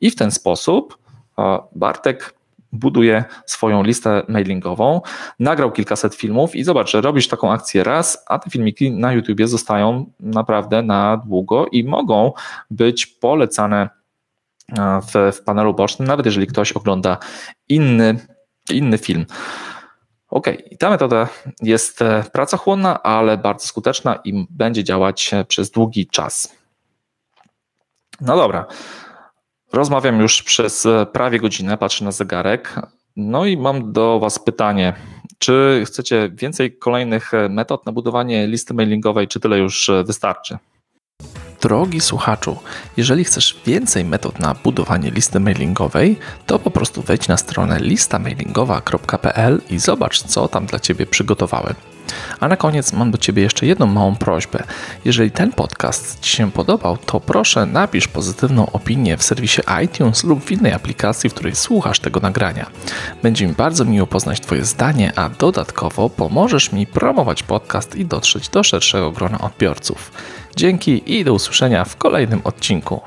I 0.00 0.10
w 0.10 0.16
ten 0.16 0.30
sposób 0.30 0.98
Bartek 1.72 2.34
buduje 2.72 3.24
swoją 3.46 3.82
listę 3.82 4.22
mailingową, 4.28 5.00
nagrał 5.38 5.72
kilkaset 5.72 6.14
filmów 6.14 6.56
i 6.56 6.64
zobacz, 6.64 6.90
że 6.90 7.00
robisz 7.00 7.28
taką 7.28 7.52
akcję 7.52 7.84
raz, 7.84 8.24
a 8.26 8.38
te 8.38 8.50
filmiki 8.50 8.90
na 8.90 9.12
YouTubie 9.12 9.48
zostają 9.48 10.06
naprawdę 10.20 10.82
na 10.82 11.16
długo 11.26 11.66
i 11.66 11.84
mogą 11.84 12.32
być 12.70 13.06
polecane 13.06 13.88
w, 14.78 15.32
w 15.36 15.42
panelu 15.44 15.74
bocznym, 15.74 16.08
nawet 16.08 16.26
jeżeli 16.26 16.46
ktoś 16.46 16.72
ogląda 16.72 17.18
inny, 17.68 18.18
inny 18.70 18.98
film. 18.98 19.26
Ok, 20.30 20.46
i 20.70 20.76
ta 20.78 20.90
metoda 20.90 21.28
jest 21.62 22.02
e, 22.02 22.24
pracochłonna, 22.32 23.02
ale 23.02 23.38
bardzo 23.38 23.66
skuteczna 23.66 24.18
i 24.24 24.46
będzie 24.50 24.84
działać 24.84 25.34
e, 25.34 25.44
przez 25.44 25.70
długi 25.70 26.06
czas. 26.06 26.56
No 28.20 28.36
dobra, 28.36 28.66
rozmawiam 29.72 30.20
już 30.20 30.42
przez 30.42 30.86
e, 30.86 31.06
prawie 31.12 31.40
godzinę, 31.40 31.78
patrzę 31.78 32.04
na 32.04 32.12
zegarek. 32.12 32.74
No 33.16 33.46
i 33.46 33.56
mam 33.56 33.92
do 33.92 34.18
Was 34.18 34.38
pytanie. 34.38 34.94
Czy 35.38 35.82
chcecie 35.86 36.30
więcej 36.34 36.78
kolejnych 36.78 37.32
metod 37.48 37.86
na 37.86 37.92
budowanie 37.92 38.46
listy 38.46 38.74
mailingowej, 38.74 39.28
czy 39.28 39.40
tyle 39.40 39.58
już 39.58 39.90
wystarczy? 40.04 40.58
Drogi 41.60 42.00
słuchaczu, 42.00 42.56
jeżeli 42.96 43.24
chcesz 43.24 43.60
więcej 43.66 44.04
metod 44.04 44.38
na 44.38 44.54
budowanie 44.54 45.10
listy 45.10 45.40
mailingowej, 45.40 46.18
to 46.46 46.58
po 46.58 46.70
prostu 46.70 47.02
wejdź 47.02 47.28
na 47.28 47.36
stronę 47.36 47.80
listamailingowa.pl 47.80 49.60
i 49.70 49.78
zobacz, 49.78 50.22
co 50.22 50.48
tam 50.48 50.66
dla 50.66 50.80
Ciebie 50.80 51.06
przygotowałem. 51.06 51.74
A 52.40 52.48
na 52.48 52.56
koniec 52.56 52.92
mam 52.92 53.10
do 53.10 53.18
Ciebie 53.18 53.42
jeszcze 53.42 53.66
jedną 53.66 53.86
małą 53.86 54.16
prośbę. 54.16 54.62
Jeżeli 55.04 55.30
ten 55.30 55.52
podcast 55.52 56.20
Ci 56.20 56.36
się 56.36 56.50
podobał, 56.50 56.96
to 56.96 57.20
proszę 57.20 57.66
napisz 57.66 58.08
pozytywną 58.08 58.72
opinię 58.72 59.16
w 59.16 59.22
serwisie 59.22 59.60
iTunes 59.84 60.24
lub 60.24 60.44
w 60.44 60.52
innej 60.52 60.72
aplikacji, 60.72 61.30
w 61.30 61.34
której 61.34 61.54
słuchasz 61.56 62.00
tego 62.00 62.20
nagrania. 62.20 62.70
Będzie 63.22 63.46
mi 63.46 63.52
bardzo 63.52 63.84
miło 63.84 64.06
poznać 64.06 64.40
Twoje 64.40 64.64
zdanie, 64.64 65.12
a 65.16 65.28
dodatkowo 65.28 66.10
pomożesz 66.10 66.72
mi 66.72 66.86
promować 66.86 67.42
podcast 67.42 67.96
i 67.96 68.04
dotrzeć 68.06 68.48
do 68.48 68.62
szerszego 68.62 69.12
grona 69.12 69.38
odbiorców. 69.38 70.12
Dzięki 70.56 71.18
i 71.18 71.24
do 71.24 71.32
usłyszenia 71.32 71.84
w 71.84 71.96
kolejnym 71.96 72.40
odcinku. 72.44 73.00